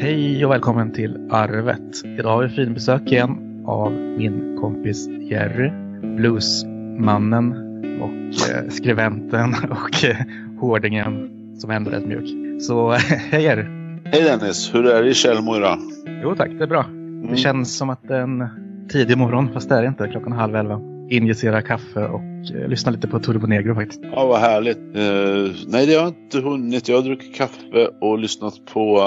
Hej 0.00 0.44
och 0.44 0.50
välkommen 0.50 0.92
till 0.92 1.28
Arvet. 1.30 2.04
Idag 2.04 2.30
har 2.30 2.42
vi 2.42 2.48
finbesök 2.48 3.12
igen 3.12 3.64
av 3.66 3.92
min 3.92 4.56
kompis 4.60 5.08
Jerry, 5.08 5.70
bluesmannen 6.16 7.52
och 8.00 8.50
eh, 8.50 8.68
skribenten 8.68 9.54
och 9.70 10.04
eh, 10.04 10.16
hårdingen 10.60 11.30
som 11.58 11.70
ändå 11.70 11.90
är 11.90 11.94
rätt 11.94 12.06
mjuk. 12.06 12.62
Så 12.62 12.90
hej 13.30 13.42
Jerry! 13.42 13.64
Hej 14.04 14.22
Dennis, 14.22 14.74
hur 14.74 14.86
är 14.86 15.02
det 15.02 15.08
i 15.08 15.14
Tjällmo 15.14 15.56
idag? 15.56 15.78
Jo 16.22 16.34
tack, 16.36 16.50
det 16.58 16.64
är 16.64 16.68
bra. 16.68 16.86
Det 17.30 17.36
känns 17.36 17.76
som 17.76 17.90
att 17.90 18.08
det 18.08 18.16
är 18.16 18.20
en 18.20 18.48
tidig 18.88 19.18
morgon, 19.18 19.50
fast 19.54 19.68
det 19.68 19.74
är 19.74 19.82
det 19.82 19.88
inte. 19.88 20.08
Klockan 20.08 20.32
halv 20.32 20.56
elva. 20.56 20.97
Injicera 21.10 21.62
kaffe 21.62 22.06
och 22.06 22.20
eh, 22.54 22.68
lyssna 22.68 22.92
lite 22.92 23.08
på 23.08 23.18
Turbo 23.18 23.46
Negro 23.46 23.74
faktiskt. 23.74 24.00
Ja, 24.12 24.26
vad 24.26 24.40
härligt. 24.40 24.78
Eh, 24.78 25.66
nej, 25.66 25.86
det 25.86 25.94
har 25.94 26.02
jag 26.02 26.08
inte 26.08 26.40
hunnit. 26.40 26.88
Jag 26.88 26.96
har 26.96 27.02
druckit 27.02 27.36
kaffe 27.36 27.86
och 28.00 28.18
lyssnat 28.18 28.54
på 28.72 28.98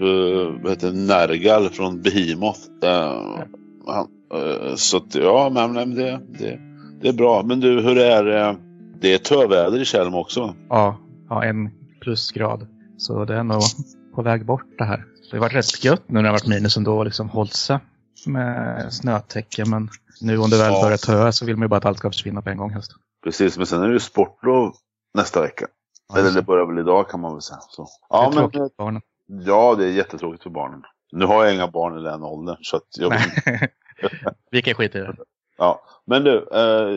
uh, 0.00 0.62
vad 0.62 0.72
heter 0.72 0.92
Nergal 0.92 1.68
från 1.68 2.02
Behemoth. 2.02 2.60
Uh, 2.84 3.44
han, 3.86 4.06
uh, 4.34 4.74
så 4.74 4.96
att, 4.96 5.14
ja, 5.14 5.50
men, 5.54 5.72
men 5.72 5.94
det, 5.94 6.20
det, 6.38 6.58
det 7.02 7.08
är 7.08 7.12
bra. 7.12 7.42
Men 7.42 7.60
du, 7.60 7.80
hur 7.80 7.98
är 7.98 8.24
det? 8.24 8.56
Det 9.00 9.14
är 9.14 9.18
töväder 9.18 9.80
i 9.80 9.84
Tjällmo 9.84 10.18
också. 10.18 10.54
Ja, 10.68 10.98
ja, 11.28 11.44
en 11.44 11.70
plusgrad. 12.00 12.66
Så 12.96 13.24
det 13.24 13.34
är 13.34 13.44
nog 13.44 13.62
på 14.14 14.22
väg 14.22 14.46
bort 14.46 14.78
det 14.78 14.84
här. 14.84 15.04
Det 15.30 15.36
har 15.36 15.40
varit 15.40 15.54
rätt 15.54 15.84
gött 15.84 16.02
nu 16.06 16.14
när 16.14 16.22
det 16.22 16.28
har 16.28 16.32
varit 16.32 16.46
minus 16.46 16.76
ändå 16.76 16.98
och 16.98 17.04
liksom 17.04 17.28
hållit 17.28 17.52
sig 17.52 17.78
med 18.26 18.92
snötäcke. 18.92 19.64
Men 19.64 19.88
nu 20.20 20.38
om 20.38 20.50
det 20.50 20.58
väl 20.58 20.72
Ja. 20.72 20.82
börjar 20.82 20.96
töa 20.98 21.32
så 21.32 21.44
vill 21.46 21.56
man 21.56 21.64
ju 21.64 21.68
bara 21.68 21.76
att 21.76 21.84
allt 21.84 21.98
ska 21.98 22.10
försvinna 22.10 22.42
på 22.42 22.50
en 22.50 22.56
gång 22.56 22.70
helst. 22.70 22.92
Precis, 23.24 23.56
men 23.56 23.66
sen 23.66 23.82
är 23.82 23.86
det 23.86 23.92
ju 23.92 23.98
sportlov 24.00 24.74
nästa 25.14 25.40
vecka. 25.40 25.66
Ja, 26.08 26.18
Eller 26.18 26.30
det 26.30 26.42
börjar 26.42 26.66
väl 26.66 26.78
idag 26.78 27.08
kan 27.10 27.20
man 27.20 27.32
väl 27.32 27.42
säga. 27.42 27.58
Så. 27.70 27.82
det 27.82 28.16
är 28.16 28.18
Ja, 28.22 28.22
men, 28.24 28.32
tråkigt 28.38 28.60
för 28.60 28.70
barnen. 28.84 29.02
ja, 29.26 29.74
det 29.74 29.84
är 29.84 29.88
jättetråkigt 29.90 30.42
för 30.42 30.50
barnen. 30.50 30.82
Nu 31.12 31.24
har 31.24 31.44
jag 31.44 31.54
inga 31.54 31.68
barn 31.68 31.98
i 31.98 32.02
den 32.02 32.22
åldern. 32.22 32.56
Så 32.60 32.76
att 32.76 32.82
jag. 32.96 33.12
Vi 34.50 34.62
kan 34.62 34.74
skita 34.74 34.98
i 34.98 35.00
det. 35.02 35.16
Ja, 35.58 35.80
men 36.04 36.24
du, 36.24 36.36
eh, 36.36 36.88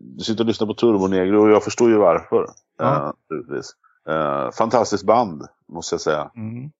du 0.00 0.24
sitter 0.24 0.40
och 0.44 0.46
lyssnar 0.46 0.66
på 0.66 0.74
Turbo 0.74 1.06
Negro 1.06 1.42
och 1.42 1.50
jag 1.50 1.64
förstår 1.64 1.90
ju 1.90 1.96
varför. 1.96 2.46
Ja. 2.78 3.14
Eh. 4.08 4.14
Eh, 4.14 4.50
fantastiskt 4.50 5.04
band, 5.04 5.42
måste 5.72 5.94
jag 5.94 6.00
säga. 6.00 6.30
Mm. 6.36 6.70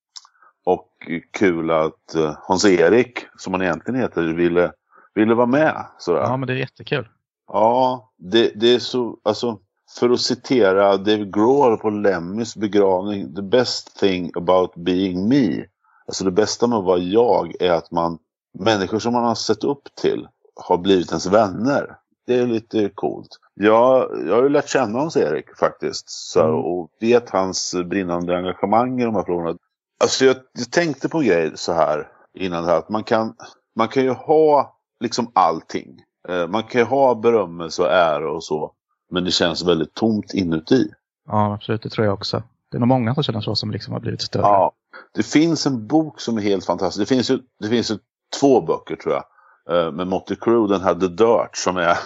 Och 0.65 0.89
kul 1.33 1.71
att 1.71 2.15
eh, 2.15 2.37
Hans-Erik, 2.43 3.27
som 3.37 3.53
han 3.55 3.63
egentligen 3.63 4.01
heter, 4.01 4.23
ville, 4.23 4.73
ville 5.19 5.35
vara 5.35 5.47
med. 5.47 5.87
Sådär. 5.99 6.21
Ja, 6.21 6.37
men 6.37 6.47
det 6.47 6.53
är 6.53 6.57
jättekul. 6.57 7.09
Ja, 7.53 8.13
det, 8.19 8.53
det 8.55 8.75
är 8.75 8.79
så, 8.79 9.17
alltså, 9.23 9.59
för 9.99 10.11
att 10.11 10.21
citera 10.21 10.97
David 10.97 11.35
Grohl 11.35 11.77
på 11.77 11.91
Lemmys 11.91 12.57
begravning, 12.57 13.35
the 13.35 13.43
best 13.43 14.01
thing 14.01 14.31
about 14.35 14.75
being 14.75 15.29
me. 15.29 15.65
Alltså 16.07 16.25
det 16.25 16.31
bästa 16.31 16.67
med 16.67 16.79
att 16.79 16.85
vara 16.85 16.99
jag 16.99 17.63
är 17.63 17.73
att 17.73 17.91
man, 17.91 18.19
människor 18.59 18.99
som 18.99 19.13
man 19.13 19.25
har 19.25 19.35
sett 19.35 19.65
upp 19.65 19.83
till 20.03 20.29
har 20.67 20.79
blivit 20.79 21.09
ens 21.09 21.27
vänner. 21.27 21.97
Det 22.27 22.35
är 22.35 22.47
lite 22.47 22.91
coolt. 22.95 23.29
Jag, 23.55 24.11
jag 24.27 24.35
har 24.35 24.43
ju 24.43 24.49
lärt 24.49 24.69
känna 24.69 24.99
hans 24.99 25.17
Erik 25.17 25.57
faktiskt. 25.57 26.11
Så, 26.11 26.41
Mm. 26.41 26.55
Och 26.55 26.91
vet 27.01 27.31
hans 27.31 27.75
brinnande 27.85 28.37
engagemang 28.37 29.01
i 29.01 29.05
de 29.05 29.15
här 29.15 29.23
frågorna. 29.23 29.59
Alltså 30.01 30.25
jag, 30.25 30.37
jag 30.53 30.71
tänkte 30.71 31.09
på 31.09 31.19
en 31.19 31.27
grej 31.27 31.53
så 31.55 31.73
här 31.73 32.09
innan 32.35 32.65
det 32.65 32.71
här. 32.71 32.79
Att 32.79 32.89
man 32.89 33.05
kan, 33.05 33.35
man 33.77 33.89
kan 33.89 34.03
ju 34.03 34.11
ha 34.11 34.78
liksom 35.01 35.31
allting. 35.35 36.01
Eh, 36.29 36.47
Man 36.49 36.63
kan 36.63 36.81
ju 36.81 36.85
ha 36.85 37.15
berömmelse 37.15 37.83
och 37.83 37.93
ära 37.93 38.33
och 38.33 38.45
så. 38.45 38.73
Men 39.11 39.25
det 39.25 39.31
känns 39.31 39.65
väldigt 39.65 39.95
tomt 39.95 40.35
inuti. 40.35 40.89
Ja, 41.27 41.55
absolut. 41.55 41.83
Det 41.83 41.89
tror 41.89 42.07
jag 42.07 42.15
också. 42.15 42.43
Det 42.71 42.77
är 42.77 42.79
nog 42.79 42.89
många 42.89 43.15
som 43.15 43.23
känner 43.23 43.41
så 43.41 43.55
som 43.55 43.71
liksom 43.71 43.93
har 43.93 44.01
blivit 44.01 44.23
större. 44.23 44.43
Ja. 44.43 44.73
Det 45.15 45.23
finns 45.23 45.67
en 45.67 45.87
bok 45.87 46.21
som 46.21 46.39
är 46.39 46.43
helt 46.43 46.65
fantastisk. 46.65 47.09
Det 47.09 47.15
finns 47.15 47.31
ju, 47.31 47.39
det 47.61 47.69
finns 47.69 47.91
ju 47.91 47.99
två 48.41 48.61
böcker 48.61 48.97
tror 48.97 49.15
jag. 49.15 49.25
eh, 49.87 49.93
Med 49.93 50.07
Motley 50.07 50.39
Crue, 50.41 50.69
den 50.69 50.81
här 50.81 50.95
The 50.95 51.07
Dirt 51.09 51.57
som 51.57 51.77
är 51.77 51.97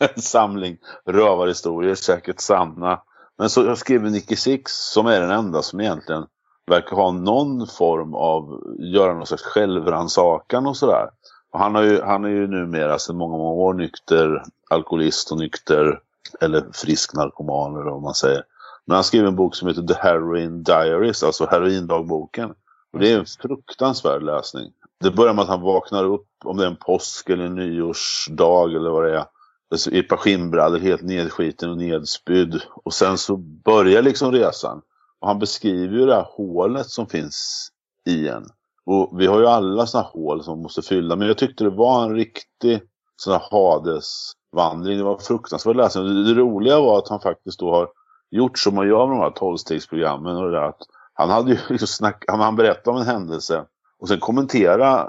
en 0.16 0.22
samling 0.22 0.76
rövarhistorier, 1.06 1.94
säkert 1.94 2.40
sanna. 2.40 3.00
Men 3.38 3.50
så 3.50 3.76
skriver 3.76 4.10
Nicky 4.10 4.36
Six 4.36 4.72
som 4.92 5.06
är 5.06 5.20
den 5.20 5.30
enda 5.30 5.62
som 5.62 5.80
egentligen 5.80 6.26
verkar 6.66 6.96
ha 6.96 7.10
någon 7.12 7.66
form 7.66 8.14
av, 8.14 8.60
göra 8.78 9.14
någon 9.14 9.26
slags 9.26 9.42
självrannsakan 9.42 10.66
och 10.66 10.76
sådär. 10.76 11.08
Och 11.52 11.58
han, 11.58 11.74
har 11.74 11.82
ju, 11.82 12.00
han 12.00 12.24
är 12.24 12.28
ju 12.28 12.46
numera 12.46 12.98
sedan 12.98 13.16
många, 13.16 13.36
många 13.36 13.50
år 13.50 13.74
nykter 13.74 14.42
alkoholist 14.70 15.32
och 15.32 15.38
nykter, 15.38 16.00
eller 16.40 16.64
frisk 16.72 17.14
narkoman 17.14 17.74
eller 17.74 17.90
vad 17.90 18.02
man 18.02 18.14
säger. 18.14 18.42
Men 18.84 18.94
han 18.94 19.04
skrev 19.04 19.26
en 19.26 19.36
bok 19.36 19.54
som 19.54 19.68
heter 19.68 19.82
The 19.82 19.94
Heroin 19.94 20.62
Diaries, 20.62 21.22
alltså 21.22 21.46
heroindagboken. 21.46 22.50
Och 22.92 22.98
det 22.98 23.12
är 23.12 23.18
en 23.18 23.26
fruktansvärd 23.26 24.22
läsning. 24.22 24.72
Det 25.00 25.10
börjar 25.10 25.34
med 25.34 25.42
att 25.42 25.48
han 25.48 25.60
vaknar 25.60 26.04
upp, 26.04 26.26
om 26.44 26.56
det 26.56 26.62
är 26.62 26.68
en 26.68 26.76
påsk 26.76 27.30
eller 27.30 27.44
en 27.44 27.54
nyårsdag 27.54 28.76
eller 28.76 28.90
vad 28.90 29.04
det 29.04 29.18
är. 29.18 29.24
Alltså, 29.70 29.90
I 29.90 29.98
ett 29.98 30.08
par 30.08 30.16
skinnbrallor, 30.16 30.78
helt 30.78 31.02
nedskiten 31.02 31.70
och 31.70 31.76
nedspydd. 31.76 32.62
Och 32.84 32.94
sen 32.94 33.18
så 33.18 33.36
börjar 33.36 34.02
liksom 34.02 34.32
resan. 34.32 34.82
Och 35.20 35.28
han 35.28 35.38
beskriver 35.38 35.96
ju 35.98 36.06
det 36.06 36.14
här 36.14 36.28
hålet 36.30 36.86
som 36.86 37.06
finns 37.06 37.68
i 38.06 38.28
en. 38.28 38.46
Och 38.90 39.20
vi 39.20 39.26
har 39.26 39.40
ju 39.40 39.46
alla 39.46 39.86
sådana 39.86 40.08
hål 40.08 40.44
som 40.44 40.52
man 40.54 40.62
måste 40.62 40.82
fylla. 40.82 41.16
Men 41.16 41.28
jag 41.28 41.38
tyckte 41.38 41.64
det 41.64 41.70
var 41.70 42.04
en 42.04 42.14
riktig 42.14 42.80
sån 43.16 43.32
här 43.32 43.42
Hades-vandring. 43.50 44.98
Det 44.98 45.04
var 45.04 45.18
fruktansvärt 45.18 45.76
läsning. 45.76 46.04
Det, 46.04 46.24
det 46.24 46.40
roliga 46.40 46.80
var 46.80 46.98
att 46.98 47.08
han 47.08 47.20
faktiskt 47.20 47.60
då 47.60 47.70
har 47.70 47.88
gjort 48.30 48.58
som 48.58 48.74
man 48.74 48.88
gör 48.88 49.06
med 49.06 49.16
de 49.16 49.22
här 49.22 49.30
tolvstegsprogrammen. 49.30 50.36
Och 50.36 50.44
det 50.44 50.50
där, 50.50 50.68
att 50.68 50.78
han 51.14 51.30
hade 51.30 51.50
ju 51.50 51.58
liksom 51.68 51.86
snack, 51.86 52.24
han, 52.28 52.40
han 52.40 52.56
berättade 52.56 52.90
om 52.90 53.02
en 53.02 53.08
händelse. 53.08 53.64
Och 54.00 54.08
sen 54.08 54.20
kommentera 54.20 55.08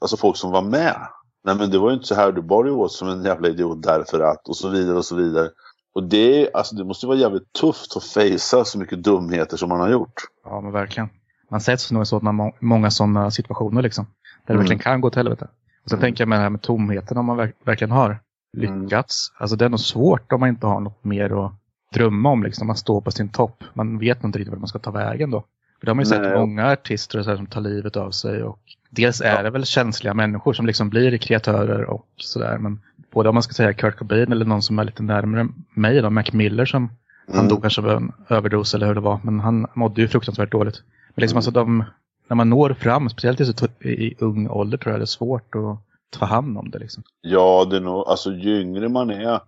alltså 0.00 0.16
folk 0.16 0.36
som 0.36 0.50
var 0.50 0.62
med. 0.62 0.96
Nej 1.44 1.54
men 1.56 1.70
det 1.70 1.78
var 1.78 1.90
ju 1.90 1.94
inte 1.94 2.06
så 2.06 2.14
här, 2.14 2.32
du 2.32 2.42
bar 2.42 2.64
dig 2.64 2.72
åt 2.72 2.92
som 2.92 3.08
en 3.08 3.24
jävla 3.24 3.48
idiot 3.48 3.82
därför 3.82 4.20
att 4.20 4.48
och 4.48 4.56
så 4.56 4.68
vidare 4.68 4.96
och 4.96 5.04
så 5.04 5.16
vidare. 5.16 5.48
Och 5.94 6.02
det, 6.02 6.50
alltså 6.54 6.74
det 6.74 6.84
måste 6.84 7.06
vara 7.06 7.16
jävligt 7.16 7.52
tufft 7.52 7.96
att 7.96 8.04
fejsa 8.04 8.64
så 8.64 8.78
mycket 8.78 9.04
dumheter 9.04 9.56
som 9.56 9.68
man 9.68 9.80
har 9.80 9.90
gjort. 9.90 10.14
Ja, 10.44 10.60
men 10.60 10.72
verkligen. 10.72 11.08
Man 11.50 11.60
sätts 11.60 11.92
nog 11.92 12.02
i 12.02 12.06
sådana, 12.06 12.32
må- 12.32 12.54
många 12.60 12.90
sådana 12.90 13.30
situationer 13.30 13.82
liksom. 13.82 14.04
Där 14.04 14.10
det 14.46 14.52
Mm. 14.52 14.58
verkligen 14.60 14.80
kan 14.80 15.00
gå 15.00 15.08
åt 15.08 15.14
helvete. 15.14 15.44
Och 15.84 15.90
sen 15.90 15.98
Mm. 15.98 16.02
tänker 16.06 16.22
jag 16.22 16.28
med 16.28 16.38
det 16.38 16.42
här 16.42 16.50
med 16.50 16.62
tomheten 16.62 17.16
om 17.18 17.26
man 17.26 17.36
verk- 17.36 17.54
verkligen 17.64 17.90
har 17.90 18.18
lyckats. 18.56 19.32
Alltså 19.38 19.56
det 19.56 19.64
är 19.64 19.68
nog 19.68 19.80
svårt 19.80 20.32
om 20.32 20.40
man 20.40 20.48
inte 20.48 20.66
har 20.66 20.80
något 20.80 21.04
mer 21.04 21.44
att 21.46 21.52
drömma 21.94 22.28
om 22.30 22.42
liksom. 22.42 22.66
Man 22.66 22.76
står 22.76 23.00
på 23.00 23.10
sin 23.10 23.28
topp. 23.28 23.64
Man 23.74 23.98
vet 23.98 24.24
inte 24.24 24.38
riktigt 24.38 24.50
vart 24.52 24.60
man 24.60 24.68
ska 24.68 24.78
ta 24.78 24.90
vägen 24.90 25.30
då. 25.30 25.40
För 25.80 25.86
det 25.86 25.90
har 25.90 25.94
man 25.94 26.04
ju 26.04 26.10
Nej. 26.10 26.24
sett 26.24 26.38
många 26.38 26.72
artister 26.72 27.18
och 27.18 27.24
så 27.24 27.30
här 27.30 27.36
som 27.36 27.46
tar 27.46 27.60
livet 27.60 27.96
av 27.96 28.10
sig. 28.10 28.42
Och 28.42 28.58
dels 28.90 29.20
är 29.20 29.36
Ja. 29.36 29.42
det 29.42 29.50
väl 29.50 29.64
känsliga 29.64 30.14
människor 30.14 30.52
som 30.52 30.66
liksom 30.66 30.90
blir 30.90 31.18
kreatörer 31.18 31.84
och 31.84 32.06
sådär. 32.16 32.58
Men 32.58 32.80
både 33.12 33.28
om 33.28 33.34
man 33.34 33.42
ska 33.42 33.52
säga 33.52 33.72
Kurt 33.72 33.96
Cobain 33.98 34.32
eller 34.32 34.44
någon 34.44 34.62
som 34.62 34.78
är 34.78 34.84
lite 34.84 35.02
närmare 35.02 35.48
mig 35.74 36.00
då, 36.02 36.10
Mac 36.10 36.24
Miller 36.32 36.64
som 36.64 36.90
han 37.28 37.36
Mm. 37.36 37.48
dog 37.48 37.60
kanske 37.62 37.80
av 37.80 37.90
en 37.90 38.12
överdos 38.28 38.74
eller 38.74 38.86
hur 38.86 38.94
det 38.94 39.00
var. 39.00 39.20
Men 39.22 39.40
han 39.40 39.66
mådde 39.74 40.00
ju 40.00 40.08
fruktansvärt 40.08 40.52
dåligt. 40.52 40.82
Men 41.14 41.22
liksom 41.22 41.34
Mm. 41.34 41.38
alltså 41.38 41.50
de, 41.50 41.84
när 42.28 42.36
man 42.36 42.50
når 42.50 42.74
fram, 42.74 43.08
speciellt 43.10 43.40
i, 43.40 43.44
så 43.46 43.66
i 43.88 44.14
ung 44.18 44.48
ålder 44.48 44.78
tror 44.78 44.92
jag 44.92 45.00
det 45.00 45.04
är 45.04 45.06
svårt 45.06 45.54
att 45.54 45.78
ta 46.18 46.24
hand 46.26 46.58
om 46.58 46.70
det. 46.70 46.78
Liksom. 46.78 47.02
Ja, 47.20 47.66
det 47.70 47.76
är 47.76 47.80
nog, 47.80 48.08
alltså 48.08 48.32
ju 48.32 48.60
yngre 48.60 48.88
man 48.88 49.10
är, 49.10 49.40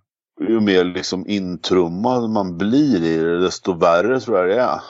ju 0.47 0.59
mer 0.59 0.83
liksom 0.83 1.27
intrummad 1.27 2.29
man 2.29 2.57
blir 2.57 3.03
i 3.03 3.17
det, 3.17 3.39
desto 3.39 3.73
värre 3.73 4.19
tror 4.19 4.37
jag 4.37 4.47
det 4.49 4.61
är. 4.61 4.81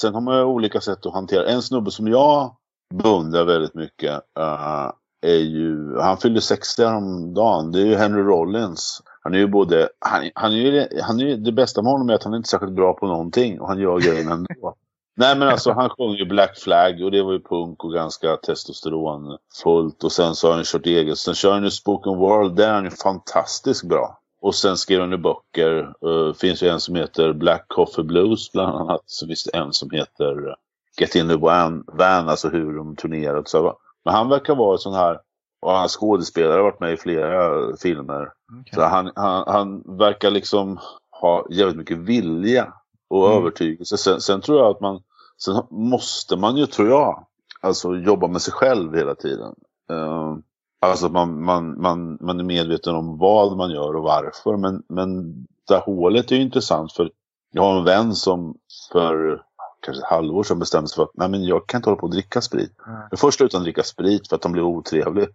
Sen 0.00 0.14
har 0.14 0.20
man 0.20 0.36
ju 0.36 0.44
olika 0.44 0.80
sätt 0.80 1.06
att 1.06 1.12
hantera. 1.12 1.46
En 1.46 1.62
snubbe 1.62 1.90
som 1.90 2.08
jag 2.08 2.54
beundrar 2.94 3.44
väldigt 3.44 3.74
mycket 3.74 4.12
eh, 4.38 4.90
är 5.26 5.38
ju, 5.38 5.98
han 5.98 6.16
fyllde 6.18 6.40
60 6.40 6.84
häromdagen, 6.84 7.72
det 7.72 7.80
är 7.80 7.86
ju 7.86 7.94
Henry 7.94 8.22
Rollins. 8.22 9.02
Han 9.22 9.34
är 9.34 9.38
ju 9.38 9.46
både, 9.46 9.88
han, 9.98 10.30
han 10.34 10.52
är 10.52 10.56
ju, 10.56 10.88
han 11.02 11.20
är 11.20 11.24
ju, 11.24 11.36
det 11.36 11.52
bästa 11.52 11.82
med 11.82 11.92
honom 11.92 12.10
är 12.10 12.14
att 12.14 12.24
han 12.24 12.32
är 12.32 12.36
inte 12.36 12.48
särskilt 12.48 12.72
bra 12.72 12.92
på 12.92 13.06
någonting 13.06 13.60
och 13.60 13.68
han 13.68 13.78
gör 13.78 14.00
grejerna 14.00 14.32
ändå. 14.32 14.74
Nej 15.18 15.36
men 15.38 15.48
alltså 15.48 15.72
han 15.72 15.90
sjöng 15.90 16.10
ju 16.14 16.24
Black 16.24 16.58
Flag 16.58 17.02
och 17.02 17.10
det 17.10 17.22
var 17.22 17.32
ju 17.32 17.40
punk 17.40 17.84
och 17.84 17.92
ganska 17.92 18.36
testosteronfullt. 18.36 20.04
Och 20.04 20.12
sen 20.12 20.34
så 20.34 20.48
har 20.48 20.54
han 20.54 20.64
kört 20.64 20.86
eget. 20.86 21.18
Sen 21.18 21.34
kör 21.34 21.52
han 21.52 21.64
ju 21.64 21.70
Spoken 21.70 22.18
World, 22.18 22.56
där 22.56 22.68
är 22.68 22.74
han 22.74 22.84
ju 22.84 22.90
fantastiskt 22.90 23.84
bra. 23.84 24.18
Och 24.40 24.54
sen 24.54 24.76
skriver 24.76 25.00
han 25.02 25.10
ju 25.10 25.16
böcker. 25.16 25.92
Uh, 26.06 26.32
finns 26.34 26.62
ju 26.62 26.68
en 26.68 26.80
som 26.80 26.94
heter 26.94 27.32
Black 27.32 27.64
Coffee 27.68 28.02
Blues 28.04 28.52
bland 28.52 28.76
annat. 28.76 29.00
Så 29.06 29.26
finns 29.26 29.44
det 29.44 29.58
en 29.58 29.72
som 29.72 29.90
heter 29.90 30.54
Get 31.00 31.14
in 31.14 31.28
the 31.28 31.36
van, 31.36 31.84
van 31.86 32.28
alltså 32.28 32.48
hur 32.48 32.76
de 32.76 32.96
turnerat. 32.96 33.48
Så. 33.48 33.78
Men 34.04 34.14
han 34.14 34.28
verkar 34.28 34.54
vara 34.54 34.78
sån 34.78 34.94
här, 34.94 35.18
och 35.62 35.72
han 35.72 35.88
skådespelare, 35.88 36.52
har 36.52 36.62
varit 36.62 36.80
med 36.80 36.92
i 36.92 36.96
flera 36.96 37.52
filmer. 37.76 38.28
Så 38.74 38.82
han, 38.82 39.10
han, 39.16 39.44
han 39.46 39.98
verkar 39.98 40.30
liksom 40.30 40.78
ha 41.20 41.46
jävligt 41.50 41.76
mycket 41.76 41.98
vilja 41.98 42.72
och 43.10 43.26
Mm. 43.26 43.38
övertygelse. 43.38 43.96
Sen, 43.96 44.20
sen 44.20 44.40
tror 44.40 44.58
jag 44.58 44.70
att 44.70 44.80
man, 44.80 45.00
sen 45.44 45.62
måste 45.70 46.36
man 46.36 46.56
ju, 46.56 46.66
tror 46.66 46.88
jag, 46.88 47.26
alltså 47.60 47.96
jobba 47.96 48.28
med 48.28 48.42
sig 48.42 48.52
själv 48.52 48.96
hela 48.96 49.14
tiden. 49.14 49.54
Uh, 49.92 50.36
alltså 50.80 51.06
att 51.06 51.12
man, 51.12 51.44
man, 51.44 51.80
man, 51.80 52.18
man 52.20 52.40
är 52.40 52.44
medveten 52.44 52.94
om 52.94 53.18
vad 53.18 53.56
man 53.56 53.70
gör 53.70 53.96
och 53.96 54.02
varför. 54.02 54.56
Men, 54.56 54.82
men 54.88 55.34
det 55.68 55.74
här 55.74 55.82
hålet 55.82 56.30
är 56.32 56.36
ju 56.36 56.42
intressant 56.42 56.92
för 56.92 57.10
jag 57.52 57.62
har 57.62 57.78
en 57.78 57.84
vän 57.84 58.14
som 58.14 58.54
för 58.92 59.42
kanske 59.80 60.02
ett 60.02 60.10
halvår 60.10 60.42
sedan 60.42 60.58
bestämde 60.58 60.88
sig 60.88 60.96
för 60.96 61.02
att 61.02 61.10
nej, 61.14 61.28
men 61.28 61.44
jag 61.44 61.66
kan 61.66 61.78
inte 61.78 61.90
hålla 61.90 62.00
på 62.00 62.06
att 62.06 62.12
dricka 62.12 62.40
sprit. 62.40 62.72
Mm. 62.86 63.00
Jag 63.10 63.18
först 63.20 63.40
utan 63.40 63.58
att 63.58 63.64
dricka 63.64 63.82
sprit 63.82 64.28
för 64.28 64.36
att 64.36 64.42
de 64.42 64.52
blev 64.52 64.64
otrevlig 64.64 65.28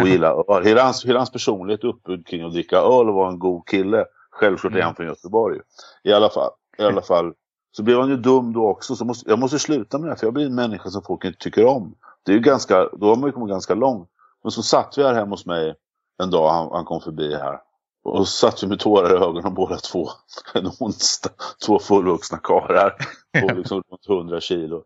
och 0.00 0.08
gillar 0.08 0.50
öl. 0.56 0.64
Hela 0.64 0.82
hans, 0.82 1.04
hela 1.04 1.18
hans 1.18 1.32
personlighet 1.32 1.84
uppbyggd 1.84 2.26
kring 2.26 2.42
att 2.42 2.52
dricka 2.52 2.76
öl 2.76 3.08
och 3.08 3.14
vara 3.14 3.28
en 3.28 3.38
god 3.38 3.68
kille. 3.68 4.04
Självklart 4.30 4.72
är 4.72 4.76
Mm. 4.76 4.86
han 4.86 4.94
från 4.94 5.06
Göteborg. 5.06 5.60
I 6.02 6.12
alla 6.12 6.28
fall. 6.28 6.50
I 6.78 6.82
alla 6.82 7.02
fall. 7.02 7.32
Så 7.72 7.82
blev 7.82 8.00
han 8.00 8.08
ju 8.08 8.16
dum 8.16 8.52
då 8.52 8.68
också. 8.68 8.96
Så 8.96 9.04
måste, 9.04 9.30
jag 9.30 9.38
måste 9.38 9.58
sluta 9.58 9.98
med 9.98 10.06
det 10.06 10.10
här 10.10 10.18
för 10.18 10.26
jag 10.26 10.34
blir 10.34 10.46
en 10.46 10.54
människa 10.54 10.90
som 10.90 11.02
folk 11.02 11.24
inte 11.24 11.38
tycker 11.38 11.66
om. 11.66 11.94
Det 12.22 12.32
är 12.32 12.36
ju 12.36 12.42
ganska, 12.42 12.88
då 12.92 13.08
har 13.08 13.16
man 13.16 13.28
ju 13.28 13.32
kommit 13.32 13.50
ganska 13.50 13.74
långt. 13.74 14.08
Men 14.42 14.50
så 14.50 14.62
satt 14.62 14.98
vi 14.98 15.02
här 15.02 15.14
hemma 15.14 15.30
hos 15.30 15.46
mig 15.46 15.74
en 16.22 16.30
dag 16.30 16.50
han, 16.50 16.68
han 16.72 16.84
kom 16.84 17.00
förbi 17.00 17.34
här. 17.34 17.60
Och 18.04 18.28
så 18.28 18.50
satt 18.50 18.62
vi 18.62 18.66
med 18.66 18.80
tårar 18.80 19.14
i 19.14 19.24
ögonen 19.24 19.54
båda 19.54 19.76
två. 19.76 20.08
En 20.54 20.70
onsdag. 20.80 21.30
Två 21.66 21.78
fullvuxna 21.78 22.38
karlar. 22.38 22.96
På 23.40 23.54
liksom 23.54 23.82
runt 23.90 24.08
100 24.08 24.40
kilo. 24.40 24.84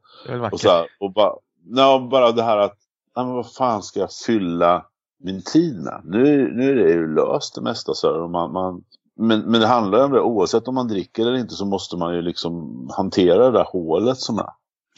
Och, 0.52 0.60
så 0.60 0.68
här, 0.68 0.86
och 1.00 1.12
bara, 1.12 1.32
nej, 1.64 2.08
bara 2.10 2.32
det 2.32 2.42
här 2.42 2.58
att, 2.58 2.76
nej, 3.16 3.26
men 3.26 3.34
vad 3.34 3.52
fan 3.52 3.82
ska 3.82 4.00
jag 4.00 4.12
fylla 4.12 4.86
min 5.18 5.42
tid 5.42 5.82
med? 5.82 6.00
Nu, 6.04 6.52
nu 6.54 6.70
är 6.70 6.74
det 6.74 6.92
ju 6.92 7.14
löst 7.14 7.54
det 7.54 7.60
mesta. 7.60 7.94
Så 7.94 8.12
här, 8.12 8.20
och 8.20 8.30
man, 8.30 8.52
man, 8.52 8.84
men, 9.16 9.40
men 9.40 9.60
det 9.60 9.66
handlar 9.66 10.04
om 10.04 10.12
det, 10.12 10.20
oavsett 10.20 10.68
om 10.68 10.74
man 10.74 10.88
dricker 10.88 11.22
eller 11.22 11.38
inte 11.38 11.54
så 11.54 11.66
måste 11.66 11.96
man 11.96 12.14
ju 12.14 12.22
liksom 12.22 12.86
hantera 12.96 13.44
det 13.44 13.58
där 13.58 13.64
hålet 13.64 14.18
som 14.18 14.38
är. 14.38 14.50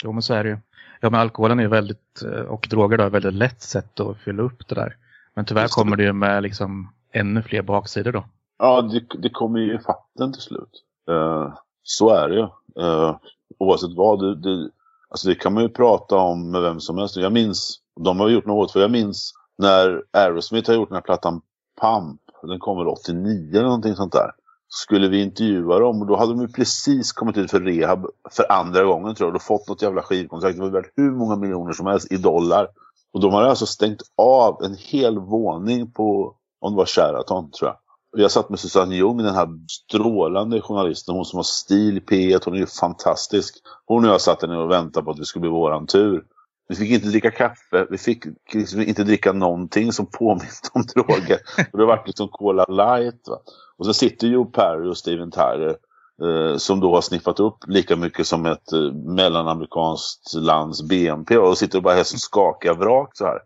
Jo, 0.03 0.13
men 0.13 0.23
så 0.23 0.35
är 0.35 0.45
det 0.45 0.51
ju. 0.51 0.59
Ja, 1.01 1.11
men 1.11 1.21
alkoholen 1.21 1.59
är 1.59 1.63
ju 1.63 1.69
väldigt, 1.69 2.23
eh, 2.23 2.41
och 2.41 2.67
droger 2.71 2.99
då, 2.99 3.05
är 3.05 3.11
väldigt 3.11 3.35
lätt 3.35 3.63
sätt 3.63 4.01
att 4.01 4.19
fylla 4.19 4.43
upp 4.43 4.69
det 4.69 4.75
där. 4.75 4.97
Men 5.35 5.45
tyvärr 5.45 5.63
Just 5.63 5.75
kommer 5.75 5.97
det 5.97 6.03
ju 6.03 6.13
med 6.13 6.43
liksom 6.43 6.93
ännu 7.13 7.43
fler 7.43 7.63
baksidor 7.63 8.13
då. 8.13 8.25
Ja, 8.59 8.83
det, 8.83 9.05
det 9.19 9.31
kommer 9.31 9.61
ju 9.61 9.75
i 9.75 9.79
fatten 9.79 10.33
till 10.33 10.43
slut. 10.43 10.83
Eh, 11.11 11.55
så 11.83 12.11
är 12.11 12.29
det 12.29 12.35
ju. 12.35 12.49
Uh, 12.83 13.17
oavsett 13.59 13.97
vad. 13.97 14.21
Det, 14.21 14.35
det, 14.35 14.71
alltså 15.09 15.29
det 15.29 15.35
kan 15.35 15.55
man 15.55 15.63
ju 15.63 15.69
prata 15.69 16.17
om 16.17 16.51
med 16.51 16.63
vem 16.63 16.81
som 16.81 16.99
helst. 16.99 17.17
Jag 17.17 17.33
minns, 17.33 17.81
de 18.01 18.21
har 18.21 18.29
gjort 18.29 18.47
något 18.47 18.73
för 18.73 18.81
jag 18.81 18.91
minns 18.91 19.33
när 19.59 20.03
Aerosmith 20.13 20.71
har 20.71 20.77
gjort 20.77 20.89
den 20.89 20.97
här 20.97 21.03
plattan 21.03 21.41
Pump. 21.81 22.21
Den 22.43 22.59
kom 22.59 22.79
väl 22.79 22.89
89 22.89 23.51
eller 23.51 23.63
någonting 23.63 23.97
sånt 23.97 24.13
där. 24.13 24.31
Skulle 24.69 25.09
vi 25.09 25.23
intervjua 25.23 25.79
dem 25.79 26.01
och 26.01 26.07
då 26.07 26.17
hade 26.17 26.33
de 26.33 26.41
ju 26.41 26.49
precis 26.49 27.13
kommit 27.13 27.37
ut 27.37 27.51
för 27.51 27.61
rehab 27.61 28.07
för 28.31 28.53
andra 28.53 28.85
gången 28.85 29.15
tror 29.15 29.29
jag. 29.29 29.37
Och 29.37 29.43
fått 29.43 29.69
något 29.69 29.83
jävla 29.83 30.03
skivkontrakt. 30.03 30.57
Det 30.57 30.63
var 30.63 30.71
värt 30.71 30.93
hur 30.97 31.11
många 31.11 31.37
miljoner 31.37 31.73
som 31.73 31.87
helst 31.87 32.13
i 32.13 32.17
dollar. 32.17 32.69
Och 33.13 33.21
de 33.21 33.33
hade 33.33 33.49
alltså 33.51 33.67
stängt 33.67 34.03
av 34.17 34.63
en 34.63 34.77
hel 34.79 35.19
våning 35.19 35.91
på, 35.91 36.35
om 36.61 36.73
det 36.73 36.77
var 36.77 36.87
Sheraton 36.87 37.51
tror 37.51 37.69
jag. 37.69 37.77
Och 38.13 38.21
Jag 38.21 38.31
satt 38.31 38.51
med 38.51 38.59
Susanne 38.59 38.97
Ljung, 38.97 39.17
den 39.17 39.35
här 39.35 39.49
strålande 39.69 40.61
journalisten, 40.61 41.15
hon 41.15 41.25
som 41.25 41.37
har 41.37 41.45
stil 41.45 41.97
i 41.97 42.01
P1, 42.01 42.43
hon 42.45 42.55
är 42.55 42.59
ju 42.59 42.67
fantastisk. 42.67 43.55
Hon 43.87 44.05
och 44.05 44.11
jag 44.11 44.21
satt 44.21 44.41
där 44.41 44.49
nere 44.49 44.63
och 44.63 44.71
väntade 44.71 45.05
på 45.05 45.11
att 45.11 45.17
det 45.17 45.25
skulle 45.25 45.41
bli 45.41 45.51
våran 45.51 45.87
tur. 45.87 46.25
Vi 46.69 46.75
fick 46.75 46.91
inte 46.91 47.09
dricka 47.09 47.31
kaffe, 47.31 47.87
vi 47.91 47.99
fick 47.99 48.25
liksom 48.55 48.81
inte 48.81 49.05
dricka 49.05 49.33
någonting 49.33 49.93
som 49.93 50.07
påminde 50.07 50.47
om 50.73 50.83
droger. 50.95 51.39
Och 51.73 51.79
det 51.79 51.85
var 51.87 52.03
liksom 52.07 52.29
Cola 52.29 52.65
light. 52.69 53.29
Va? 53.29 53.39
Och 53.79 53.87
så 53.87 53.93
sitter 53.95 54.27
ju 54.27 54.45
Perry 54.45 54.89
och 54.91 54.97
Steven 54.97 55.31
Tyler 55.31 55.77
eh, 56.23 56.57
som 56.57 56.81
då 56.81 56.95
har 56.95 57.01
sniffat 57.01 57.41
upp 57.41 57.57
lika 57.67 57.97
mycket 57.97 58.27
som 58.27 58.47
ett 58.47 58.73
eh, 58.73 58.93
mellanamerikanskt 58.93 60.35
lands 60.35 60.83
BNP 60.89 61.39
och 61.39 61.59
sitter 61.59 61.79
och 61.79 61.83
bara 61.85 61.95
är 61.95 62.03
som 62.05 62.19
skakiga 62.19 62.75
vrak 62.75 63.11
så 63.15 63.25
här. 63.25 63.39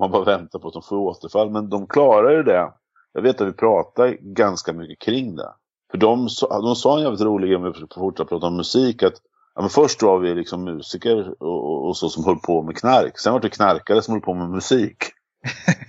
Man 0.00 0.10
bara 0.10 0.24
väntar 0.24 0.58
på 0.58 0.68
att 0.68 0.74
de 0.74 0.82
får 0.82 0.96
återfall. 0.96 1.50
Men 1.50 1.68
de 1.68 1.86
klarar 1.86 2.30
ju 2.30 2.42
det. 2.42 2.72
Jag 3.12 3.22
vet 3.22 3.40
att 3.40 3.48
vi 3.48 3.52
pratar 3.52 4.16
ganska 4.20 4.72
mycket 4.72 4.98
kring 4.98 5.36
det. 5.36 5.48
För 5.90 5.98
de, 5.98 6.28
sa- 6.28 6.60
de 6.60 6.76
sa 6.76 6.96
en 6.96 7.02
jävligt 7.02 7.20
rolig 7.20 7.48
grej 7.48 7.56
om 7.56 7.62
vi 7.62 7.72
fortsätter 7.94 8.28
prata 8.28 8.46
om 8.46 8.56
musik. 8.56 9.02
Att 9.02 9.14
ja, 9.54 9.60
men 9.60 9.70
först 9.70 10.02
var 10.02 10.18
vi 10.18 10.34
liksom 10.34 10.64
musiker 10.64 11.42
och, 11.42 11.86
och, 11.88 11.96
så 11.96 12.08
som 12.08 12.24
höll 12.24 12.38
på 12.38 12.62
med 12.62 12.76
knark. 12.76 13.18
Sen 13.18 13.32
var 13.32 13.40
det 13.40 13.48
knarkare 13.48 14.02
som 14.02 14.14
höll 14.14 14.20
på 14.22 14.34
med 14.34 14.50
musik. 14.50 14.96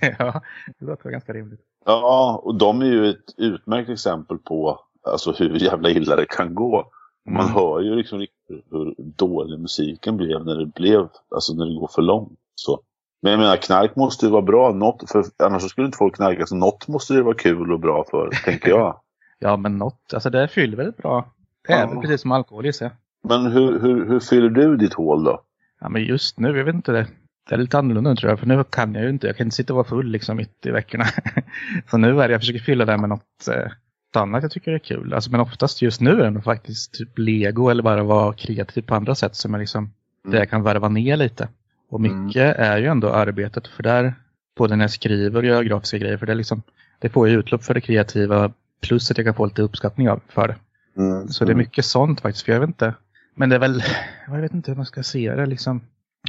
ja, 0.18 0.42
det 0.78 0.86
låter 0.86 1.10
ganska 1.10 1.32
rimligt. 1.32 1.60
Ja, 1.84 2.40
och 2.44 2.54
de 2.54 2.80
är 2.80 2.86
ju 2.86 3.10
ett 3.10 3.34
utmärkt 3.36 3.90
exempel 3.90 4.38
på 4.38 4.80
alltså, 5.02 5.32
hur 5.32 5.56
jävla 5.58 5.90
illa 5.90 6.16
det 6.16 6.26
kan 6.28 6.54
gå. 6.54 6.84
Man 7.30 7.44
Mm. 7.44 7.54
hör 7.54 7.80
ju 7.80 7.94
liksom 7.94 8.26
hur 8.70 8.94
dålig 8.98 9.60
musiken 9.60 10.16
blev 10.16 10.44
när 10.46 10.54
det 10.56 10.66
blev, 10.66 11.08
alltså 11.34 11.54
när 11.54 11.66
det 11.66 11.74
går 11.74 11.88
för 11.94 12.02
långt. 12.02 12.38
Så. 12.54 12.80
Men 13.22 13.32
jag 13.32 13.38
menar, 13.38 13.56
knark 13.56 13.96
måste 13.96 14.26
ju 14.26 14.32
vara 14.32 14.42
bra, 14.42 14.72
något, 14.72 15.10
för 15.10 15.24
annars 15.44 15.70
skulle 15.70 15.86
inte 15.86 15.98
folk 15.98 16.16
knarka. 16.16 16.46
Så 16.46 16.54
något 16.56 16.88
måste 16.88 17.14
det 17.14 17.22
vara 17.22 17.34
kul 17.34 17.72
och 17.72 17.80
bra 17.80 18.04
för, 18.10 18.30
tänker 18.44 18.68
jag. 18.68 19.00
Ja, 19.38 19.56
men 19.56 19.78
något, 19.78 20.14
alltså 20.14 20.30
det 20.30 20.48
fyller 20.48 20.76
väldigt 20.76 20.96
bra. 20.96 21.26
Det 21.66 21.72
är 21.72 21.88
Ja. 21.94 22.00
precis 22.00 22.20
som 22.20 22.32
alkohol 22.32 22.66
gissar 22.66 22.86
jag. 22.86 22.92
Men 23.28 23.46
hur, 23.46 23.80
hur, 23.80 24.06
hur 24.08 24.20
fyller 24.20 24.50
du 24.50 24.76
ditt 24.76 24.94
hål 24.94 25.24
då? 25.24 25.42
Ja, 25.80 25.88
men 25.88 26.04
just 26.04 26.38
nu, 26.38 26.56
jag 26.56 26.64
vet 26.64 26.74
inte 26.74 26.92
det. 26.92 27.06
Det 27.48 27.54
är 27.54 27.58
lite 27.58 27.78
annorlunda 27.78 28.16
tror 28.16 28.30
jag, 28.30 28.40
för 28.40 28.46
nu 28.46 28.64
kan 28.70 28.94
jag 28.94 29.04
ju 29.04 29.10
inte, 29.10 29.26
jag 29.26 29.36
kan 29.36 29.46
inte 29.46 29.56
sitta 29.56 29.72
och 29.72 29.76
vara 29.76 29.88
full 29.88 30.06
liksom 30.06 30.36
mitt 30.36 30.66
i 30.66 30.70
veckorna. 30.70 31.04
så 31.90 31.96
nu 31.96 32.22
är 32.22 32.28
det, 32.28 32.32
jag 32.32 32.40
försöker 32.40 32.60
fylla 32.60 32.84
det 32.84 32.96
med 32.96 33.08
något, 33.08 33.48
eh, 33.48 33.54
något 33.56 34.22
annat 34.22 34.42
jag 34.42 34.52
tycker 34.52 34.72
är 34.72 34.78
kul. 34.78 35.14
Alltså, 35.14 35.30
men 35.30 35.40
oftast 35.40 35.82
just 35.82 36.00
nu 36.00 36.22
är 36.22 36.30
det 36.30 36.42
faktiskt 36.42 36.94
typ 36.94 37.18
lego 37.18 37.68
eller 37.68 37.82
bara 37.82 38.02
vara 38.02 38.32
kreativ 38.32 38.82
på 38.82 38.94
andra 38.94 39.14
sätt 39.14 39.36
som 39.36 39.54
jag 39.54 39.60
liksom, 39.60 39.92
där 40.24 40.38
jag 40.38 40.50
kan 40.50 40.62
värva 40.62 40.88
ner 40.88 41.16
lite. 41.16 41.48
Och 41.90 42.00
mycket 42.00 42.56
är 42.56 42.78
ju 42.78 42.86
ändå 42.86 43.10
arbetet, 43.10 43.66
för 43.66 43.82
där, 43.82 44.14
både 44.56 44.76
när 44.76 44.84
jag 44.84 44.90
skriver 44.90 45.40
och 45.40 45.46
gör 45.46 45.62
grafiska 45.62 45.98
grejer, 45.98 46.16
för 46.16 46.26
det 46.26 46.32
är 46.32 46.36
liksom, 46.36 46.62
det 46.98 47.08
får 47.08 47.28
ju 47.28 47.38
utlopp 47.38 47.64
för 47.64 47.74
det 47.74 47.80
kreativa, 47.80 48.52
plus 48.80 49.10
att 49.10 49.18
jag 49.18 49.26
kan 49.26 49.34
få 49.34 49.46
lite 49.46 49.62
uppskattning 49.62 50.10
av 50.10 50.20
för 50.28 50.48
det. 50.48 50.56
Mm. 50.96 51.28
Så 51.28 51.44
det 51.44 51.52
är 51.52 51.56
mycket 51.56 51.84
sånt 51.84 52.20
faktiskt, 52.20 52.44
för 52.44 52.52
jag 52.52 52.60
vet 52.60 52.68
inte. 52.68 52.94
Men 53.34 53.48
det 53.48 53.54
är 53.56 53.60
väl, 53.60 53.82
jag 54.26 54.40
vet 54.40 54.54
inte 54.54 54.70
hur 54.70 54.76
man 54.76 54.86
ska 54.86 55.02
se 55.02 55.34
det 55.34 55.46
liksom. 55.46 55.80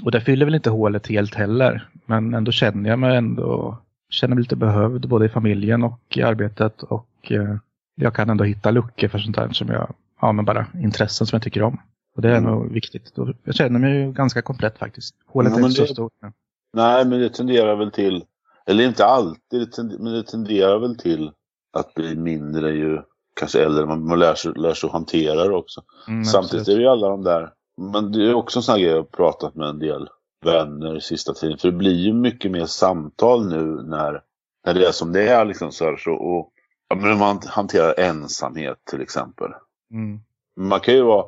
Och 0.03 0.11
det 0.11 0.21
fyller 0.21 0.45
väl 0.45 0.55
inte 0.55 0.69
hålet 0.69 1.07
helt 1.07 1.35
heller. 1.35 1.89
Men 2.05 2.33
ändå 2.33 2.51
känner 2.51 2.89
jag 2.89 2.99
mig 2.99 3.17
ändå, 3.17 3.77
känner 4.09 4.35
mig 4.35 4.41
lite 4.41 4.55
behövd 4.55 5.07
både 5.09 5.25
i 5.25 5.29
familjen 5.29 5.83
och 5.83 5.99
i 6.17 6.21
arbetet. 6.21 6.83
Och 6.83 7.31
eh, 7.31 7.55
jag 7.95 8.13
kan 8.15 8.29
ändå 8.29 8.43
hitta 8.43 8.71
luckor 8.71 9.07
för 9.07 9.19
sånt 9.19 9.37
här 9.37 9.49
som 9.49 9.67
jag, 9.67 9.93
ja 10.21 10.31
men 10.31 10.45
bara 10.45 10.65
intressen 10.81 11.27
som 11.27 11.35
jag 11.37 11.43
tycker 11.43 11.61
om. 11.63 11.77
Och 12.15 12.21
det 12.21 12.29
är 12.29 12.37
Mm. 12.37 12.51
nog 12.51 12.71
viktigt. 12.71 13.15
Då- 13.15 13.33
Jag 13.43 13.55
känner 13.55 13.79
mig 13.79 13.95
ju 13.99 14.11
ganska 14.11 14.41
komplett 14.41 14.77
faktiskt. 14.77 15.15
Hålet 15.27 15.51
Ja, 15.53 15.59
är 15.59 15.63
inte 15.63 15.75
så 15.75 15.81
det- 15.81 15.87
stort. 15.93 16.13
nu. 16.21 16.31
Nej, 16.73 17.05
men 17.05 17.19
det 17.19 17.29
tenderar 17.29 17.75
väl 17.75 17.91
till, 17.91 18.23
eller 18.65 18.83
inte 18.83 19.05
alltid, 19.05 19.69
men 19.99 20.13
det 20.13 20.23
tenderar 20.23 20.79
väl 20.79 20.97
till 20.97 21.31
att 21.73 21.93
bli 21.93 22.15
mindre 22.15 22.71
ju 22.71 23.01
kanske 23.33 23.63
äldre. 23.63 23.85
Man, 23.85 24.07
man 24.07 24.19
lär, 24.19 24.35
sig, 24.35 24.51
lär 24.55 24.73
sig 24.73 24.87
att 24.87 24.93
hantera 24.93 25.43
det 25.47 25.55
också. 25.55 25.81
Mm, 26.07 26.25
Samtidigt 26.25 26.61
absolut. 26.61 26.67
är 26.67 26.75
det 26.75 26.81
ju 26.81 26.89
alla 26.89 27.09
de 27.09 27.23
där, 27.23 27.49
men 27.77 28.11
det 28.11 28.29
är 28.29 28.33
också 28.33 28.59
en 28.59 28.63
sån 28.63 28.73
här 28.73 28.79
grej 28.81 28.89
jag 28.91 28.97
har 28.97 29.03
pratat 29.03 29.55
med 29.55 29.67
en 29.67 29.79
del 29.79 30.09
vänner 30.45 30.99
sista 30.99 31.33
tiden. 31.33 31.57
För 31.57 31.71
det 31.71 31.77
blir 31.77 31.95
ju 31.95 32.13
mycket 32.13 32.51
mer 32.51 32.65
samtal 32.65 33.49
nu 33.49 33.63
när, 33.83 34.21
när 34.65 34.73
det 34.73 34.87
är 34.87 34.91
som 34.91 35.11
det 35.13 35.27
är 35.27 35.45
liksom 35.45 35.71
så 35.71 35.85
här. 35.85 35.97
Så, 35.97 36.11
och, 36.13 36.51
ja, 36.87 36.95
men 36.95 37.17
man 37.17 37.39
hanterar 37.47 37.99
ensamhet 37.99 38.77
till 38.89 39.01
exempel. 39.01 39.51
Mm. 39.93 40.19
Man 40.59 40.79
kan 40.79 40.93
ju 40.93 41.01
vara, 41.01 41.25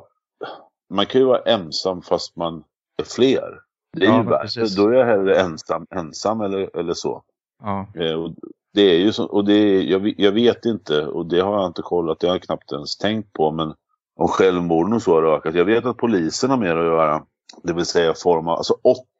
man 0.89 1.05
kan 1.05 1.21
ju 1.21 1.27
vara 1.27 1.41
ensam 1.41 2.01
fast 2.01 2.35
man 2.35 2.63
är 2.97 3.03
fler. 3.03 3.59
Det 3.97 4.05
är 4.05 4.09
Ja, 4.09 4.23
ju 4.23 4.29
precis. 4.29 4.75
Då 4.75 4.87
är 4.87 4.93
jag 4.93 5.05
hellre 5.05 5.39
ensam, 5.39 5.85
ensam 5.95 6.41
eller, 6.41 6.77
eller 6.79 6.93
så. 6.93 7.23
Ja. 7.63 7.87
Eh, 7.95 8.13
och 8.13 8.31
det 8.75 8.81
är 8.81 8.99
ju 8.99 9.13
så, 9.13 9.25
och 9.25 9.45
det 9.45 9.53
är, 9.53 9.81
jag, 9.81 10.13
jag 10.17 10.31
vet 10.31 10.65
inte, 10.65 11.05
och 11.05 11.25
det 11.25 11.39
har 11.39 11.53
jag 11.53 11.67
inte 11.67 11.81
kollat, 11.81 12.19
det 12.19 12.27
har 12.27 12.35
jag 12.35 12.41
knappt 12.41 12.71
ens 12.71 12.97
tänkt 12.97 13.33
på, 13.33 13.51
men 13.51 13.73
om 14.15 14.27
självmorden 14.27 14.93
och 14.93 15.01
så 15.01 15.15
har 15.15 15.37
ökat. 15.37 15.55
Jag 15.55 15.65
vet 15.65 15.85
att 15.85 15.97
polisen 15.97 16.49
har 16.49 16.57
mer 16.57 16.75
att 16.75 16.85
göra, 16.85 17.21
det 17.63 17.73
vill 17.73 17.85
säga 17.85 18.13
forma, 18.13 18.55
alltså 18.55 18.73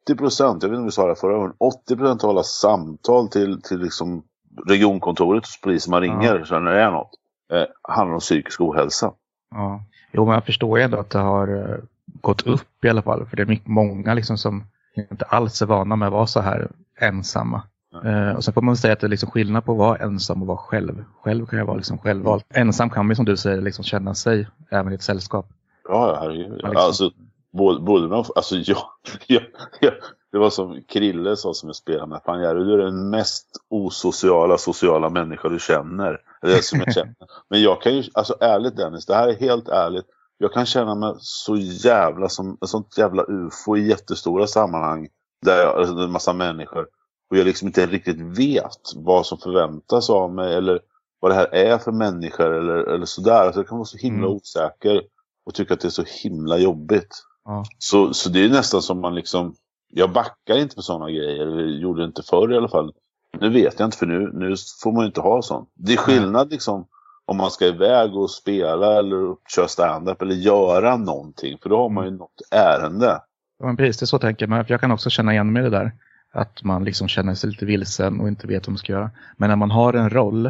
80 0.04 0.16
procent, 0.18 0.62
jag 0.62 0.70
vet 0.70 0.76
inte 0.76 0.80
om 0.80 0.84
vi 0.84 0.90
sa 0.90 1.06
det 1.06 1.16
förra 1.16 1.36
gången, 1.36 1.52
80 1.58 1.96
procent 1.96 2.24
av 2.24 2.30
alla 2.30 2.42
samtal 2.42 3.28
till, 3.28 3.62
till 3.62 3.78
liksom 3.78 4.22
regionkontoret 4.66 5.42
hos 5.42 5.60
polisen 5.60 5.90
man 5.90 6.00
ringer, 6.00 6.44
så 6.44 6.58
när 6.58 6.72
det 6.72 6.80
är 6.80 6.90
något, 6.90 7.10
eh, 7.52 7.64
handlar 7.82 8.14
om 8.14 8.20
psykisk 8.20 8.60
ohälsa. 8.60 9.12
Ja. 9.50 9.84
Jo, 10.12 10.24
men 10.24 10.34
jag 10.34 10.44
förstår 10.44 10.78
ju 10.78 10.84
ändå 10.84 10.98
att 10.98 11.10
det 11.10 11.18
har 11.18 11.48
eh, 11.48 11.78
gått 12.20 12.46
upp 12.46 12.84
i 12.84 12.88
alla 12.88 13.02
fall. 13.02 13.26
För 13.26 13.36
det 13.36 13.42
är 13.42 13.46
mycket, 13.46 13.68
många 13.68 14.14
liksom 14.14 14.38
som 14.38 14.64
inte 14.94 15.24
alls 15.24 15.62
är 15.62 15.66
vana 15.66 15.96
med 15.96 16.06
att 16.06 16.12
vara 16.12 16.26
så 16.26 16.40
här 16.40 16.68
ensamma. 17.00 17.62
Eh, 18.04 18.36
och 18.36 18.44
sen 18.44 18.54
får 18.54 18.62
man 18.62 18.76
säga 18.76 18.92
att 18.92 19.00
det 19.00 19.06
är 19.06 19.08
liksom 19.08 19.30
skillnad 19.30 19.64
på 19.64 19.72
att 19.72 19.78
vara 19.78 19.96
ensam 19.96 20.42
och 20.42 20.48
vara 20.48 20.58
själv. 20.58 21.04
Själv 21.22 21.46
kan 21.46 21.58
jag 21.58 21.66
vara 21.66 21.76
liksom 21.76 21.98
självvald. 21.98 22.42
Ensam 22.48 22.90
kan 22.90 23.06
man 23.06 23.10
ju 23.10 23.16
som 23.16 23.24
du 23.24 23.36
säger 23.36 23.60
liksom 23.60 23.84
känna 23.84 24.14
sig 24.14 24.48
även 24.70 24.92
i 24.92 24.94
ett 24.94 25.02
sällskap. 25.02 25.46
Ja, 25.88 26.18
herregud. 26.20 26.52
Liksom. 26.52 26.76
Alltså, 26.76 27.10
både, 27.52 27.80
både 27.80 28.08
med, 28.08 28.24
alltså 28.34 28.56
jag, 28.64 28.78
jag, 29.26 29.42
jag, 29.80 29.92
det 30.32 30.38
var 30.38 30.50
som 30.50 30.82
Krille 30.88 31.36
sa 31.36 31.54
som 31.54 31.68
jag 31.68 31.76
spelade 31.76 32.06
med. 32.06 32.20
Fan 32.24 32.42
Jerry, 32.42 32.64
du 32.64 32.72
är 32.72 32.78
den 32.78 33.10
mest 33.10 33.46
osociala 33.70 34.58
sociala 34.58 35.10
människa 35.10 35.48
du 35.48 35.58
känner. 35.58 36.20
Eller 36.42 36.56
som 36.56 36.78
jag 36.78 36.94
känner. 36.94 37.14
Men 37.50 37.62
jag 37.62 37.82
kan 37.82 37.96
ju, 37.96 38.04
alltså 38.14 38.36
ärligt 38.40 38.76
Dennis, 38.76 39.06
det 39.06 39.14
här 39.14 39.28
är 39.28 39.40
helt 39.40 39.68
ärligt. 39.68 40.06
Jag 40.38 40.52
kan 40.52 40.66
känna 40.66 40.94
mig 40.94 41.14
så 41.18 41.56
jävla 41.56 42.28
som 42.28 42.58
ett 42.62 42.68
sånt 42.68 42.98
jävla 42.98 43.24
ufo 43.28 43.76
i 43.76 43.88
jättestora 43.88 44.46
sammanhang. 44.46 45.08
Där 45.42 45.58
jag, 45.58 45.76
alltså, 45.76 45.94
en 45.94 46.12
massa 46.12 46.32
människor. 46.32 46.86
Och 47.30 47.36
jag 47.36 47.44
liksom 47.44 47.68
inte 47.68 47.86
riktigt 47.86 48.20
vet 48.20 48.80
vad 48.96 49.26
som 49.26 49.38
förväntas 49.38 50.10
av 50.10 50.32
mig. 50.34 50.54
Eller 50.54 50.80
vad 51.20 51.30
det 51.30 51.34
här 51.34 51.54
är 51.54 51.78
för 51.78 51.92
människor. 51.92 52.54
Eller, 52.54 52.74
eller 52.74 53.06
sådär. 53.06 53.40
Alltså 53.46 53.60
jag 53.60 53.68
kan 53.68 53.78
vara 53.78 53.86
så 53.86 53.98
himla 53.98 54.26
Mm. 54.26 54.36
osäker. 54.36 55.02
Och 55.46 55.54
tycka 55.54 55.74
att 55.74 55.80
det 55.80 55.88
är 55.88 55.90
så 55.90 56.04
himla 56.22 56.58
jobbigt. 56.58 57.14
Ja. 57.44 57.64
Så, 57.78 58.14
så 58.14 58.28
det 58.28 58.44
är 58.44 58.48
nästan 58.48 58.82
som 58.82 59.00
man 59.00 59.14
liksom, 59.14 59.54
jag 59.92 60.12
backar 60.12 60.56
inte 60.58 60.74
på 60.76 60.82
sådana 60.82 61.10
grejer, 61.10 61.42
eller 61.42 61.62
gjorde 61.62 62.04
inte 62.04 62.22
förr 62.22 62.52
i 62.52 62.56
alla 62.56 62.68
fall. 62.68 62.92
Nu 63.40 63.50
vet 63.50 63.78
jag 63.80 63.86
inte 63.86 63.96
för 63.96 64.06
nu, 64.06 64.30
nu 64.34 64.54
får 64.82 64.92
man 64.92 65.02
ju 65.02 65.06
inte 65.06 65.20
ha 65.20 65.42
sånt. 65.42 65.70
Det 65.74 65.92
är 65.92 65.96
skillnad 65.96 66.50
liksom 66.50 66.86
om 67.26 67.36
man 67.36 67.50
ska 67.50 67.66
iväg 67.66 68.16
och 68.16 68.30
spela 68.30 68.98
eller 68.98 69.36
köra 69.54 69.68
stand-up 69.68 70.22
eller 70.22 70.34
göra 70.34 70.96
någonting. 70.96 71.58
För 71.62 71.68
då 71.68 71.76
har 71.76 71.88
man 71.88 72.04
ju 72.04 72.10
något 72.10 72.42
ärende. 72.50 73.20
Ja, 73.58 73.66
men 73.66 73.76
precis, 73.76 73.98
det 73.98 74.04
är 74.04 74.06
så 74.06 74.18
tänker 74.18 74.46
man. 74.46 74.64
Jag 74.68 74.80
kan 74.80 74.90
också 74.92 75.10
känna 75.10 75.32
igen 75.32 75.52
mig 75.52 75.60
i 75.60 75.64
det 75.64 75.70
där. 75.78 75.92
Att 76.36 76.62
man 76.64 76.84
liksom 76.84 77.08
känner 77.08 77.34
sig 77.34 77.50
lite 77.50 77.64
vilsen 77.66 78.20
och 78.20 78.28
inte 78.28 78.46
vet 78.46 78.66
vad 78.66 78.72
man 78.72 78.78
ska 78.78 78.92
göra. 78.92 79.10
Men 79.36 79.48
när 79.48 79.56
man 79.56 79.70
har 79.70 79.92
en 79.94 80.10
roll 80.10 80.46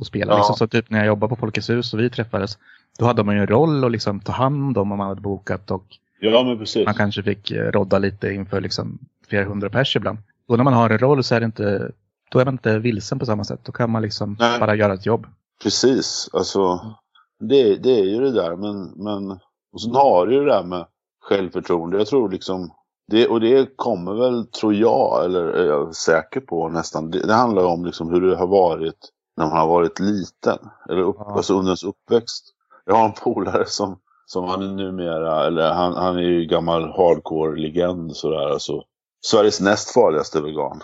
att 0.00 0.06
spela, 0.06 0.32
Ja. 0.32 0.36
liksom, 0.38 0.56
så 0.56 0.66
typ 0.66 0.90
när 0.90 0.98
jag 0.98 1.06
jobbade 1.06 1.28
på 1.28 1.36
Folkets 1.36 1.70
hus 1.70 1.94
och 1.94 2.00
vi 2.00 2.10
träffades, 2.10 2.58
då 2.98 3.04
hade 3.04 3.24
man 3.24 3.34
ju 3.34 3.40
en 3.40 3.46
roll 3.46 3.84
att 3.84 3.92
liksom 3.92 4.20
ta 4.20 4.32
hand 4.32 4.78
om 4.78 4.92
om 4.92 4.98
man 4.98 5.08
hade 5.08 5.20
bokat 5.20 5.70
och 5.70 5.84
Ja, 6.20 6.56
man 6.86 6.94
kanske 6.94 7.22
fick 7.22 7.50
eh, 7.50 7.72
rodda 7.72 7.98
lite 7.98 8.28
inför 8.32 8.60
liksom 8.60 8.98
flera 9.28 9.44
hundra 9.44 9.70
pers 9.70 9.96
ibland. 9.96 10.18
Då 10.48 10.56
när 10.56 10.64
man 10.64 10.72
har 10.72 10.90
en 10.90 10.98
roll 10.98 11.24
så 11.24 11.34
är 11.34 11.40
det 11.40 11.46
inte, 11.46 11.92
då 12.30 12.38
är 12.38 12.44
man 12.44 12.54
inte 12.54 12.78
vilsen 12.78 13.18
på 13.18 13.26
samma 13.26 13.44
sätt. 13.44 13.60
Då 13.62 13.72
kan 13.72 13.90
man 13.90 14.02
liksom 14.02 14.36
Nej. 14.40 14.60
bara 14.60 14.74
göra 14.74 14.94
ett 14.94 15.06
jobb. 15.06 15.26
Precis, 15.62 16.30
alltså 16.32 16.80
det, 17.40 17.76
det 17.76 18.00
är 18.00 18.04
ju 18.04 18.20
det 18.20 18.32
där 18.32 18.56
men, 18.56 18.82
men 18.96 19.30
och 19.72 19.82
sen 19.82 19.94
har 19.94 20.26
du 20.26 20.34
ju 20.34 20.44
det 20.44 20.52
där 20.52 20.64
med 20.64 20.86
självförtroende. 21.20 21.98
Jag 21.98 22.06
tror 22.06 22.30
liksom 22.30 22.70
det, 23.08 23.28
och 23.28 23.40
det 23.40 23.76
kommer 23.76 24.14
väl, 24.14 24.46
tror 24.46 24.74
jag, 24.74 25.24
eller 25.24 25.44
är 25.44 25.66
jag 25.66 25.94
säker 25.94 26.40
på 26.40 26.68
nästan. 26.68 27.10
Det, 27.10 27.26
det 27.26 27.34
handlar 27.34 27.64
om 27.64 27.84
liksom 27.84 28.10
hur 28.10 28.20
det 28.20 28.36
har 28.36 28.46
varit 28.46 28.98
när 29.36 29.46
man 29.46 29.56
har 29.58 29.68
varit 29.68 30.00
liten. 30.00 30.58
Eller 30.88 31.02
upp, 31.02 31.16
Ja. 31.18 31.32
alltså 31.36 31.54
under 31.54 31.68
ens 31.70 31.84
uppväxt. 31.84 32.44
Jag 32.84 32.94
har 32.94 33.04
en 33.04 33.12
polare 33.12 33.64
som, 33.66 33.98
som 34.26 34.44
han 34.44 34.62
är 34.62 34.74
numera, 34.74 35.46
eller 35.46 35.72
han, 35.72 35.94
han 35.94 36.16
är 36.16 36.22
ju 36.22 36.44
gammal 36.44 36.82
hardcore-legend 36.92 38.12
sådär. 38.16 38.48
Alltså, 38.48 38.82
Sveriges 39.26 39.60
näst 39.60 39.90
farligaste 39.94 40.40
vegan. 40.40 40.80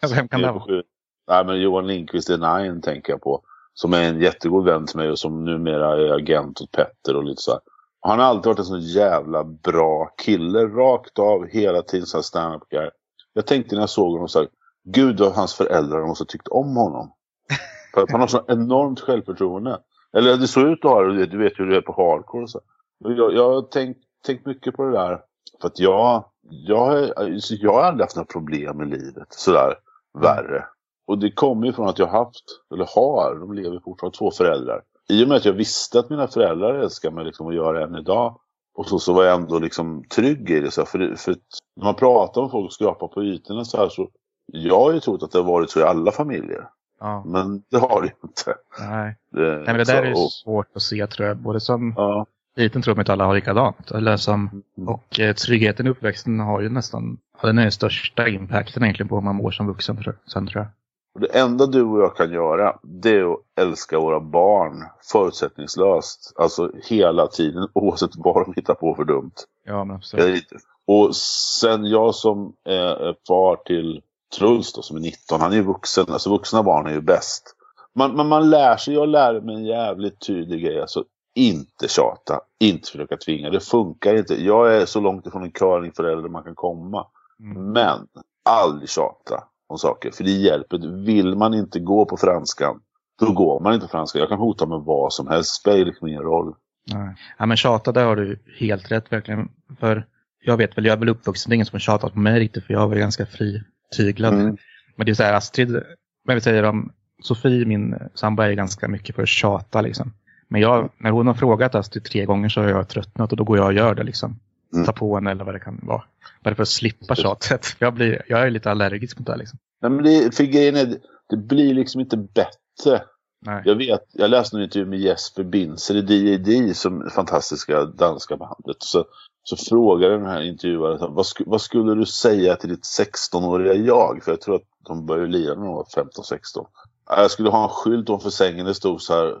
Vem 0.14 0.28
kan 0.28 0.40
det 0.42 0.52
vara? 0.52 0.82
Nej, 1.28 1.44
men 1.44 1.60
Johan 1.60 1.86
Lindqvist 1.86 2.30
är 2.30 2.62
Nine 2.62 2.80
tänker 2.82 3.12
jag 3.12 3.20
på. 3.20 3.42
Som 3.74 3.92
är 3.94 4.02
en 4.02 4.20
jättegod 4.20 4.64
vän 4.64 4.86
till 4.86 4.96
mig 4.96 5.10
och 5.10 5.18
som 5.18 5.44
numera 5.44 5.92
är 5.96 6.14
agent 6.14 6.60
åt 6.60 6.72
Petter 6.72 7.16
och 7.16 7.24
lite 7.24 7.42
så 7.42 7.50
här. 7.50 7.60
Han 8.04 8.18
har 8.18 8.26
alltid 8.26 8.46
varit 8.46 8.58
en 8.58 8.64
sån 8.64 8.80
jävla 8.80 9.44
bra 9.44 10.06
kille. 10.16 10.66
Rakt 10.66 11.18
av 11.18 11.46
hela 11.46 11.82
tiden 11.82 12.06
så 12.06 12.16
här 12.16 12.22
stand-up 12.22 12.68
guy. 12.70 12.90
Jag 13.32 13.46
tänkte 13.46 13.74
när 13.74 13.82
jag 13.82 13.90
såg 13.90 14.12
honom 14.12 14.28
så 14.28 14.38
här. 14.38 14.48
Gud 14.84 15.20
och 15.20 15.32
hans 15.32 15.54
föräldrar 15.54 16.06
måste 16.06 16.22
ha 16.22 16.26
tyckt 16.26 16.48
om 16.48 16.76
honom. 16.76 17.12
För 17.94 18.02
att 18.02 18.10
han 18.10 18.20
har 18.20 18.26
så 18.26 18.44
enormt 18.48 19.00
självförtroende. 19.00 19.78
Eller 20.16 20.36
det 20.36 20.48
såg 20.48 20.68
ut 20.68 20.84
att 20.84 20.90
ha 20.90 21.02
det. 21.02 21.26
Du 21.26 21.38
vet 21.38 21.52
hur 21.58 21.66
det 21.70 21.76
är 21.76 21.80
på 21.80 21.92
hardcore 21.92 22.42
och 22.42 22.50
så. 22.50 22.60
Jag, 22.98 23.34
jag 23.34 23.52
har 23.54 23.62
tänkt, 23.62 24.00
tänkt 24.26 24.46
mycket 24.46 24.74
på 24.76 24.84
det 24.84 24.92
där. 24.92 25.20
För 25.60 25.68
att 25.68 25.78
jag, 25.78 26.24
jag, 26.50 26.86
har- 26.86 27.12
alltså, 27.16 27.54
jag 27.54 27.72
har 27.72 27.82
aldrig 27.82 28.04
haft 28.04 28.16
några 28.16 28.26
problem 28.26 28.82
i 28.82 28.84
livet. 28.84 29.26
Sådär 29.30 29.74
värre. 30.18 30.64
Och 31.06 31.18
det 31.18 31.30
kommer 31.32 31.66
ju 31.66 31.72
från 31.72 31.88
att 31.88 31.98
jag 31.98 32.06
haft, 32.06 32.44
eller 32.74 32.88
har, 32.94 33.34
de 33.40 33.52
lever 33.52 33.80
fortfarande, 33.84 34.18
två 34.18 34.30
föräldrar. 34.30 34.82
I 35.10 35.24
och 35.24 35.28
med 35.28 35.36
att 35.36 35.44
jag 35.44 35.52
visste 35.52 35.98
att 35.98 36.10
mina 36.10 36.28
föräldrar 36.28 36.74
älskar 36.74 37.10
mig 37.10 37.24
liksom 37.24 37.46
att 37.46 37.54
göra 37.54 37.84
än 37.84 37.94
idag. 37.94 38.38
Och 38.74 38.86
så, 38.88 38.98
så 38.98 39.12
var 39.12 39.24
jag 39.24 39.34
ändå 39.40 39.58
liksom 39.58 40.04
trygg 40.04 40.50
i 40.50 40.60
det. 40.60 40.70
Så 40.70 40.80
här, 40.80 40.86
för, 40.86 40.98
det, 40.98 41.16
för 41.16 41.34
när 41.76 41.84
man 41.84 41.94
pratar 41.94 42.42
med 42.42 42.50
folk 42.50 42.66
och 42.66 42.72
skrapar 42.72 43.08
på 43.08 43.24
ytorna 43.24 43.64
så 43.64 43.76
här 43.76 43.88
så. 43.88 44.08
Jag 44.46 44.80
har 44.80 44.92
ju 44.92 45.00
trott 45.00 45.22
att 45.22 45.30
det 45.30 45.38
har 45.38 45.44
varit 45.44 45.70
så 45.70 45.80
i 45.80 45.82
alla 45.82 46.10
familjer. 46.10 46.68
Ja, 47.00 47.24
Men 47.26 47.62
det 47.70 47.78
har 47.78 48.00
det 48.02 48.06
ju 48.06 48.12
inte. 48.24 48.54
nej. 48.80 49.16
Det, 49.32 49.56
nej 49.56 49.64
men 49.66 49.76
det 49.76 49.84
där 49.84 50.02
är 50.02 50.06
ju 50.06 50.14
så, 50.14 50.24
och, 50.24 50.32
svårt 50.32 50.76
att 50.76 50.82
se 50.82 51.06
tror 51.06 51.28
jag. 51.28 51.36
Både 51.36 51.60
som 51.60 51.94
ja, 51.96 52.26
liten 52.56 52.82
tror 52.82 52.96
jag 52.96 53.00
inte 53.02 53.12
alla 53.12 53.24
har 53.24 53.34
likadant. 53.34 53.90
Eller 53.90 54.16
som, 54.16 54.62
Mm. 54.76 54.88
och 54.88 55.20
eh, 55.20 55.34
tryggheten 55.34 55.86
i 55.86 55.90
uppväxten 55.90 56.40
har 56.40 56.60
ju 56.60 56.68
nästan, 56.68 57.18
den 57.42 57.58
är 57.58 57.62
den 57.62 57.72
största 57.72 58.28
impacten 58.28 58.82
egentligen 58.82 59.08
på 59.08 59.14
hur 59.14 59.22
man 59.22 59.36
mår 59.36 59.50
som 59.50 59.66
vuxen 59.66 60.02
tror 60.02 60.14
sen 60.26 60.46
tror 60.46 60.62
jag. 60.62 60.70
Och 61.14 61.20
det 61.20 61.38
enda 61.38 61.66
du 61.66 61.82
och 61.82 62.00
jag 62.00 62.16
kan 62.16 62.32
göra 62.32 62.78
det 62.82 63.10
är 63.10 63.32
att 63.32 63.38
älska 63.60 64.00
våra 64.00 64.20
barn 64.20 64.84
förutsättningslöst. 65.12 66.32
Alltså 66.36 66.70
hela 66.88 67.26
tiden 67.26 67.68
oavsett 67.74 68.10
vad 68.14 68.46
de 68.46 68.52
hittar 68.56 68.74
på 68.74 68.94
för 68.94 69.04
dumt. 69.04 69.34
Ja, 69.64 69.84
men 69.84 69.96
absolut. 69.96 70.48
Och 70.86 71.16
sen 71.16 71.84
jag 71.84 72.14
som 72.14 72.52
är 72.64 73.16
far 73.28 73.56
till 73.56 74.02
Truls 74.38 74.72
då, 74.72 74.82
som 74.82 74.96
är 74.96 75.00
19, 75.00 75.40
han 75.40 75.52
är 75.52 75.56
ju 75.56 75.62
vuxen. 75.62 76.06
Alltså 76.08 76.30
vuxna 76.30 76.62
barn 76.62 76.86
är 76.86 76.92
ju 76.92 77.00
bäst. 77.00 77.56
Man, 77.94 78.16
man, 78.16 78.28
man 78.28 78.50
lär 78.50 78.76
sig, 78.76 78.94
jag 78.94 79.08
lär 79.08 79.40
mig 79.40 79.54
en 79.54 79.64
jävligt 79.64 80.26
tydlig 80.26 80.64
grej. 80.64 80.80
Alltså 80.80 81.04
inte 81.34 81.88
tjata, 81.88 82.40
inte 82.60 82.90
försöka 82.90 83.16
tvinga. 83.16 83.50
Det 83.50 83.60
funkar 83.60 84.14
inte. 84.14 84.44
Jag 84.44 84.76
är 84.76 84.86
så 84.86 85.00
långt 85.00 85.26
ifrån 85.26 85.42
en 85.42 85.50
curlingförälder 85.50 86.28
man 86.28 86.42
kan 86.42 86.54
komma. 86.54 87.06
Mm. 87.40 87.72
Men 87.72 88.08
aldrig 88.44 88.88
tjata 88.88 89.44
om 89.72 89.78
saker. 89.78 90.10
För 90.10 90.24
det 90.24 90.30
hjälper. 90.30 91.04
Vill 91.04 91.34
man 91.34 91.54
inte 91.54 91.80
gå 91.80 92.04
på 92.04 92.16
franskan, 92.16 92.80
då 93.20 93.32
går 93.32 93.60
man 93.60 93.74
inte 93.74 93.86
på 93.86 93.90
franskan. 93.90 94.20
Jag 94.20 94.28
kan 94.28 94.38
hota 94.38 94.66
med 94.66 94.78
vad 94.78 95.12
som 95.12 95.28
helst. 95.28 95.60
Spelar 95.60 95.84
liksom 95.84 96.08
ingen 96.08 96.22
roll. 96.22 96.54
Nej. 96.92 97.14
Ja, 97.38 97.46
men 97.46 97.56
tjata, 97.56 97.92
där 97.92 98.04
har 98.04 98.16
du 98.16 98.38
helt 98.58 98.92
rätt 98.92 99.12
verkligen. 99.12 99.48
För 99.80 100.06
jag 100.44 100.56
vet 100.56 100.76
väl, 100.76 100.84
jag 100.84 100.92
är 100.92 100.98
väl 100.98 101.08
uppvuxen, 101.08 101.50
det 101.50 101.54
är 101.54 101.56
ingen 101.56 101.66
som 101.66 101.74
har 101.74 101.80
tjatat 101.80 102.12
på 102.12 102.18
mig 102.18 102.40
riktigt, 102.40 102.64
för 102.64 102.74
jag 102.74 102.88
var 102.88 102.96
ganska 102.96 103.26
frityglad. 103.26 104.34
Mm. 104.34 104.56
Men 104.96 105.06
det 105.06 105.12
är 105.12 105.14
så 105.14 105.22
här, 105.22 105.34
Astrid, 105.34 105.82
vad 106.24 106.34
vi 106.34 106.40
säger 106.40 106.62
om 106.62 106.92
Sofie, 107.22 107.64
min 107.64 107.94
sambo, 108.14 108.42
är 108.42 108.52
ganska 108.52 108.88
mycket 108.88 109.14
för 109.14 109.22
att 109.22 109.28
tjata 109.28 109.80
liksom. 109.80 110.12
Men 110.48 110.60
jag, 110.60 110.90
när 110.98 111.10
hon 111.10 111.26
har 111.26 111.34
frågat 111.34 111.74
Astrid 111.74 112.04
tre 112.04 112.24
gånger 112.24 112.48
så 112.48 112.60
har 112.60 112.68
jag 112.68 112.88
tröttnat 112.88 113.30
och 113.32 113.36
då 113.36 113.44
går 113.44 113.56
jag 113.56 113.66
och 113.66 113.72
gör 113.72 113.94
det 113.94 114.02
liksom. 114.02 114.38
Mm. 114.72 114.86
Ta 114.86 114.92
på 114.92 115.14
henne 115.14 115.30
eller 115.30 115.44
vad 115.44 115.54
det 115.54 115.60
kan 115.60 115.80
vara. 115.82 116.02
Bara 116.44 116.54
för 116.54 116.62
att 116.62 116.68
slippa 116.68 117.14
tjatet. 117.14 117.66
Jag, 117.78 117.94
blir, 117.94 118.22
jag 118.28 118.40
är 118.40 118.50
lite 118.50 118.70
allergisk 118.70 119.18
mot 119.18 119.26
det 119.26 119.32
här 119.32 119.38
liksom. 119.38 119.58
Nej, 119.82 119.90
men 119.90 120.04
det, 120.04 120.36
för 120.36 120.44
grejen 120.44 120.76
är, 120.76 120.98
det 121.28 121.36
blir 121.36 121.74
liksom 121.74 122.00
inte 122.00 122.16
bättre. 122.16 123.02
Nej. 123.46 123.62
Jag 123.64 123.74
vet, 123.74 124.02
jag 124.12 124.30
läste 124.30 124.56
en 124.56 124.62
intervju 124.62 124.86
med 124.86 124.98
Jesper 124.98 125.42
Binzer 125.42 125.96
i 125.96 126.02
D.A.D. 126.02 126.74
som 126.74 127.10
fantastiska 127.10 127.84
danska 127.84 128.36
bandet. 128.36 128.76
Så, 128.78 129.04
så 129.42 129.56
frågade 129.56 130.14
den 130.18 130.26
här 130.26 130.42
intervjuaren, 130.42 131.14
vad, 131.14 131.26
sku, 131.26 131.44
vad 131.46 131.60
skulle 131.60 131.94
du 131.94 132.06
säga 132.06 132.56
till 132.56 132.68
ditt 132.68 132.84
16-åriga 132.98 133.74
jag? 133.74 134.22
För 134.24 134.32
jag 134.32 134.40
tror 134.40 134.54
att 134.54 134.68
de 134.86 135.06
började 135.06 135.32
lira 135.32 135.54
när 135.54 135.64
de 135.64 135.74
var 135.74 135.84
15-16. 135.84 136.66
Jag 137.06 137.30
skulle 137.30 137.48
ha 137.48 137.62
en 137.62 137.68
skylt 137.68 138.08
ovanför 138.08 138.30
sängen 138.30 138.66
det 138.66 138.74
stod 138.74 139.02
så 139.02 139.14
här, 139.14 139.36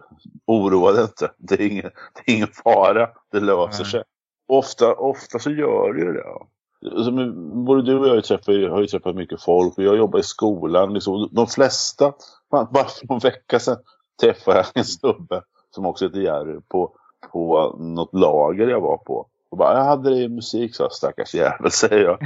oroa 0.46 0.92
dig 0.92 1.02
inte, 1.02 1.30
det 1.38 1.54
är 1.54 1.66
ingen, 1.66 1.90
det 2.14 2.32
är 2.32 2.36
ingen 2.36 2.48
fara, 2.64 3.08
det 3.32 3.40
löser 3.40 3.82
Nej. 3.82 3.90
sig. 3.90 4.02
Ofta, 4.52 4.94
ofta 4.94 5.38
så 5.38 5.50
gör 5.50 5.92
det 5.92 6.00
ju 6.00 6.12
det. 6.12 6.24
Alltså, 6.96 7.10
både 7.64 7.82
du 7.82 7.98
och 7.98 8.04
jag 8.04 8.10
har 8.10 8.16
ju 8.16 8.22
träffat, 8.22 8.46
har 8.46 8.80
ju 8.80 8.86
träffat 8.86 9.16
mycket 9.16 9.42
folk 9.42 9.78
och 9.78 9.84
jag 9.84 9.96
jobbar 9.96 10.18
i 10.18 10.22
skolan. 10.22 10.94
Liksom. 10.94 11.28
De 11.32 11.46
flesta, 11.46 12.12
fan, 12.50 12.68
bara 12.70 12.84
för 12.84 13.06
någon 13.08 13.18
vecka 13.18 13.60
sedan 13.60 13.76
träffade 14.20 14.56
jag 14.56 14.66
en 14.74 14.84
snubbe 14.84 15.42
som 15.70 15.86
också 15.86 16.04
heter 16.04 16.20
Jerry 16.20 16.60
på, 16.68 16.92
på 17.32 17.76
något 17.78 18.14
lager 18.14 18.68
jag 18.68 18.80
var 18.80 18.96
på. 18.96 19.26
Och 19.50 19.56
bara, 19.56 19.78
jag 19.78 19.84
hade 19.84 20.10
det 20.10 20.16
i 20.16 20.28
musik, 20.28 20.74
så 20.74 20.82
här, 20.82 20.90
stackars 20.90 21.34
jävel, 21.34 21.70
säger 21.70 22.04
jag. 22.04 22.18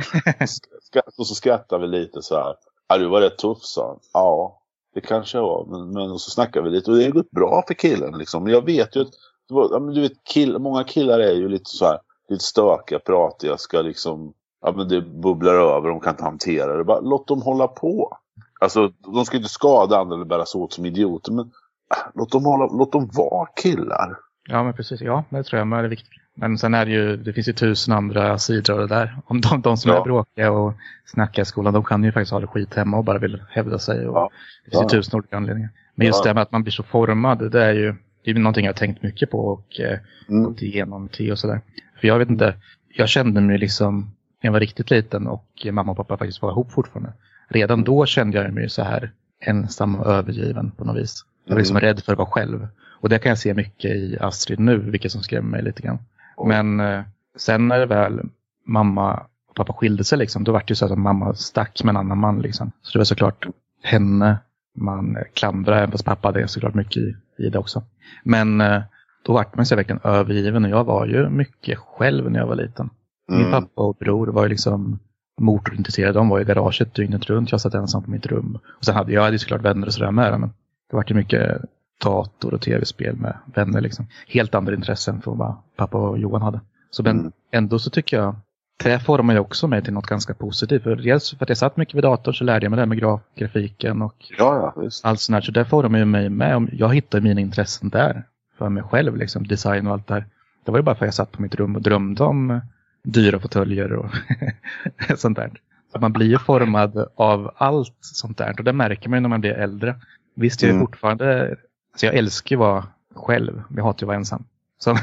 Och 1.19 1.27
så 1.27 1.35
skrattar 1.35 1.79
vi 1.79 1.87
lite 1.87 2.23
så 2.23 2.35
här. 2.35 2.55
Ja, 2.89 2.99
du 2.99 3.09
var 3.09 3.21
rätt 3.21 3.39
tuff, 3.39 3.63
sa 3.63 3.87
han. 3.87 3.99
Ja, 4.13 4.61
det 4.95 5.01
kanske 5.01 5.39
jag 5.39 5.45
var. 5.45 5.65
Men, 5.65 5.91
men 5.91 6.19
så 6.19 6.31
snackar 6.31 6.63
vi 6.63 6.71
lite 6.71 6.91
och 6.91 6.97
det 6.97 7.05
har 7.05 7.11
gått 7.11 7.31
bra 7.31 7.65
för 7.67 7.75
killen. 7.75 8.19
Liksom. 8.19 8.45
Men 8.45 8.53
jag 8.53 8.65
vet 8.65 8.97
ju 8.97 9.01
att, 9.01 9.13
det 9.49 9.55
var, 9.55 9.69
ja, 9.73 9.79
men 9.79 9.95
du 9.95 10.01
vet, 10.01 10.25
kill, 10.25 10.59
många 10.59 10.85
killar 10.85 11.19
är 11.19 11.33
ju 11.33 11.49
lite 11.49 11.71
så 11.71 11.87
här, 11.87 11.99
lite 12.29 12.45
stökiga, 12.45 12.99
pratiga, 12.99 13.57
ska 13.57 13.83
liksom, 13.83 14.33
ja 14.63 14.73
men 14.77 14.89
det 14.89 15.01
bubblar 15.01 15.55
över, 15.55 15.89
de 15.89 16.01
kan 16.01 16.11
inte 16.11 16.25
hantera 16.25 16.77
det. 16.77 16.85
Bara, 16.85 17.01
låt 17.01 17.29
dem 17.29 17.43
hålla 17.43 17.69
på. 17.69 18.19
Alltså, 18.61 18.93
de 19.15 19.25
ska 19.25 19.37
inte 19.37 19.49
skada 19.49 19.99
andra 19.99 20.15
eller 20.17 20.25
bära 20.25 20.45
sig 20.47 20.59
åt 20.61 20.73
som 20.73 20.87
idioter, 20.87 21.33
men 21.33 21.45
ah, 21.89 22.11
låt 22.15 22.33
dem, 22.33 22.45
hålla, 22.45 22.67
låt 22.67 22.93
dem 22.93 23.11
vara 23.13 23.47
killar. 23.63 24.17
Ja, 24.49 24.63
men 24.65 24.73
precis. 24.75 25.01
Ja, 25.01 25.25
det 25.31 25.43
tror 25.43 25.59
jag 25.59 25.67
men 25.67 25.79
det 25.79 25.85
är 25.85 25.89
viktigt. 25.89 26.11
Men 26.39 26.59
sen 26.59 26.75
är 26.75 26.87
det 26.87 26.93
ju, 26.93 27.17
det 27.17 27.33
finns 27.33 27.49
ju 27.49 27.53
tusen 27.53 27.95
andra 27.95 28.39
sidor 28.39 28.75
av 28.75 28.81
det 28.81 28.87
där. 28.95 29.19
Om 29.27 29.41
de, 29.41 29.61
de 29.61 29.77
som 29.77 29.91
Ja. 29.91 30.01
är 30.01 30.05
bråkiga 30.05 30.51
och 30.53 30.73
snackar 31.05 31.43
i 31.43 31.45
skolan, 31.45 31.75
de 31.75 31.85
kan 31.85 32.05
ju 32.05 32.13
faktiskt 32.13 32.33
ha 32.33 32.41
det 32.41 32.47
skit 32.47 32.75
hemma 32.75 32.97
och 32.99 33.05
bara 33.05 33.19
vill 33.19 33.43
hävda 33.51 33.79
sig. 33.79 34.09
Och 34.09 34.17
Ja. 34.17 34.31
Det 34.65 34.71
finns 34.71 34.83
ju 34.83 34.85
Ja. 34.85 34.89
tusen 35.03 35.19
olika 35.19 35.37
anledningar. 35.37 35.71
Men 35.95 36.07
just 36.07 36.19
Ja. 36.19 36.23
det 36.23 36.29
här 36.29 36.35
med 36.35 36.43
att 36.43 36.53
man 36.53 36.63
blir 36.63 36.73
så 36.73 36.83
formad, 36.83 37.51
det 37.53 37.65
är 37.65 37.73
ju 37.73 37.95
det 38.25 38.31
är 38.31 38.35
ju 38.35 38.41
någonting 38.41 38.65
jag 38.65 38.73
har 38.73 38.77
tänkt 38.79 39.03
mycket 39.03 39.31
på 39.31 39.39
och 39.47 39.81
eh, 39.81 39.99
Mm. 40.29 40.45
gått 40.45 40.63
igenom 40.63 41.09
till 41.09 41.33
och 41.33 41.39
sådär. 41.39 41.61
För 42.01 42.09
jag 42.09 42.19
vet 42.19 42.31
inte, 42.31 42.55
jag 42.89 43.09
kände 43.09 43.41
mig 43.41 43.59
liksom, 43.59 43.99
när 44.43 44.49
jag 44.49 44.53
var 44.53 44.61
riktigt 44.61 44.91
liten 44.91 45.27
och 45.27 45.67
mamma 45.73 45.91
och 45.93 45.97
pappa 45.97 46.17
faktiskt 46.17 46.43
var 46.43 46.51
ihop 46.51 46.73
fortfarande. 46.73 47.13
Redan 47.49 47.85
då 47.85 48.07
kände 48.07 48.39
jag 48.43 48.53
mig 48.53 48.69
så 48.69 48.83
här 48.83 49.13
ensam 49.41 49.95
och 49.95 50.07
övergiven 50.07 50.71
på 50.71 50.85
något 50.85 50.97
vis. 50.97 51.25
Jag 51.45 51.55
var 51.55 51.59
liksom 51.61 51.77
Mm. 51.77 51.87
rädd 51.89 52.01
för 52.05 52.13
att 52.13 52.19
vara 52.19 52.29
själv. 52.31 52.69
Och 53.01 53.09
det 53.09 53.19
kan 53.19 53.29
jag 53.31 53.39
se 53.39 53.55
mycket 53.55 53.91
i 53.91 54.19
Astrid 54.21 54.59
nu, 54.61 54.79
vilket 54.79 55.13
som 55.13 55.23
skrämmer 55.23 55.51
mig 55.51 55.63
lite 55.63 55.83
grann. 55.83 55.99
Oj. 56.37 56.49
Men 56.49 56.81
eh, 56.81 57.03
sen 57.37 57.69
när 57.69 57.79
det 57.79 57.87
väl 57.87 58.21
mamma 58.67 59.27
och 59.49 59.55
pappa 59.55 59.73
skilde 59.73 60.05
sig, 60.05 60.19
liksom, 60.19 60.45
då 60.45 60.53
var 60.53 60.59
det 60.59 60.71
ju 60.71 60.75
så 60.75 60.85
att 60.93 60.99
mamma 60.99 61.35
stack 61.35 61.85
med 61.85 61.91
en 61.91 61.97
annan 61.97 62.19
man. 62.19 62.39
Liksom. 62.39 62.73
Så 62.83 62.93
det 62.93 62.99
var 62.99 63.05
såklart 63.05 63.47
henne 63.83 64.39
man 64.75 65.17
klandrade, 65.35 65.79
även 65.79 65.91
fast 65.91 66.05
pappa 66.05 66.29
hade 66.29 66.49
såklart 66.49 66.75
mycket 66.75 66.97
i, 66.97 67.17
i 67.39 67.49
det 67.51 67.59
också. 67.59 67.83
Men 68.25 68.61
eh, 68.61 68.83
då 69.27 69.33
vart 69.33 69.57
man 69.57 69.67
sig 69.67 69.77
verkligen 69.77 70.01
övergiven 70.05 70.65
och 70.65 70.71
jag 70.71 70.85
var 70.85 71.07
ju 71.07 71.29
mycket 71.29 71.79
själv 71.79 72.31
när 72.31 72.41
jag 72.41 72.47
var 72.47 72.55
liten. 72.57 72.91
Min 73.29 73.41
Mm. 73.41 73.51
pappa 73.53 73.83
och 73.83 73.97
bror 73.97 74.27
var 74.27 74.43
ju 74.43 74.49
liksom 74.49 74.99
motorintresserade. 75.41 76.13
De 76.13 76.29
var 76.29 76.41
i 76.41 76.45
garaget 76.45 76.95
dygnet 76.95 77.25
runt. 77.27 77.51
Jag 77.53 77.61
satt 77.61 77.75
ensam 77.75 78.03
på 78.03 78.11
mitt 78.11 78.27
rum. 78.27 78.59
Och 78.79 78.85
sen 78.85 78.95
hade 78.95 79.13
jag 79.13 79.23
hade 79.23 79.33
ju 79.33 79.39
såklart 79.39 79.63
vänner 79.63 79.87
och 79.87 79.93
sådär 79.95 80.11
med. 80.11 80.41
Men 80.41 80.49
det 80.91 80.97
vart 80.97 81.11
ju 81.11 81.15
mycket 81.15 81.63
dator 82.05 82.55
och 82.55 82.61
tv-spel 82.61 83.17
med 83.17 83.37
vänner 83.55 83.81
liksom. 83.81 84.07
Helt 84.29 84.55
andra 84.55 84.75
intressen 84.75 85.23
från 85.23 85.39
vad 85.39 85.55
pappa 85.77 85.99
och 85.99 86.19
Johan 86.19 86.43
hade. 86.43 86.61
Så 86.91 87.03
men 87.03 87.19
Mm. 87.21 87.33
ändå 87.53 87.79
så 87.79 87.91
tycker 87.91 88.17
jag 88.17 88.37
det 88.85 88.99
formade 88.99 89.37
ju 89.37 89.41
också 89.41 89.69
mig 89.69 89.83
till 89.83 89.93
något 89.93 90.07
ganska 90.07 90.35
positivt. 90.35 90.83
För 90.83 90.97
dels 90.97 91.31
för 91.31 91.45
att 91.45 91.49
jag 91.49 91.59
satt 91.59 91.77
mycket 91.77 91.95
vid 91.95 92.03
datorn 92.03 92.35
så 92.35 92.45
lärde 92.45 92.65
jag 92.67 92.71
mig 92.71 92.81
det 92.81 92.87
med 92.87 92.99
graf 92.99 93.21
grafiken 93.37 94.03
och 94.03 94.15
Ja, 94.39 94.73
ja, 94.77 94.89
allt 95.03 95.21
sånt 95.21 95.35
här. 95.35 95.41
Så 95.41 95.53
där 95.53 95.65
formade 95.65 95.99
ju 95.99 96.05
mig 96.05 96.29
med. 96.29 96.57
Om- 96.57 96.69
Jag 96.73 96.95
hittade 96.95 97.23
mina 97.23 97.41
intressen 97.41 97.89
där. 97.89 98.25
För 98.59 98.69
mig 98.69 98.83
själv, 98.83 99.17
liksom 99.17 99.47
design 99.47 99.87
och 99.87 99.93
allt 99.93 100.07
det 100.07 100.15
här. 100.15 100.27
Det 100.65 100.71
var 100.71 100.79
ju 100.79 100.83
bara 100.83 100.95
för 100.95 101.05
att 101.05 101.07
jag 101.07 101.15
satt 101.15 101.33
på 101.33 101.43
mitt 101.43 101.55
rum 101.55 101.77
och 101.77 101.83
drömde 101.83 102.25
om 102.25 102.51
eh, 102.51 102.59
dyra 103.03 103.39
fåtöljer 103.41 103.93
och 103.93 104.11
sånt 105.17 105.37
där. 105.37 105.51
Så 105.93 105.99
man 106.01 106.13
blir 106.13 106.27
ju 106.27 106.39
formad 106.39 107.07
av 107.15 107.51
allt 107.57 107.97
sånt 108.01 108.39
där. 108.39 108.55
Och 108.59 108.65
det 108.65 108.73
märker 108.73 109.09
man 109.09 109.17
ju 109.17 109.21
när 109.21 109.29
man 109.29 109.41
blir 109.41 109.53
äldre. 109.53 109.97
Visst, 110.35 110.63
jag 110.63 110.69
är 110.69 110.75
Mm. 110.75 110.87
fortfarande... 110.87 111.57
Så 111.97 112.07
jag 112.07 112.15
älskar 112.15 112.57
ju 112.57 112.63
att 112.63 112.69
vara 112.69 112.87
själv. 113.15 113.63
Men 113.69 113.77
jag 113.77 113.85
hatar 113.85 114.01
ju 114.01 114.05
att 114.05 114.09
vara 114.09 114.17
ensam. 114.17 114.45
Som, 114.79 114.99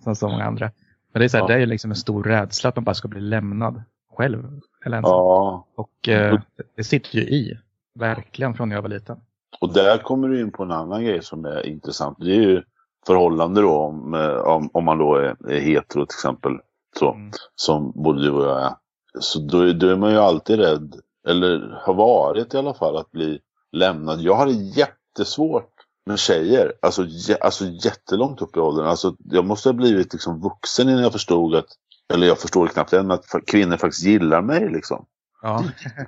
som 0.00 0.16
så 0.16 0.28
många 0.28 0.44
andra. 0.44 0.70
Men 1.12 1.20
det 1.20 1.26
är, 1.26 1.28
så 1.28 1.36
här, 1.36 1.44
Ja. 1.44 1.48
det 1.48 1.54
är 1.54 1.58
ju 1.58 1.66
liksom 1.66 1.90
en 1.90 1.96
stor 1.96 2.22
rädsla 2.22 2.68
att 2.68 2.76
man 2.76 2.84
bara 2.84 2.94
ska 2.94 3.08
bli 3.08 3.20
lämnad 3.20 3.82
själv. 4.16 4.60
Eller 4.84 4.96
ensam. 4.96 5.10
Ja, 5.10 5.66
Och 5.74 6.08
eh, 6.08 6.40
det 6.76 6.84
sitter 6.84 7.16
ju 7.18 7.22
i. 7.22 7.58
Verkligen 7.94 8.54
från 8.54 8.68
när 8.68 8.76
jag 8.76 8.82
var 8.82 8.88
liten. 8.88 9.16
och 9.60 9.72
där 9.74 9.98
kommer 9.98 10.28
du 10.28 10.40
in 10.40 10.50
på 10.52 10.62
en 10.62 10.70
annan 10.72 11.04
grej 11.04 11.22
som 11.22 11.44
är 11.44 11.66
intressant. 11.66 12.18
Det 12.20 12.30
är 12.36 12.40
ju 12.42 12.62
förhållande 13.08 13.60
då 13.60 13.76
om, 13.76 14.14
eh, 14.14 14.36
om, 14.38 14.70
om 14.72 14.84
man 14.84 14.98
då 14.98 15.14
är, 15.16 15.50
är 15.50 15.60
hetero 15.60 16.06
till 16.06 16.14
exempel. 16.16 16.52
Så, 16.98 17.12
Mm. 17.12 17.30
som 17.54 17.92
både 17.94 18.22
du 18.22 18.30
och 18.30 18.44
jag 18.48 18.62
är. 18.62 18.72
Så 19.20 19.38
då, 19.38 19.58
är- 19.60 19.72
då 19.72 19.86
är 19.88 19.96
man 19.96 20.10
ju 20.10 20.18
alltid 20.18 20.58
rädd, 20.58 20.94
eller 21.28 21.80
har 21.86 21.94
varit 21.94 22.54
i 22.54 22.58
alla 22.58 22.74
fall, 22.74 22.96
att 22.96 23.10
bli 23.10 23.38
lämnad. 23.72 24.20
Jag 24.20 24.34
hade 24.36 24.52
jättesvårt 24.52 25.72
med 26.06 26.18
tjejer. 26.18 26.72
Alltså, 26.82 27.04
jä, 27.04 27.36
alltså 27.40 27.64
jättelångt 27.64 28.42
upp 28.42 28.56
i 28.56 28.60
åldern. 28.60 28.86
Alltså, 28.86 29.14
jag 29.24 29.44
måste 29.44 29.68
ha 29.68 29.74
blivit 29.74 30.12
liksom 30.12 30.40
vuxen 30.40 30.88
innan 30.88 31.02
jag 31.02 31.12
förstod 31.12 31.54
att, 31.54 31.66
eller 32.14 32.26
jag 32.26 32.38
förstår 32.38 32.66
knappt 32.66 32.92
än, 32.92 33.10
att 33.10 33.24
kvinnor 33.46 33.76
faktiskt 33.76 34.04
gillar 34.06 34.42
mig. 34.42 34.68
Liksom. 34.72 35.04
Ja. 35.42 35.64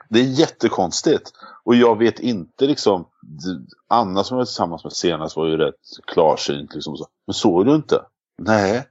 Det 0.09 0.21
är 0.21 0.25
jättekonstigt. 0.25 1.33
Och 1.65 1.75
jag 1.75 1.99
vet 1.99 2.21
inte 2.21 2.67
liksom. 2.67 3.05
Anna 3.89 4.25
som 4.25 4.35
jag 4.35 4.41
var 4.41 4.45
tillsammans 4.45 4.85
med 4.85 4.93
senast 4.93 5.37
var 5.37 5.47
ju 5.47 5.57
rätt 5.57 5.75
klarsynt. 6.07 6.75
Liksom, 6.75 6.97
så. 6.97 7.07
Men 7.27 7.35
såg 7.35 7.67
du 7.67 7.75
inte? 7.75 8.03
Nej. 8.39 8.89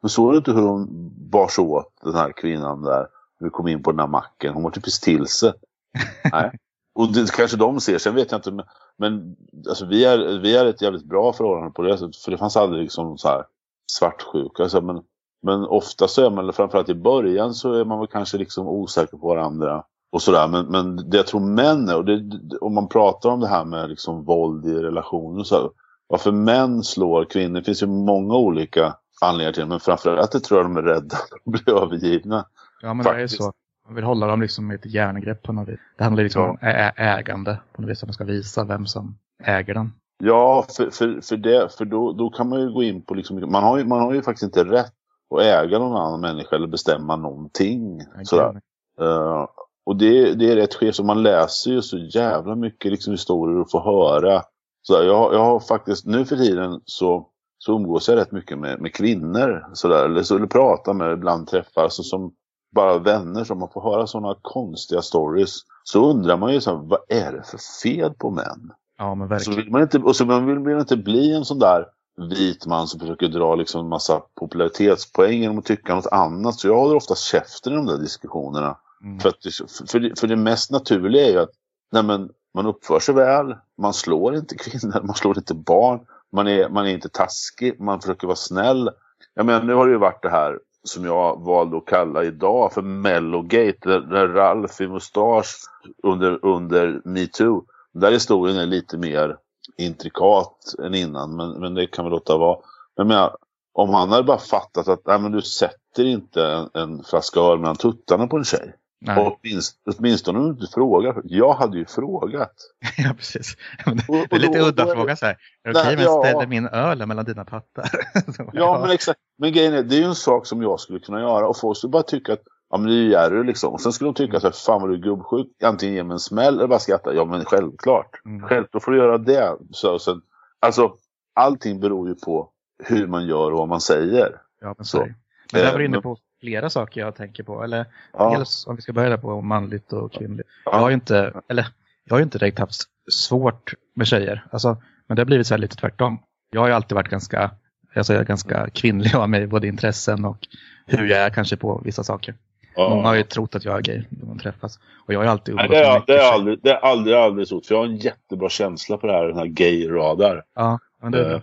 Men 0.00 0.10
såg 0.10 0.32
du 0.32 0.36
inte 0.36 0.52
hur 0.52 0.62
hon 0.62 0.88
bar 1.30 1.48
sig 1.48 1.64
åt 1.64 1.92
den 2.02 2.14
här 2.14 2.32
kvinnan 2.32 2.82
där? 2.82 3.06
När 3.40 3.46
vi 3.46 3.50
kom 3.50 3.68
in 3.68 3.82
på 3.82 3.90
den 3.90 4.00
här 4.00 4.06
macken. 4.06 4.54
Hon 4.54 4.62
var 4.62 4.70
typ 4.70 4.84
till 5.02 5.26
sig. 5.26 5.52
Nej. 6.32 6.58
Och 6.94 7.12
det 7.12 7.32
kanske 7.32 7.56
de 7.56 7.80
ser. 7.80 7.98
Sen 7.98 8.14
vet 8.14 8.30
jag 8.30 8.38
inte. 8.38 8.50
Men, 8.50 8.66
men 8.98 9.36
alltså, 9.68 9.86
vi, 9.86 10.04
är, 10.04 10.38
vi 10.38 10.56
är 10.56 10.66
ett 10.66 10.82
jävligt 10.82 11.04
bra 11.04 11.32
förhållande 11.32 11.70
på 11.70 11.82
det 11.82 11.98
sättet. 11.98 12.16
För 12.16 12.30
det 12.30 12.38
fanns 12.38 12.56
aldrig 12.56 12.82
liksom 12.82 13.18
så 13.18 13.28
här 13.28 13.44
svartsjuka. 13.92 14.68
Så, 14.68 14.80
men, 14.80 15.02
men 15.42 15.64
ofta 15.64 16.08
så 16.08 16.26
är 16.26 16.30
man, 16.30 16.52
framförallt 16.52 16.88
i 16.88 16.94
början 16.94 17.54
så 17.54 17.72
är 17.72 17.84
man 17.84 17.98
väl 17.98 18.08
kanske 18.08 18.38
liksom 18.38 18.68
osäker 18.68 19.16
på 19.16 19.28
varandra 19.28 19.84
och 20.12 20.22
sådär. 20.22 20.48
Men, 20.48 20.66
men 20.66 21.10
det 21.10 21.16
jag 21.16 21.26
tror 21.26 21.40
män 21.40 21.88
är, 21.88 21.96
och 21.96 22.04
det, 22.04 22.38
om 22.60 22.74
man 22.74 22.88
pratar 22.88 23.30
om 23.30 23.40
det 23.40 23.48
här 23.48 23.64
med 23.64 23.90
liksom 23.90 24.24
våld 24.24 24.66
i 24.66 24.74
relationer 24.74 25.44
så 25.44 25.54
här, 25.54 25.70
varför 26.06 26.32
män 26.32 26.82
slår 26.82 27.24
kvinnor, 27.24 27.54
det 27.60 27.64
finns 27.64 27.82
ju 27.82 27.86
många 27.86 28.34
olika 28.34 28.94
anledningar 29.20 29.52
till 29.52 29.62
det, 29.62 29.68
men 29.68 29.80
framförallt 29.80 30.32
det 30.32 30.40
tror 30.40 30.60
jag 30.60 30.66
de 30.70 30.76
är 30.76 30.82
rädda 30.82 31.16
att 31.46 31.52
bli 31.52 31.72
övergivna. 31.74 32.46
Ja, 32.82 32.94
men 32.94 33.04
det 33.04 33.10
är 33.10 33.14
Faktiskt. 33.14 33.42
så. 33.42 33.52
Man 33.86 33.94
vill 33.94 34.04
hålla 34.04 34.26
dem 34.26 34.40
liksom 34.40 34.66
med 34.66 34.74
ett 34.74 34.86
järngrepp 34.94 35.42
på 35.42 35.52
något 35.52 35.68
vis. 35.68 35.78
Det 35.98 36.04
handlar 36.04 36.22
liksom 36.22 36.42
Ja. 36.42 36.50
om 36.50 36.58
ägande 36.96 37.58
på 37.72 37.82
något 37.82 37.90
vis. 37.90 38.02
Att 38.02 38.08
man 38.08 38.14
ska 38.14 38.24
visa 38.24 38.64
vem 38.64 38.86
som 38.86 39.18
äger 39.44 39.74
den. 39.74 39.92
Ja, 40.24 40.66
för, 40.76 40.90
för, 40.90 41.20
för, 41.20 41.36
det, 41.36 41.68
för 41.78 41.84
då, 41.84 42.12
då 42.12 42.30
kan 42.30 42.48
man 42.48 42.60
ju 42.60 42.72
gå 42.72 42.82
in 42.82 43.02
på, 43.02 43.14
liksom, 43.14 43.50
man, 43.52 43.62
har 43.62 43.78
ju, 43.78 43.84
man 43.84 44.00
har 44.00 44.12
ju 44.12 44.22
faktiskt 44.22 44.42
inte 44.42 44.64
rätt 44.64 44.92
att 45.36 45.42
äga 45.42 45.78
någon 45.78 45.96
annan 45.96 46.20
människa 46.20 46.56
eller 46.56 46.66
bestämma 46.66 47.16
någonting. 47.16 48.00
Sådär. 48.24 48.60
Eh, 49.00 49.46
och 49.86 49.96
det, 49.96 50.34
det 50.34 50.52
är 50.52 50.56
rätt 50.56 50.74
skevt, 50.74 50.94
så 50.94 51.04
man 51.04 51.22
läser 51.22 51.70
ju 51.70 51.82
så 51.82 51.98
jävla 51.98 52.54
mycket 52.54 52.90
liksom, 52.90 53.12
historier 53.12 53.60
och 53.60 53.70
får 53.70 53.80
höra. 53.80 54.42
Så 54.82 54.96
där, 54.96 55.04
jag, 55.04 55.34
jag 55.34 55.44
har 55.44 55.60
faktiskt, 55.60 56.06
nu 56.06 56.24
för 56.24 56.36
tiden 56.36 56.80
så, 56.84 57.28
så 57.58 57.72
umgås 57.76 58.08
jag 58.08 58.16
rätt 58.16 58.32
mycket 58.32 58.58
med, 58.58 58.80
med 58.80 58.94
kvinnor. 58.94 59.66
Så 59.72 59.88
där, 59.88 60.04
eller, 60.04 60.22
så, 60.22 60.36
eller 60.36 60.46
pratar 60.46 60.92
med, 60.94 61.12
ibland 61.12 61.48
träffar, 61.48 61.88
så 61.88 62.02
som 62.02 62.32
bara 62.74 62.98
vänner 62.98 63.44
som 63.44 63.58
man 63.58 63.68
får 63.74 63.82
höra 63.82 64.06
sådana 64.06 64.36
konstiga 64.42 65.02
stories. 65.02 65.56
Så 65.84 66.10
undrar 66.10 66.36
man 66.36 66.52
ju 66.52 66.60
så 66.60 66.70
här, 66.70 66.78
vad 66.78 67.00
är 67.08 67.32
det 67.32 67.42
för 67.42 67.58
fel 67.82 68.14
på 68.14 68.30
män? 68.30 68.72
Ja, 68.98 69.14
men 69.14 69.28
Så 69.28 69.34
verkligen. 69.34 69.56
vill 69.56 69.72
man 69.72 69.82
inte, 69.82 69.98
och 69.98 70.16
så 70.16 70.24
vill 70.24 70.58
man 70.60 70.80
inte 70.80 70.96
bli 70.96 71.34
en 71.34 71.44
sån 71.44 71.58
där 71.58 71.86
vit 72.16 72.66
man 72.66 72.88
som 72.88 73.00
försöker 73.00 73.28
dra 73.28 73.54
liksom 73.54 73.80
en 73.80 73.88
massa 73.88 74.22
popularitetspoäng 74.40 75.40
genom 75.40 75.58
att 75.58 75.64
tycka 75.64 75.94
något 75.94 76.06
annat. 76.06 76.54
Så 76.54 76.68
jag 76.68 76.76
håller 76.76 76.96
oftast 76.96 77.24
käften 77.24 77.72
i 77.72 77.76
de 77.76 77.86
där 77.86 77.98
diskussionerna. 77.98 78.78
Mm. 79.04 79.20
För, 79.20 79.28
att 79.28 79.40
det, 79.42 79.50
för, 79.90 80.00
det, 80.00 80.20
för 80.20 80.26
det 80.26 80.36
mest 80.36 80.70
naturliga 80.70 81.26
är 81.26 81.30
ju 81.30 81.38
att 81.38 81.50
nej 81.92 82.02
men, 82.02 82.30
man 82.54 82.66
uppför 82.66 83.00
sig 83.00 83.14
väl, 83.14 83.56
man 83.78 83.94
slår 83.94 84.36
inte 84.36 84.56
kvinnor, 84.56 85.00
man 85.06 85.14
slår 85.14 85.38
inte 85.38 85.54
barn, 85.54 86.00
man 86.32 86.48
är, 86.48 86.68
man 86.68 86.86
är 86.86 86.90
inte 86.90 87.08
taskig, 87.08 87.80
man 87.80 88.00
försöker 88.00 88.26
vara 88.26 88.36
snäll. 88.36 88.90
Jag 89.34 89.46
menar, 89.46 89.62
nu 89.62 89.74
har 89.74 89.86
det 89.86 89.92
ju 89.92 89.98
varit 89.98 90.22
det 90.22 90.30
här 90.30 90.58
som 90.84 91.04
jag 91.04 91.40
valde 91.40 91.76
att 91.76 91.86
kalla 91.86 92.24
idag 92.24 92.72
för 92.72 92.82
Mellogate, 92.82 93.88
där, 93.88 94.00
där 94.00 94.28
Ralf 94.28 94.80
i 94.80 94.88
mustasch 94.88 95.56
under, 96.02 96.44
under 96.44 97.02
metoo. 97.04 97.64
Där 97.92 98.12
historien 98.12 98.56
är 98.56 98.66
lite 98.66 98.98
mer 98.98 99.36
intrikat 99.78 100.74
än 100.84 100.94
innan, 100.94 101.36
men, 101.36 101.50
men 101.60 101.74
det 101.74 101.86
kan 101.86 102.04
vi 102.04 102.10
låta 102.10 102.36
vara. 102.38 102.58
Men 102.96 103.06
menar, 103.08 103.36
om 103.72 103.94
han 103.94 104.10
hade 104.10 104.22
bara 104.22 104.38
fattat 104.38 104.88
att 104.88 105.06
nej, 105.06 105.18
men 105.18 105.32
du 105.32 105.42
sätter 105.42 106.04
inte 106.04 106.44
en, 106.46 106.68
en 106.74 107.04
flaska 107.04 107.40
öl 107.40 107.58
mellan 107.58 107.76
tuttarna 107.76 108.26
på 108.26 108.36
en 108.36 108.44
tjej. 108.44 108.74
Nej. 109.04 109.18
Och 109.26 109.38
åtminst- 109.42 109.76
åtminstone 109.98 110.38
om 110.38 110.44
du 110.44 110.50
inte 110.50 110.72
frågar. 110.74 111.20
Jag 111.24 111.52
hade 111.54 111.78
ju 111.78 111.84
frågat. 111.86 112.52
ja, 112.98 113.14
precis. 113.16 113.56
Det 113.86 113.90
Och- 114.08 114.14
och 114.30 114.32
är 114.32 114.38
lite 114.38 114.58
då- 114.58 114.64
udda 114.66 114.84
då 114.84 114.90
det- 114.90 114.96
fråga 114.96 115.16
så 115.16 115.26
här. 115.26 115.36
Är 115.64 115.72
det 115.72 115.80
okej 115.80 115.92
jag 115.94 116.02
ja. 116.02 116.22
ställer 116.28 116.46
min 116.46 116.66
öl 116.68 117.06
mellan 117.06 117.24
dina 117.24 117.44
pattar? 117.44 117.90
Ja, 118.52 118.78
men 118.80 118.90
exakt. 118.90 119.20
Men 119.38 119.52
grejen 119.52 119.74
är, 119.74 119.82
det 119.82 119.94
är 119.96 119.98
ju 119.98 120.04
en 120.04 120.14
sak 120.14 120.46
som 120.46 120.62
jag 120.62 120.80
skulle 120.80 120.98
kunna 120.98 121.20
göra. 121.20 121.48
Och 121.48 121.56
folk 121.56 121.78
skulle 121.78 121.90
bara 121.90 122.02
tycka 122.02 122.32
att 122.32 122.42
ja, 122.72 122.78
men 122.78 122.86
det 122.88 122.92
är 122.94 122.96
ju 122.96 123.10
Jerry 123.10 123.44
liksom. 123.44 123.72
Och 123.72 123.80
sen 123.80 123.92
skulle 123.92 124.08
de 124.08 124.14
tycka 124.14 124.40
så 124.40 124.46
här, 124.46 124.54
fan 124.66 124.80
vad 124.80 124.90
du 124.90 124.94
är 124.94 124.98
gubbsjuk. 124.98 125.46
Antingen 125.64 125.94
ge 125.94 126.02
mig 126.04 126.12
en 126.14 126.18
smäll 126.18 126.54
eller 126.58 126.66
bara 126.68 126.78
skratta. 126.78 127.14
Ja, 127.14 127.24
men 127.24 127.44
självklart. 127.44 128.20
Mm. 128.24 128.48
Självklart 128.48 128.82
får 128.82 128.92
du 128.92 128.98
göra 128.98 129.18
det. 129.18 129.56
Så, 129.70 129.98
sen, 129.98 130.20
alltså, 130.60 130.94
allting 131.34 131.80
beror 131.80 132.08
ju 132.08 132.14
på 132.14 132.48
hur 132.84 133.06
man 133.06 133.26
gör 133.26 133.50
och 133.52 133.58
vad 133.58 133.68
man 133.68 133.80
säger. 133.80 134.36
Ja, 134.60 134.74
men 134.78 134.84
Så. 134.84 134.98
det. 134.98 135.14
Men 135.52 135.62
där 135.62 135.72
var 135.72 135.78
du 135.78 135.84
Eh, 135.84 135.88
inne 135.88 135.96
men- 135.96 136.02
på 136.02 136.16
flera 136.40 136.70
saker 136.70 137.00
jag 137.00 137.14
tänker 137.16 137.42
på. 137.42 137.62
Eller 137.64 137.86
Ja, 138.12 138.34
dels 138.38 138.66
om 138.66 138.76
vi 138.76 138.82
ska 138.82 138.92
börja 138.92 139.18
på 139.18 139.40
manligt 139.40 139.92
och 139.92 140.12
kvinnligt. 140.12 140.48
Ja. 140.64 140.72
Jag 140.72 140.78
har 140.78 140.88
ju 140.88 140.94
inte, 140.94 141.40
eller 141.48 141.66
jag 142.04 142.14
har 142.14 142.18
ju 142.18 142.24
inte 142.24 142.38
direkt 142.38 142.58
haft 142.58 142.82
svårt 143.12 143.74
med 143.94 144.06
tjejer. 144.06 144.46
Alltså, 144.50 144.76
men 145.06 145.16
det 145.16 145.20
har 145.20 145.26
blivit 145.26 145.46
så 145.46 145.54
här 145.54 145.58
lite 145.58 145.76
tvärtom. 145.76 146.18
Jag 146.50 146.60
har 146.60 146.68
ju 146.68 146.74
alltid 146.74 146.94
varit 146.94 147.08
ganska, 147.08 147.50
alltså 147.96 148.12
jag 148.12 148.20
är 148.20 148.26
ganska 148.26 148.70
kvinnlig 148.70 149.14
av 149.16 149.28
mig, 149.30 149.46
både 149.46 149.66
intressen 149.66 150.24
och 150.24 150.38
hur 150.86 151.06
jag 151.06 151.18
är 151.20 151.30
kanske 151.30 151.56
på 151.56 151.80
vissa 151.84 152.04
saker. 152.04 152.34
Många 152.76 153.08
har 153.08 153.14
ju 153.14 153.22
trott 153.22 153.54
att 153.54 153.64
jag 153.64 153.76
är 153.76 153.82
gay 153.82 154.04
när 154.08 154.26
man 154.26 154.38
träffas. 154.38 154.78
Och 155.06 155.14
jag 155.14 155.18
har 155.18 155.26
alltid 155.26 155.54
Nej, 155.54 155.68
det, 155.68 155.76
är, 155.76 155.94
mycket 155.94 156.06
det, 156.06 156.12
är 156.12 156.18
tjejer. 156.18 156.32
aldrig, 156.32 156.58
det 156.62 156.70
är 156.70 156.76
aldrig, 156.76 157.16
aldrig 157.16 157.48
så. 157.48 157.60
För 157.60 157.74
jag 157.74 157.80
har 157.80 157.86
en 157.86 157.96
jättebra 157.96 158.48
känsla 158.48 158.96
på 158.96 159.06
det 159.06 159.12
här, 159.12 159.24
den 159.24 159.38
här 159.38 159.46
gay-radar. 159.46 160.42
Ja, 160.54 160.78
men 161.02 161.12
det 161.12 161.24
är 161.24 161.28
bra. 161.28 161.40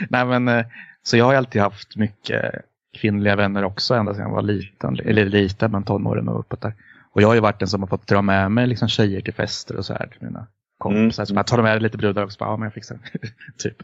Nej 0.09 0.25
men, 0.25 0.47
eh, 0.47 0.65
så 1.03 1.17
jag 1.17 1.25
har 1.25 1.35
alltid 1.35 1.61
haft 1.61 1.95
mycket 1.95 2.55
kvinnliga 2.97 3.35
vänner 3.35 3.63
också 3.63 3.93
ända 3.93 4.13
sedan 4.13 4.23
jag 4.23 4.35
var 4.35 4.41
liten. 4.41 4.99
Eller 4.99 5.25
liten, 5.25 5.71
men 5.71 5.83
tonåren 5.83 6.29
och 6.29 6.39
uppåt 6.39 6.61
där. 6.61 6.73
Och 7.11 7.21
jag 7.21 7.27
har 7.27 7.35
ju 7.35 7.41
varit 7.41 7.59
den 7.59 7.67
som 7.67 7.81
har 7.81 7.87
fått 7.87 8.07
dra 8.07 8.21
med 8.21 8.51
mig 8.51 8.67
liksom 8.67 8.87
tjejer 8.87 9.21
till 9.21 9.33
fester 9.33 9.77
och 9.77 9.85
så 9.85 9.93
här 9.93 10.07
till 10.07 10.21
mina 10.21 10.47
kompisar. 10.77 11.23
Mm. 11.23 11.25
Så 11.27 11.33
jag 11.35 11.47
tar 11.47 11.61
med 11.61 11.81
lite 11.81 11.97
brudar 11.97 12.23
också. 12.23 12.37
Bara, 12.39 12.49
ja, 12.49 12.57
men 12.57 12.63
jag 12.63 12.73
fixar 12.73 12.99
det. 13.13 13.19
typ. 13.57 13.75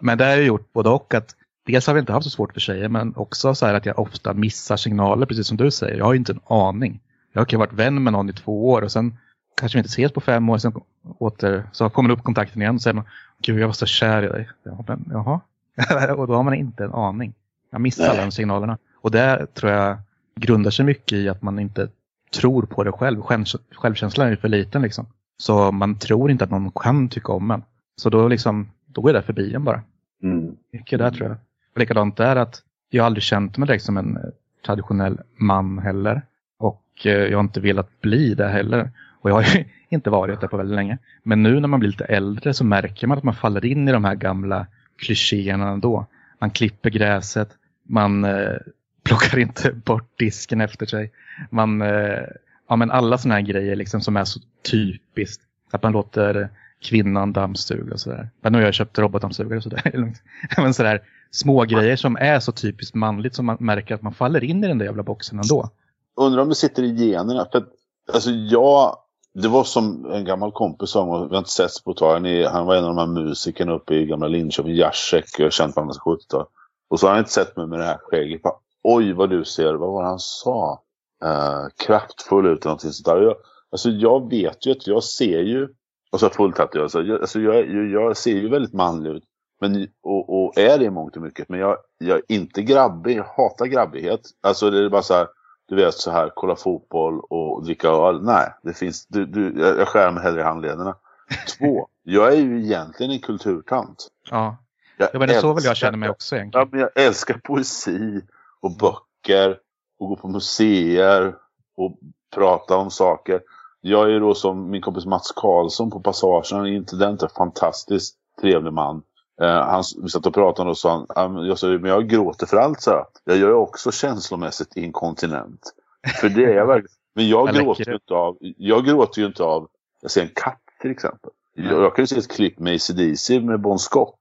Men 0.00 0.18
det 0.18 0.24
har 0.24 0.30
jag 0.30 0.44
gjort 0.44 0.72
både 0.72 0.88
och. 0.88 1.14
att 1.14 1.34
Dels 1.68 1.86
har 1.86 1.94
vi 1.94 2.00
inte 2.00 2.12
haft 2.12 2.24
så 2.24 2.30
svårt 2.30 2.52
för 2.52 2.60
tjejer, 2.60 2.88
men 2.88 3.16
också 3.16 3.54
så 3.54 3.66
här 3.66 3.74
att 3.74 3.86
jag 3.86 3.98
ofta 3.98 4.34
missar 4.34 4.76
signaler, 4.76 5.26
precis 5.26 5.46
som 5.46 5.56
du 5.56 5.70
säger. 5.70 5.98
Jag 5.98 6.04
har 6.04 6.12
ju 6.12 6.18
inte 6.18 6.32
en 6.32 6.40
aning. 6.46 7.00
Jag 7.32 7.48
kan 7.48 7.60
ha 7.60 7.66
varit 7.66 7.78
vän 7.78 8.02
med 8.02 8.12
någon 8.12 8.30
i 8.30 8.32
två 8.32 8.70
år 8.70 8.82
och 8.82 8.92
sen 8.92 9.18
kanske 9.56 9.78
vi 9.78 9.80
inte 9.80 9.88
ses 9.88 10.12
på 10.12 10.20
fem 10.20 10.48
år, 10.48 10.58
sen 10.58 10.72
åter, 11.18 11.64
så 11.72 11.90
kommer 11.90 12.10
upp 12.10 12.22
kontakten 12.22 12.62
igen 12.62 12.74
och 12.74 12.82
säger 12.82 12.94
man 12.94 13.04
Gud, 13.42 13.60
jag 13.60 13.66
var 13.66 13.72
så 13.72 13.86
kär 13.86 14.22
i 14.22 14.28
dig. 14.28 14.48
Ja, 14.62 14.84
men, 14.86 15.04
jaha. 15.10 15.40
och 16.16 16.26
då 16.26 16.34
har 16.34 16.42
man 16.42 16.54
inte 16.54 16.84
en 16.84 16.94
aning. 16.94 17.34
Jag 17.70 17.80
missar 17.80 18.02
Nej. 18.02 18.12
alla 18.12 18.22
de 18.22 18.30
signalerna. 18.30 18.78
Och 19.00 19.10
det 19.10 19.54
tror 19.54 19.72
jag 19.72 19.98
grundar 20.36 20.70
sig 20.70 20.84
mycket 20.84 21.18
i 21.18 21.28
att 21.28 21.42
man 21.42 21.58
inte 21.58 21.88
tror 22.34 22.62
på 22.62 22.84
det 22.84 22.92
själv. 22.92 23.22
Själv 23.22 23.44
självkänslan 23.70 24.26
är 24.26 24.30
ju 24.30 24.36
för 24.36 24.48
liten 24.48 24.82
liksom. 24.82 25.06
Så 25.36 25.72
man 25.72 25.98
tror 25.98 26.30
inte 26.30 26.44
att 26.44 26.50
någon 26.50 26.70
kan 26.70 27.08
tycka 27.08 27.32
om 27.32 27.50
en. 27.50 27.62
Så 27.96 28.10
då, 28.10 28.28
liksom, 28.28 28.70
då 28.86 29.00
går 29.00 29.12
det 29.12 29.22
förbi 29.22 29.54
en 29.54 29.64
bara. 29.64 29.82
Mm. 30.22 30.56
Mycket 30.72 30.98
där 30.98 31.10
tror 31.10 31.28
jag. 31.28 31.36
Och 31.78 31.80
likadant 31.80 32.16
där 32.16 32.36
att 32.36 32.62
jag 32.90 33.02
har 33.02 33.06
aldrig 33.06 33.22
känt 33.22 33.58
mig 33.58 33.66
direkt 33.66 33.84
som 33.84 33.96
en 33.96 34.16
eh, 34.16 34.22
traditionell 34.66 35.20
man 35.36 35.78
heller. 35.78 36.22
Och 36.58 36.84
eh, 37.04 37.12
jag 37.12 37.38
har 37.38 37.44
inte 37.44 37.60
velat 37.60 38.00
bli 38.00 38.34
det 38.34 38.48
heller. 38.48 38.90
Och 39.20 39.30
jag 39.30 39.34
har 39.34 39.42
ju 39.42 39.64
inte 39.88 40.10
varit 40.10 40.40
det 40.40 40.48
på 40.48 40.56
väldigt 40.56 40.76
länge. 40.76 40.98
Men 41.22 41.42
nu 41.42 41.60
när 41.60 41.68
man 41.68 41.80
blir 41.80 41.90
lite 41.90 42.04
äldre 42.04 42.54
så 42.54 42.64
märker 42.64 43.06
man 43.06 43.18
att 43.18 43.24
man 43.24 43.34
faller 43.34 43.64
in 43.64 43.88
i 43.88 43.92
de 43.92 44.04
här 44.04 44.14
gamla 44.14 44.66
klichéerna 44.96 45.68
ändå. 45.68 46.06
Man 46.38 46.50
klipper 46.50 46.90
gräset, 46.90 47.48
man 47.82 48.24
eh, 48.24 48.56
plockar 49.04 49.38
inte 49.38 49.72
bort 49.72 50.18
disken 50.18 50.60
efter 50.60 50.86
sig. 50.86 51.12
Man, 51.50 51.82
eh, 51.82 52.24
ja 52.68 52.76
men 52.76 52.90
alla 52.90 53.18
sådana 53.18 53.34
här 53.34 53.42
grejer 53.42 53.76
liksom 53.76 54.00
som 54.00 54.16
är 54.16 54.24
så 54.24 54.40
typiskt. 54.70 55.42
Att 55.70 55.82
man 55.82 55.92
låter 55.92 56.48
kvinnan 56.80 57.32
dammsug 57.32 57.92
och 57.92 58.00
sådär. 58.00 58.30
Men 58.40 58.52
nu 58.52 58.58
har 58.58 58.64
jag 58.64 58.74
köpt 58.74 58.98
robotdammsugare 58.98 59.56
och 59.56 59.62
sådär. 59.62 60.12
men 60.56 60.74
sådär 60.74 61.02
små 61.30 61.64
grejer 61.64 61.96
som 61.96 62.16
är 62.16 62.40
så 62.40 62.52
typiskt 62.52 62.94
manligt 62.94 63.34
som 63.34 63.46
man 63.46 63.56
märker 63.60 63.94
att 63.94 64.02
man 64.02 64.14
faller 64.14 64.44
in 64.44 64.64
i 64.64 64.68
den 64.68 64.78
där 64.78 64.86
jävla 64.86 65.02
boxen 65.02 65.38
ändå. 65.38 65.70
Undrar 66.16 66.42
om 66.42 66.48
det 66.48 66.54
sitter 66.54 66.82
i 66.82 67.10
generna. 67.10 67.46
För 67.52 67.58
att, 67.58 67.68
alltså 68.12 68.30
jag, 68.30 68.96
det 69.34 69.48
var 69.48 69.64
som 69.64 70.12
en 70.12 70.24
gammal 70.24 70.52
kompis 70.52 70.90
sa, 70.90 71.04
vi 71.04 71.34
har 71.34 71.38
inte 71.38 71.50
sett 71.50 71.84
på 71.84 71.90
ett 71.90 71.96
tag. 71.96 72.44
Han, 72.44 72.66
var 72.66 72.76
en 72.76 72.84
av 72.84 72.96
de 72.96 72.98
här 72.98 73.22
musikerna 73.22 73.72
uppe 73.72 73.94
i 73.94 74.06
gamla 74.06 74.28
Linköping, 74.28 74.74
Jacek, 74.74 75.24
jag 75.38 75.46
har 75.46 75.50
känt 75.50 75.74
honom 75.76 75.92
sedan 75.92 76.00
70 76.00 76.46
Och 76.90 77.00
så 77.00 77.06
har 77.06 77.12
han 77.12 77.18
inte 77.18 77.32
sett 77.32 77.56
mig 77.56 77.66
med 77.66 77.78
det 77.78 77.84
här 77.84 77.98
skägget. 77.98 78.42
Bara, 78.42 78.54
Oj 78.82 79.12
vad 79.12 79.30
du 79.30 79.44
ser, 79.44 79.74
vad 79.74 79.92
var 79.92 80.02
det 80.02 80.08
han 80.08 80.18
sa? 80.18 80.82
Uh, 81.24 81.68
kraftfull 81.86 82.46
ut 82.46 82.60
eller 82.60 82.66
någonting 82.66 82.90
sånt 82.90 83.06
där. 83.06 83.22
Jag, 83.22 83.36
alltså 83.70 83.90
jag 83.90 84.30
vet 84.30 84.66
ju 84.66 84.72
att 84.72 84.86
jag 84.86 85.04
ser 85.04 85.40
ju, 85.40 85.68
och 86.10 86.20
så 86.20 86.30
fulltatuerad, 86.30 86.82
alltså, 86.82 87.02
jag, 87.02 87.20
alltså 87.20 87.40
jag, 87.40 87.90
jag, 87.90 88.16
ser 88.16 88.34
ju 88.34 88.48
väldigt 88.48 88.72
manlig 88.72 89.10
ut. 89.10 89.24
Men, 89.60 89.88
och, 90.02 90.44
och 90.44 90.58
är 90.58 90.78
det 90.78 90.84
i 90.84 90.90
mångt 90.90 91.16
och 91.16 91.22
mycket. 91.22 91.48
Men 91.48 91.60
jag, 91.60 91.76
jag 91.98 92.16
är 92.16 92.22
inte 92.28 92.62
grabbig, 92.62 93.16
jag 93.16 93.24
hatar 93.24 93.66
grabbighet. 93.66 94.20
Alltså 94.40 94.70
det 94.70 94.84
är 94.84 94.88
bara 94.88 95.02
så 95.02 95.14
här, 95.14 95.26
du 95.68 95.76
vet 95.76 95.94
så 95.94 96.10
här, 96.10 96.32
kolla 96.34 96.56
fotboll 96.56 97.20
och 97.20 97.64
dricka 97.64 97.88
öl. 97.88 98.22
Nej, 98.22 98.52
det 98.62 98.72
finns, 98.72 99.06
du, 99.06 99.26
du, 99.26 99.60
jag 99.60 99.88
skär 99.88 100.10
mig 100.10 100.22
hellre 100.22 100.40
i 100.40 100.44
handlederna. 100.44 100.96
Två, 101.58 101.88
jag 102.02 102.32
är 102.32 102.36
ju 102.36 102.64
egentligen 102.64 103.12
en 103.12 103.20
kulturtant. 103.20 104.08
Ja, 104.30 104.56
jag 104.96 105.08
ja 105.12 105.18
men 105.18 105.28
det 105.28 105.34
är 105.34 105.40
så 105.40 105.52
väl 105.52 105.64
jag 105.64 105.76
känner 105.76 105.98
mig 105.98 106.10
också 106.10 106.36
egentligen. 106.36 106.66
Ja, 106.66 106.68
men 106.72 106.80
jag 106.80 107.06
älskar 107.06 107.34
poesi 107.34 108.20
och 108.60 108.76
böcker 108.76 109.58
och 109.98 110.08
gå 110.08 110.16
på 110.16 110.28
museer 110.28 111.34
och 111.76 111.98
prata 112.34 112.76
om 112.76 112.90
saker. 112.90 113.40
Jag 113.80 114.12
är 114.12 114.20
då 114.20 114.34
som 114.34 114.70
min 114.70 114.82
kompis 114.82 115.06
Mats 115.06 115.32
Karlsson 115.36 115.90
på 115.90 116.00
Passagen, 116.00 116.66
inte 116.66 116.96
den 116.96 117.18
fantastiskt 117.36 118.16
trevlig 118.40 118.72
man. 118.72 119.02
Eh, 119.40 119.48
han, 119.48 119.84
vi 120.02 120.08
satt 120.08 120.26
och 120.26 120.34
pratade 120.34 120.70
och 120.70 120.78
sa 120.78 121.06
han, 121.16 121.46
jag 121.46 121.58
sa, 121.58 121.66
men 121.66 121.90
jag 121.90 122.08
gråter 122.08 122.46
för 122.46 122.56
allt 122.56 122.80
så 122.80 123.06
Jag 123.24 123.36
gör 123.36 123.52
också 123.52 123.92
känslomässigt 123.92 124.76
inkontinent. 124.76 125.72
För 126.20 126.28
det 126.28 126.44
är 126.44 126.54
jag 126.54 126.66
verkligen. 126.66 126.94
Men 127.14 127.28
jag, 127.28 127.54
gråter 127.54 127.94
inte 127.94 128.14
av, 128.14 128.36
jag 128.40 128.84
gråter 128.84 129.20
ju 129.20 129.26
inte 129.26 129.44
av, 129.44 129.68
jag 130.02 130.10
ser 130.10 130.22
en 130.22 130.30
katt 130.34 130.62
till 130.80 130.90
exempel. 130.90 131.30
Jag, 131.54 131.82
jag 131.82 131.96
kan 131.96 132.02
ju 132.02 132.06
se 132.06 132.18
ett 132.18 132.30
klipp 132.30 132.58
med 132.58 132.74
ACDC 132.74 133.40
med 133.40 133.60
Bon 133.60 133.78
Scott. 133.78 134.18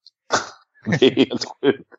det 1.00 1.06
är 1.06 1.16
helt 1.16 1.46
sjukt. 1.62 1.94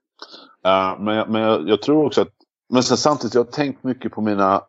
Uh, 0.66 1.00
men 1.00 1.32
men 1.32 1.42
jag, 1.42 1.68
jag, 1.68 1.82
tror 1.82 2.06
också 2.06 2.22
att, 2.22 2.32
men 2.68 2.83
sen 2.83 2.96
samtidigt, 2.96 3.35
jag 3.35 3.44
har 3.44 3.50
tänkt 3.50 3.85
mycket 3.85 4.12
på 4.12 4.20
mina, 4.20 4.62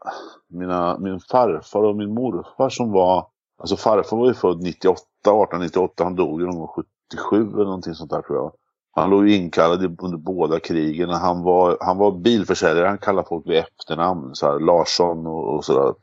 mina, 0.50 0.98
min 1.00 1.20
farfar 1.20 1.84
och 1.84 1.96
min 1.96 2.14
morfar 2.14 2.70
som 2.70 2.92
var, 2.92 3.28
alltså 3.58 3.78
farfar 3.78 4.18
var 4.18 4.28
ju 4.28 4.34
född 4.34 4.62
98, 4.62 5.00
1898, 5.22 6.04
han 6.04 6.16
dog 6.16 6.42
ju 6.42 6.46
någon 6.46 6.58
gång 6.58 6.68
77 6.68 7.54
eller 7.54 7.64
någonting 7.64 7.94
sånt 7.94 8.12
där 8.12 8.22
tror 8.22 8.38
jag. 8.38 8.52
Han 8.92 9.10
låg 9.10 9.30
inkallad 9.30 10.02
under 10.02 10.18
båda 10.18 10.60
krigen. 10.60 11.10
Han 11.10 11.44
var, 11.44 11.78
han 11.82 11.98
var 11.98 12.12
bilförsäljare, 12.12 12.88
han 12.88 12.98
kallade 12.98 13.28
folk 13.28 13.48
vid 13.48 13.58
efternamn. 13.58 14.36
Så 14.36 14.52
här, 14.52 14.60
Larsson 14.60 15.28
och, 15.28 15.56
och 15.56 15.66
sådär. 15.66 15.94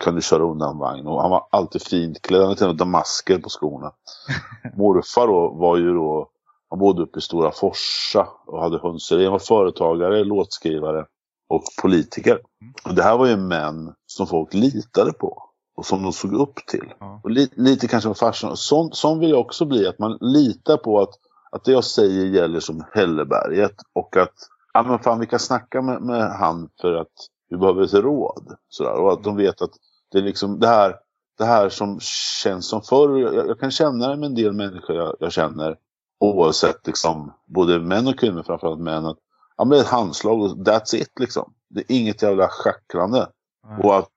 Kan 0.00 0.14
du 0.14 0.22
köra 0.22 0.42
undan 0.42 0.78
vagn? 0.78 1.06
Och 1.06 1.22
han 1.22 1.30
var 1.30 1.46
alltid 1.50 1.82
fint 1.82 2.22
klädd. 2.22 2.40
Han 2.40 2.48
hade 2.48 2.58
till 2.58 2.66
och 2.66 2.74
med 2.74 2.78
damasker 2.78 3.38
på 3.38 3.48
skorna. 3.48 3.92
Morfar 4.76 5.26
då 5.26 5.48
var 5.48 5.76
ju 5.76 5.94
då, 5.94 6.28
han 6.70 6.78
bodde 6.78 7.02
uppe 7.02 7.18
i 7.18 7.22
Stora 7.22 7.50
Forsa 7.50 8.28
och 8.46 8.60
hade 8.60 8.78
hönseri. 8.78 9.24
Han 9.24 9.32
var 9.32 9.38
företagare, 9.38 10.24
låtskrivare 10.24 11.06
och 11.48 11.62
politiker. 11.82 12.40
Och 12.84 12.94
det 12.94 13.02
här 13.02 13.16
var 13.16 13.26
ju 13.26 13.36
män 13.36 13.94
som 14.06 14.26
folk 14.26 14.54
litade 14.54 15.12
på 15.12 15.42
och 15.76 15.86
som 15.86 16.02
de 16.02 16.12
såg 16.12 16.32
upp 16.32 16.66
till. 16.66 16.92
Ja. 17.00 17.20
Och 17.24 17.30
li, 17.30 17.48
lite 17.56 17.88
kanske 17.88 18.08
med 18.08 18.18
farsan. 18.18 18.56
Sånt, 18.56 18.96
sånt 18.96 19.22
vill 19.22 19.30
jag 19.30 19.40
också 19.40 19.64
bli, 19.64 19.86
att 19.86 19.98
man 19.98 20.18
litar 20.20 20.76
på 20.76 21.00
att, 21.00 21.14
att 21.52 21.64
det 21.64 21.72
jag 21.72 21.84
säger 21.84 22.26
gäller 22.26 22.60
som 22.60 22.84
Hälleberget 22.92 23.74
och 23.92 24.16
att 24.16 24.34
ja 24.72 24.82
men 24.82 24.98
fan 24.98 25.20
vi 25.20 25.26
kan 25.26 25.38
snacka 25.38 25.82
med, 25.82 26.02
med 26.02 26.30
han 26.30 26.68
för 26.80 26.94
att 26.94 27.12
vi 27.50 27.56
behöver 27.56 27.82
ett 27.82 27.94
råd. 27.94 28.54
Sådär. 28.68 28.92
Och 28.92 29.12
att 29.12 29.24
de 29.24 29.36
vet 29.36 29.62
att 29.62 29.72
det 30.12 30.18
är 30.18 30.22
liksom 30.22 30.60
det 30.60 30.66
här, 30.66 30.96
det 31.38 31.44
här 31.44 31.68
som 31.68 31.98
känns 32.42 32.68
som 32.68 32.82
förr. 32.82 33.18
Jag, 33.18 33.48
jag 33.48 33.60
kan 33.60 33.70
känna 33.70 34.08
det 34.08 34.16
med 34.16 34.26
en 34.26 34.34
del 34.34 34.52
människor 34.52 34.96
jag, 34.96 35.16
jag, 35.20 35.32
känner. 35.32 35.76
Oavsett 36.20 36.86
liksom, 36.86 37.32
både 37.46 37.80
män 37.80 38.06
och 38.06 38.18
kvinnor, 38.18 38.42
framförallt 38.42 38.80
män. 38.80 39.06
Att, 39.06 39.18
ja, 39.56 39.64
men 39.64 39.70
det 39.70 39.76
är 39.76 39.80
ett 39.80 39.90
handslag 39.90 40.42
och 40.42 40.56
that's 40.56 40.94
it 40.94 41.20
liksom. 41.20 41.52
Det 41.70 41.80
är 41.80 41.96
inget 41.96 42.22
jävla 42.22 42.48
schackrande. 42.48 43.28
Mm. 43.68 43.80
Och 43.80 43.98
att 43.98 44.08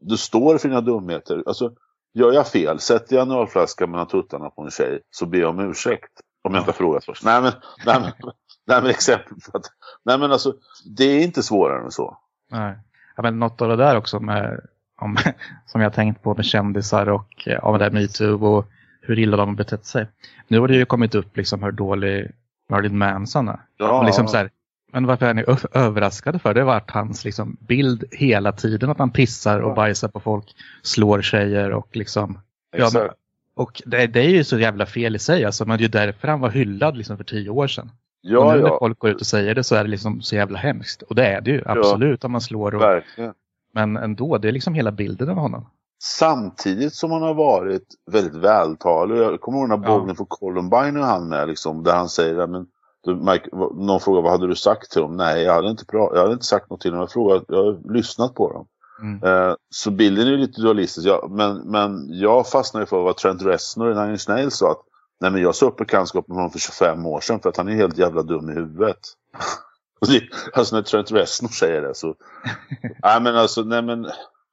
du 0.00 0.16
står 0.16 0.58
för 0.58 0.68
dina 0.68 0.80
dumheter. 0.80 1.42
Alltså, 1.46 1.72
gör 2.14 2.32
jag 2.32 2.48
fel, 2.48 2.80
sätter 2.80 3.16
jag 3.16 3.26
en 3.26 3.32
ölflaska 3.32 3.86
mellan 3.86 4.06
tuttarna 4.06 4.50
på 4.50 4.62
en 4.62 4.70
tjej 4.70 5.00
så 5.10 5.26
ber 5.26 5.38
jag 5.38 5.50
om 5.50 5.70
ursäkt. 5.70 6.12
Om 6.44 6.54
jag 6.54 6.60
inte 6.60 6.70
har 6.70 6.76
frågat 6.76 7.04
först. 7.04 7.24
Nej 7.24 7.42
men, 7.42 7.52
nej, 7.86 8.00
men, 8.00 8.12
nej, 8.66 8.82
men 8.82 8.90
exempel 8.90 9.36
på 9.52 9.58
att, 9.58 9.64
nej 10.04 10.18
men 10.18 10.32
alltså, 10.32 10.54
det 10.96 11.04
är 11.04 11.24
inte 11.24 11.42
svårare 11.42 11.84
än 11.84 11.90
så. 11.90 12.18
Nej. 12.50 12.78
Ja, 13.16 13.22
men 13.22 13.38
något 13.38 13.62
av 13.62 13.68
det 13.68 13.76
där 13.76 13.96
också 13.96 14.20
med, 14.20 14.60
om, 15.00 15.16
som 15.66 15.80
jag 15.80 15.94
tänkt 15.94 16.22
på 16.22 16.34
med 16.34 16.44
kändisar 16.44 17.08
och 17.08 17.42
ja, 17.44 17.70
med 17.70 17.80
det 17.80 17.90
MeToo 17.90 18.46
och 18.46 18.66
hur 19.00 19.18
illa 19.18 19.36
de 19.36 19.48
har 19.48 19.56
betett 19.56 19.84
sig. 19.84 20.08
Nu 20.48 20.60
har 20.60 20.68
det 20.68 20.76
ju 20.76 20.84
kommit 20.84 21.14
upp 21.14 21.36
liksom 21.36 21.62
hur 21.62 21.72
dålig 21.72 22.30
Marilyn 22.68 22.98
Manson 22.98 23.48
är. 23.48 23.60
Ja. 23.76 23.98
Och 23.98 24.04
liksom 24.04 24.28
så 24.28 24.36
här, 24.36 24.50
men 24.92 25.06
varför 25.06 25.26
är 25.26 25.34
ni 25.34 25.44
överraskade 25.72 26.38
för? 26.38 26.54
Det 26.54 26.60
har 26.60 26.66
varit 26.66 26.90
hans 26.90 27.24
liksom, 27.24 27.56
bild 27.60 28.04
hela 28.10 28.52
tiden 28.52 28.90
att 28.90 28.98
han 28.98 29.10
pissar 29.10 29.60
och 29.60 29.74
bajsar 29.74 30.08
på 30.08 30.20
folk, 30.20 30.54
slår 30.82 31.22
tjejer 31.22 31.70
och 31.70 31.96
liksom... 31.96 32.38
Ja, 32.76 32.90
men, 32.94 33.08
och 33.54 33.82
det, 33.86 34.06
det, 34.06 34.20
är 34.20 34.28
ju 34.28 34.44
så 34.44 34.58
jävla 34.58 34.86
fel 34.86 35.16
i 35.16 35.18
sig. 35.18 35.44
Alltså, 35.44 35.64
men 35.64 35.78
det 35.78 35.80
är 35.80 35.84
ju 35.84 35.88
därför 35.88 36.28
han 36.28 36.40
var 36.40 36.50
hyllad 36.50 36.96
liksom, 36.96 37.16
för 37.16 37.24
tio 37.24 37.50
år 37.50 37.66
sedan. 37.66 37.90
Ja, 38.20 38.38
och 38.38 38.52
nu 38.52 38.60
ja. 38.60 38.68
när 38.68 38.78
folk 38.78 38.98
går 38.98 39.10
ut 39.10 39.20
och 39.20 39.26
säger 39.26 39.54
det 39.54 39.64
så 39.64 39.74
är 39.74 39.84
det 39.84 39.90
liksom 39.90 40.22
så 40.22 40.36
jävla 40.36 40.58
hemskt. 40.58 41.02
Och 41.02 41.14
det 41.14 41.26
är 41.26 41.40
det 41.40 41.50
ju, 41.50 41.62
absolut, 41.66 42.22
ja, 42.22 42.26
om 42.26 42.32
man 42.32 42.40
slår. 42.40 42.74
Och, 42.74 42.80
verkligen. 42.80 43.34
Men 43.74 43.96
ändå, 43.96 44.38
det 44.38 44.48
är 44.48 44.52
liksom 44.52 44.74
hela 44.74 44.92
bilden 44.92 45.28
av 45.28 45.36
honom. 45.36 45.66
Samtidigt 46.18 46.94
som 46.94 47.10
han 47.10 47.22
har 47.22 47.34
varit 47.34 47.86
väldigt 48.10 48.34
vältalig. 48.34 49.16
Jag 49.16 49.40
kommer 49.40 49.58
ihåg 49.58 49.70
den 49.70 49.84
här 49.84 50.04
ja. 50.08 50.14
för 50.14 50.26
Columbine 50.28 50.96
och 50.96 51.04
han 51.04 51.28
med, 51.28 51.48
liksom, 51.48 51.82
där 51.82 51.96
han 51.96 52.08
säger 52.08 52.46
men 52.46 52.66
du, 53.04 53.14
Mike, 53.14 53.48
någon 53.74 54.00
frågar 54.00 54.22
vad 54.22 54.32
hade 54.32 54.46
du 54.46 54.54
sagt 54.54 54.90
till 54.90 55.02
dem? 55.02 55.16
Nej, 55.16 55.42
jag 55.42 55.54
hade 55.54 55.70
inte, 55.70 55.84
jag 55.92 56.16
hade 56.16 56.32
inte 56.32 56.46
sagt 56.46 56.70
något 56.70 56.80
till 56.80 56.90
dem. 56.90 57.00
Jag, 57.00 57.10
frågat, 57.10 57.44
jag 57.48 57.64
har 57.64 57.92
lyssnat 57.92 58.34
på 58.34 58.52
dem. 58.52 58.66
Mm. 59.02 59.22
Eh, 59.22 59.54
så 59.70 59.90
bilden 59.90 60.28
är 60.28 60.36
lite 60.36 60.60
dualistisk. 60.60 61.06
Jag, 61.06 61.30
men, 61.30 61.56
men 61.56 62.06
jag 62.08 62.48
fastnade 62.48 62.86
för 62.86 63.02
vad 63.02 63.16
Trent 63.16 63.42
Reznor 63.42 63.92
i 63.92 63.94
Nine 63.94 64.10
Inch 64.10 64.28
Nails 64.28 64.56
sa. 64.56 64.70
Att, 64.70 64.80
nej, 65.20 65.30
men 65.30 65.42
jag 65.42 65.54
sa 65.54 65.66
upp 65.66 65.76
bekantskap 65.76 66.28
med 66.28 66.36
honom 66.36 66.50
för 66.50 66.58
25 66.58 67.06
år 67.06 67.20
sedan 67.20 67.40
för 67.40 67.48
att 67.48 67.56
han 67.56 67.68
är 67.68 67.72
helt 67.72 67.98
jävla 67.98 68.22
dum 68.22 68.50
i 68.50 68.52
huvudet. 68.52 68.98
alltså 70.52 70.76
när 70.76 70.82
Trent 70.82 71.12
Reznor 71.12 71.48
säger 71.48 71.82
det 71.82 71.94
så... 71.94 72.14
nej 73.02 73.20
men 73.20 73.36
alltså, 73.36 73.62
nej 73.62 73.82
men... 73.82 74.06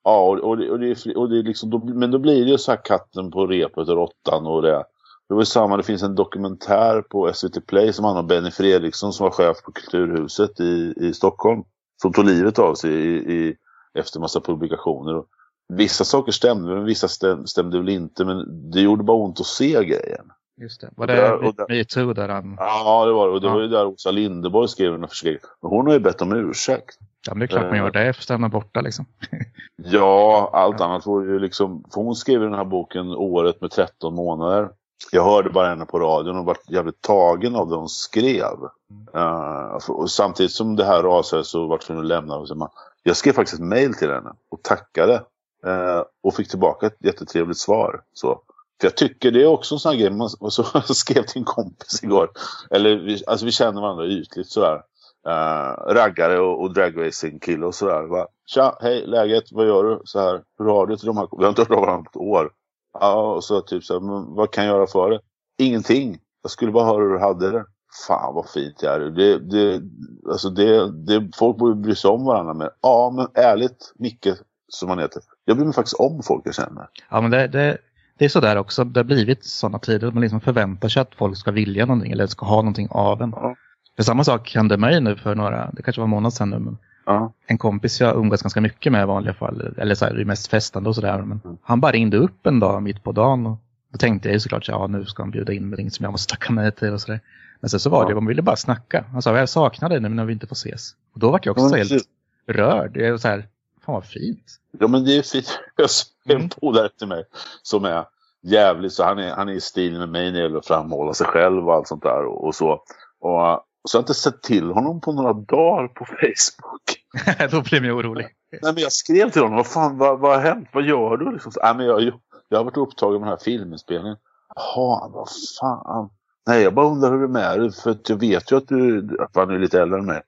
Ja, 0.04 0.22
och, 0.22 0.40
och, 0.40 0.58
det, 0.58 0.72
och, 0.72 0.80
det, 0.80 1.16
och 1.16 1.30
det 1.30 1.40
är 1.40 1.44
liksom, 1.44 1.70
då, 1.70 1.80
men 1.80 2.12
då 2.12 2.20
blir 2.20 2.46
det 2.46 2.52
ju 2.52 2.58
så 2.58 2.72
här 2.72 2.86
katten 2.86 3.32
på 3.32 3.48
repet 3.48 3.78
och 3.90 3.96
råttan 3.96 4.48
och 4.48 4.62
det. 4.62 4.84
Det 5.30 5.36
var 5.36 5.44
samma, 5.44 5.78
det 5.78 5.84
finns 5.84 6.04
en 6.04 6.16
dokumentär 6.16 7.02
på 7.02 7.34
SVT 7.34 7.68
Play 7.68 7.94
som 7.94 8.06
handlar 8.06 8.22
om 8.22 8.28
Benny 8.28 8.52
Fredriksson 8.52 9.14
som 9.14 9.24
var 9.24 9.32
chef 9.32 9.58
på 9.64 9.72
Kulturhuset 9.72 10.60
i, 10.60 10.94
i 10.98 11.14
Stockholm. 11.14 11.64
Som 12.02 12.14
tog 12.14 12.26
livet 12.26 12.60
av 12.60 12.76
sig 12.76 12.92
i, 12.92 13.34
i, 13.34 13.56
efter 14.00 14.20
massa 14.20 14.42
publikationer. 14.42 15.16
Och 15.16 15.26
vissa 15.74 16.04
saker 16.04 16.32
stämde, 16.32 16.76
men 16.76 16.86
vissa 16.86 17.08
stäm, 17.08 17.48
stämde 17.48 17.78
väl 17.78 17.90
inte. 17.90 18.26
Men 18.26 18.72
det 18.72 18.82
gjorde 18.82 19.04
bara 19.04 19.18
ont 19.18 19.40
att 19.40 19.46
se 19.46 19.86
grejen. 19.86 20.32
Just 20.62 20.82
det. 20.82 20.90
Var 20.96 21.08
det 21.08 21.16
där, 21.16 21.68
metoo 21.70 22.14
där 22.14 22.30
han... 22.30 22.56
Ja, 22.60 23.06
det 23.06 23.12
var 23.12 23.28
det. 23.28 23.34
Och 23.34 23.42
det 23.42 23.48
ja. 23.48 23.54
var 23.54 23.62
ju 23.62 23.68
där 23.68 23.86
Åsa 23.86 24.12
Linderborg 24.12 24.68
skrev 24.68 24.92
den 24.92 25.02
här 25.02 25.40
Men 25.62 25.72
hon 25.72 25.88
har 25.88 25.94
ju 25.94 26.00
bett 26.00 26.22
om 26.22 26.34
ursäkt. 26.34 26.98
Ja, 27.28 27.34
men 27.34 27.40
det 27.40 27.46
är 27.46 27.48
klart 27.48 27.70
man 27.70 27.78
gör 27.78 27.92
det 27.92 28.02
efter 28.02 28.36
att 28.36 28.42
är 28.42 28.48
borta 28.48 28.82
liksom. 28.82 29.06
ja, 29.76 30.50
allt 30.54 30.82
annat 30.82 31.06
var 31.06 31.22
ju 31.22 31.40
liksom... 31.40 31.84
För 31.94 32.02
hon 32.02 32.16
skrev 32.16 32.42
den 32.42 32.54
här 32.54 32.66
boken 32.66 33.08
året 33.08 33.62
med 33.62 33.72
13 33.72 34.16
månader 34.16 34.70
jag 35.12 35.24
hörde 35.24 35.50
bara 35.50 35.70
henne 35.70 35.86
på 35.86 36.00
radion 36.00 36.38
och 36.38 36.46
var 36.46 36.58
jävligt 36.68 37.02
tagen 37.02 37.56
av 37.56 37.70
det 37.70 37.76
hon 37.76 37.90
skrev. 37.90 38.58
Mm. 38.92 39.26
Uh, 39.26 39.90
och 39.90 40.12
samtidigt 40.12 40.52
som 40.52 40.76
det 40.76 40.86
här 40.86 41.04
rasade 41.04 41.44
så 41.44 41.68
var 41.68 41.74
jag 41.74 41.82
tvungen 41.82 42.04
att 42.04 42.08
lämna. 42.08 42.70
Jag 43.04 43.18
skrev 43.18 43.34
faktiskt 43.34 43.60
ett 43.60 43.68
mail 43.68 43.94
till 43.94 44.10
henne 44.10 44.34
och 44.50 44.64
tackade. 44.64 45.24
Uh, 45.66 46.04
och 46.24 46.36
fick 46.36 46.50
tillbaka 46.50 46.86
ett 46.86 46.98
jättetrevligt 47.00 47.58
svar. 47.58 48.02
Så, 48.14 48.42
För 48.82 48.88
jag 48.88 48.98
tycker 48.98 49.32
det 49.32 49.42
är 49.44 49.48
också 49.48 49.76
en 49.76 49.80
sån 49.80 49.92
här 49.92 50.00
grej, 50.00 50.12
man, 50.12 50.30
och 50.40 50.54
så 50.54 50.64
skrev 50.94 51.24
till 51.24 51.40
en 51.40 51.46
kompis 51.46 52.04
igår. 52.04 52.30
Eller 52.70 52.96
vi, 52.96 53.24
alltså 53.28 53.46
vi 53.46 53.52
känner 53.52 53.82
varandra 53.82 54.08
ytligt 54.08 54.50
sådär. 54.50 54.82
Uh, 55.28 55.94
raggare 55.94 56.40
och, 56.40 56.62
och 56.62 56.74
dragracing-kille 56.74 57.66
och 57.66 57.76
sådär. 57.76 58.02
Va? 58.02 58.28
Tja, 58.46 58.78
hej, 58.82 59.08
läget, 59.08 59.44
vad 59.52 59.68
gör 59.68 59.84
du? 59.84 60.02
Så 60.04 60.20
här, 60.20 60.42
hur 60.60 60.66
har 60.66 60.88
du 60.88 60.98
till 60.98 61.08
de 61.08 61.18
här? 61.18 61.28
Vi 61.38 61.44
har 61.44 61.50
inte 61.50 61.62
hört 61.62 61.72
av 61.72 61.82
varandra 61.82 62.12
på 62.14 62.20
ett 62.20 62.26
år. 62.26 62.52
Ja, 62.94 63.34
och 63.36 63.44
så 63.44 63.62
typ 63.62 63.84
så 63.84 63.94
här, 63.94 64.36
vad 64.36 64.52
kan 64.52 64.66
jag 64.66 64.76
göra 64.76 64.88
för 64.88 65.10
det? 65.10 65.20
Ingenting. 65.58 66.18
Jag 66.42 66.52
skulle 66.52 66.72
bara 66.72 66.86
höra 66.86 67.04
hur 67.04 67.10
du 67.10 67.20
hade 67.20 67.52
det. 67.52 67.66
Fan 68.08 68.36
vad 68.36 68.50
fint 68.50 68.82
jag 68.82 68.96
är. 68.96 69.00
Det, 69.00 69.40
det, 69.40 69.82
alltså 70.30 70.50
det, 70.50 70.92
det, 70.92 71.30
folk 71.36 71.58
borde 71.58 71.76
bry 71.76 71.96
sig 71.96 72.10
om 72.10 72.26
varandra 72.26 72.54
med. 72.54 72.70
Ja, 72.82 73.14
men 73.16 73.44
ärligt, 73.44 73.94
Micke, 73.96 74.28
som 74.68 74.90
han 74.90 75.00
heter. 75.00 75.22
Jag 75.46 75.58
bryr 75.58 75.66
mig 75.66 75.74
faktiskt 75.74 76.00
om 76.00 76.24
folk 76.24 76.42
jag 76.46 76.56
känner. 76.56 76.88
Ja, 77.10 77.22
men 77.22 77.32
det, 77.32 77.48
det, 77.48 77.78
det 78.18 78.26
är 78.26 78.30
sådär 78.30 78.56
också. 78.56 78.84
Det 78.84 79.00
har 79.00 79.06
blivit 79.06 79.46
sådana 79.46 79.80
tider. 79.80 80.12
Man 80.12 80.22
liksom 80.22 80.42
förväntar 80.42 80.90
sig 80.90 81.02
att 81.02 81.16
folk 81.16 81.38
ska 81.38 81.52
vilja 81.52 81.86
någonting 81.86 82.12
eller 82.12 82.28
ska 82.28 82.46
ha 82.46 82.56
någonting 82.56 82.88
av 82.92 83.22
en. 83.22 83.34
Ja. 83.36 83.56
För 83.96 84.04
samma 84.04 84.24
sak 84.24 84.56
hände 84.56 84.78
mig 84.78 85.02
nu 85.02 85.16
för 85.16 85.36
några, 85.36 85.72
det 85.72 85.84
kanske 85.84 86.02
var 86.02 86.06
en 86.06 86.10
månad 86.10 86.34
sedan 86.34 86.50
nu. 86.50 86.60
Men 86.60 86.78
ja. 87.10 87.34
En 87.48 87.58
kompis 87.58 88.02
jag 88.02 88.16
umgås 88.16 88.42
ganska 88.42 88.62
mycket 88.62 88.92
med 88.92 89.04
i 89.04 89.06
vanliga 89.06 89.34
fall. 89.34 89.74
Eller 89.78 89.96
så 89.96 90.06
här, 90.06 90.26
mest 90.26 90.48
festande 90.48 90.90
och 90.90 90.96
sådär. 90.96 91.18
Men 91.22 91.42
mm. 91.46 91.58
han 91.62 91.82
bara 91.82 91.92
ringde 91.92 92.18
upp 92.18 92.48
en 92.48 92.60
dag 92.60 92.84
mitt 92.84 93.04
på 93.04 93.12
dagen. 93.12 93.46
Och 93.46 93.58
då 93.92 93.98
tänkte 93.98 94.28
jag 94.28 94.34
ju 94.34 94.40
såklart 94.40 94.68
ja 94.68 94.88
nu 94.88 95.06
ska 95.06 95.24
han 95.24 95.32
bjuda 95.32 95.54
in 95.54 95.70
mig 95.70 95.90
som 95.90 96.04
jag 96.04 96.12
måste 96.12 96.32
tacka 96.32 96.54
nej 96.54 96.72
till 96.72 96.94
och 96.94 97.02
sådär. 97.02 97.20
Men 97.60 97.70
sen 97.70 97.80
så 97.80 97.90
var 97.90 98.04
ja. 98.04 98.10
det, 98.10 98.16
man 98.16 98.26
ville 98.26 98.42
bara 98.42 98.56
snacka. 98.56 99.06
Han 99.12 99.22
sa 99.22 99.38
jag 99.38 99.50
saknar 99.50 99.90
dig 99.90 100.00
nu 100.00 100.10
när 100.10 100.26
vi 100.26 100.34
inte 100.34 100.48
får 100.48 100.56
ses. 100.56 100.92
Och 101.14 101.20
då 101.20 101.32
var 101.32 101.40
jag 101.44 101.52
också 101.58 101.78
ja, 101.78 101.84
helt 101.84 102.08
rörd. 102.48 102.94
Det 102.94 103.08
är 103.08 103.18
så 103.18 103.28
här, 103.28 103.48
fan 103.86 103.96
vad 103.96 104.06
fint. 104.06 104.60
Ja 104.80 104.88
men 104.88 105.06
det 105.06 105.18
är 105.18 105.22
fint. 105.22 105.60
Jag 105.76 105.88
har 106.36 106.42
en 106.42 106.50
polare 106.50 106.90
till 106.90 107.08
mig 107.08 107.24
som 107.62 107.86
är 107.86 108.06
jävligt 108.42 108.94
så 108.94 109.04
han 109.04 109.20
är, 109.20 109.32
han 109.32 109.50
är 109.50 109.54
i 109.54 109.62
stil 109.62 110.00
med 110.00 110.10
mig 110.10 110.26
när 110.26 110.32
det 110.32 110.44
gäller 110.44 110.58
att 110.58 110.68
framhålla 110.68 111.14
sig 111.14 111.28
själv 111.28 111.68
och 111.68 111.74
allt 111.74 111.88
sånt 111.88 112.04
där 112.04 112.26
och, 112.26 112.48
och 112.48 112.56
så. 112.56 112.82
Och 113.20 113.69
så 113.88 113.98
jag 113.98 114.00
har 114.00 114.04
inte 114.04 114.14
sett 114.14 114.42
till 114.42 114.72
honom 114.72 115.02
på 115.02 115.12
några 115.12 115.34
dagar 115.34 115.88
på 115.88 116.06
Facebook. 116.06 117.52
Då 117.52 117.62
blev 117.62 117.86
jag 117.86 117.98
orolig. 117.98 118.28
Nej, 118.52 118.74
men 118.74 118.84
jag 118.84 118.92
skrev 118.92 119.30
till 119.30 119.42
honom, 119.42 119.58
vad 119.58 119.68
fan, 119.68 119.98
vad, 119.98 120.20
vad 120.20 120.36
har 120.36 120.42
hänt? 120.42 120.70
Vad 120.74 120.84
gör 120.84 121.18
du? 121.18 121.32
Liksom, 121.32 121.52
så, 121.52 121.60
nej, 121.64 121.76
men 121.76 121.86
jag, 121.86 122.12
jag 122.50 122.58
har 122.58 122.64
varit 122.64 122.78
upptagen 122.78 123.14
med 123.14 123.22
den 123.22 123.38
här 123.38 123.44
filminspelningen. 123.44 124.18
Jaha, 124.56 125.10
vad 125.14 125.28
fan. 125.60 126.10
Nej, 126.48 126.64
jag 126.64 126.74
bara 126.74 126.88
undrar 126.88 127.12
hur 127.12 127.18
det 127.18 127.26
är 127.26 127.28
med 127.28 127.60
dig. 127.60 127.72
För 127.72 127.98
jag 128.08 128.20
vet 128.20 128.52
ju 128.52 128.58
att 128.58 128.68
du, 128.68 129.18
han 129.34 129.50
är 129.50 129.60
lite 129.60 129.82
äldre 129.82 130.00
än 130.00 130.06
mig. 130.06 130.22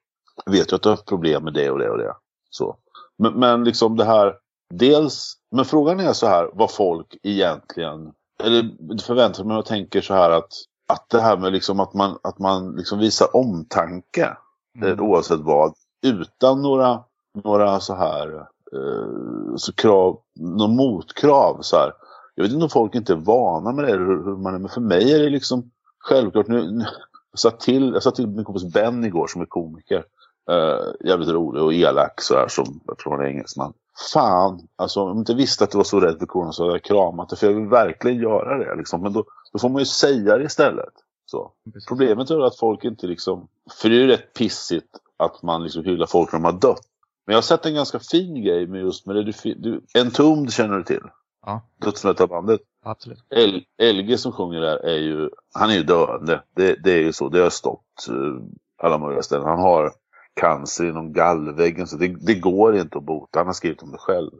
Jag 0.45 0.51
vet 0.51 0.71
ju 0.71 0.75
att 0.75 0.81
du 0.81 0.89
har 0.89 0.95
haft 0.95 1.07
problem 1.07 1.43
med 1.43 1.53
det 1.53 1.71
och 1.71 1.79
det 1.79 1.89
och 1.89 1.97
det. 1.97 2.13
Så. 2.49 2.77
Men, 3.17 3.33
men 3.33 3.63
liksom 3.63 3.97
det 3.97 4.05
här, 4.05 4.35
dels, 4.73 5.33
men 5.51 5.65
frågan 5.65 5.99
är 5.99 6.13
så 6.13 6.27
här, 6.27 6.49
vad 6.53 6.71
folk 6.71 7.17
egentligen, 7.23 8.11
eller 8.43 8.97
förväntar 9.01 9.43
mig 9.43 9.57
och 9.57 9.65
tänker 9.65 10.01
så 10.01 10.13
här 10.13 10.31
att 10.31 10.53
att 10.91 11.09
det 11.09 11.21
här 11.21 11.37
med 11.37 11.51
liksom 11.51 11.79
att 11.79 11.93
man, 11.93 12.17
att 12.23 12.39
man 12.39 12.75
liksom 12.75 12.99
visar 12.99 13.35
omtanke 13.35 14.37
mm. 14.77 14.89
Eh, 14.89 15.03
oavsett 15.03 15.39
vad 15.39 15.73
utan 16.01 16.61
några, 16.61 17.03
några 17.43 17.79
så 17.79 17.95
här 17.95 18.35
eh, 18.73 19.55
så 19.55 19.73
krav, 19.73 20.19
någon 20.39 20.75
motkrav 20.75 21.57
så 21.61 21.75
här. 21.75 21.93
Jag 22.35 22.43
vet 22.43 22.53
inte 22.53 22.63
om 22.63 22.69
folk 22.69 22.95
inte 22.95 23.13
är 23.13 23.17
vana 23.17 23.71
med 23.71 23.85
det 23.85 23.91
hur, 23.91 24.25
hur 24.25 24.37
man 24.37 24.55
är, 24.55 24.59
men 24.59 24.69
för 24.69 24.81
mig 24.81 25.13
är 25.13 25.19
det 25.19 25.29
liksom 25.29 25.71
självklart 25.99 26.47
nu, 26.47 26.71
nu 26.71 26.85
jag 27.31 27.39
sa 27.39 27.51
till, 27.51 27.99
jag 28.03 28.15
till 28.15 28.27
min 28.27 28.45
kompis 28.45 28.73
Ben 28.73 29.03
igår 29.03 29.27
som 29.27 29.41
är 29.41 29.45
komiker. 29.45 30.03
Eh, 30.51 31.07
jävligt 31.07 31.29
rolig 31.29 31.63
och 31.63 31.73
elak 31.73 32.21
så 32.21 32.35
här 32.35 32.47
som, 32.47 32.79
jag 32.87 32.97
tror 32.97 33.11
han 33.11 33.25
är 33.25 33.29
engelsman. 33.29 33.73
Fan, 34.13 34.67
alltså 34.75 35.01
om 35.01 35.07
jag 35.07 35.17
inte 35.17 35.33
visste 35.33 35.63
att 35.63 35.71
du 35.71 35.77
var 35.77 35.83
så 35.83 35.99
rädd 35.99 36.19
för 36.19 36.25
corona 36.25 36.51
så 36.51 36.63
hade 36.63 36.73
jag 36.73 36.83
kramat 36.83 37.29
det. 37.29 37.35
För 37.35 37.47
jag 37.47 37.53
vill 37.53 37.67
verkligen 37.67 38.17
göra 38.17 38.57
det 38.57 38.75
liksom. 38.75 39.01
Men 39.01 39.13
då, 39.13 39.25
då 39.53 39.59
får 39.59 39.69
man 39.69 39.79
ju 39.79 39.85
säga 39.85 40.37
det 40.37 40.43
istället. 40.43 40.93
Så. 41.25 41.51
Problemet 41.87 42.29
är 42.29 42.41
att 42.41 42.59
folk 42.59 42.83
inte 42.83 43.07
liksom... 43.07 43.47
För 43.81 43.89
det 43.89 43.95
är 43.95 43.99
ju 43.99 44.07
rätt 44.07 44.33
pissigt 44.33 44.97
att 45.17 45.43
man 45.43 45.63
liksom 45.63 45.83
hyllar 45.83 46.05
folk 46.05 46.31
när 46.31 46.39
de 46.39 46.45
har 46.45 46.51
dött. 46.51 46.81
Men 47.25 47.33
jag 47.33 47.37
har 47.37 47.41
sett 47.41 47.65
en 47.65 47.75
ganska 47.75 47.99
fin 47.99 48.43
grej 48.43 48.67
med 48.67 48.81
just 48.81 49.05
med 49.05 49.15
det. 49.15 49.23
Du, 49.23 49.53
du, 49.53 49.81
en 49.93 50.11
tom 50.11 50.47
känner 50.47 50.77
du 50.77 50.83
till? 50.83 51.03
Ja. 51.45 51.61
Dödsmetalbandet. 51.81 52.61
Absolut. 52.83 53.25
El, 53.29 53.63
LG 53.93 54.17
som 54.17 54.31
sjunger 54.31 54.61
där 54.61 54.77
är 54.77 54.97
ju... 54.97 55.29
Han 55.53 55.69
är 55.69 55.73
ju 55.73 55.83
döende. 55.83 56.43
Det, 56.55 56.75
det 56.83 56.91
är 56.91 57.01
ju 57.01 57.13
så. 57.13 57.29
Det 57.29 57.39
har 57.39 57.49
stått 57.49 58.07
uh, 58.09 58.41
alla 58.77 58.97
möjliga 58.97 59.23
ställen. 59.23 59.47
Han 59.47 59.59
har 59.59 59.91
cancer 60.33 60.89
inom 60.89 61.13
gallväggen. 61.13 61.87
Så 61.87 61.97
det, 61.97 62.07
det, 62.07 62.35
går 62.35 62.75
inte 62.75 62.97
att 62.97 63.03
bota. 63.03 63.39
Han 63.39 63.45
har 63.45 63.53
skrivit 63.53 63.83
om 63.83 63.91
det 63.91 63.97
själv. 63.97 64.31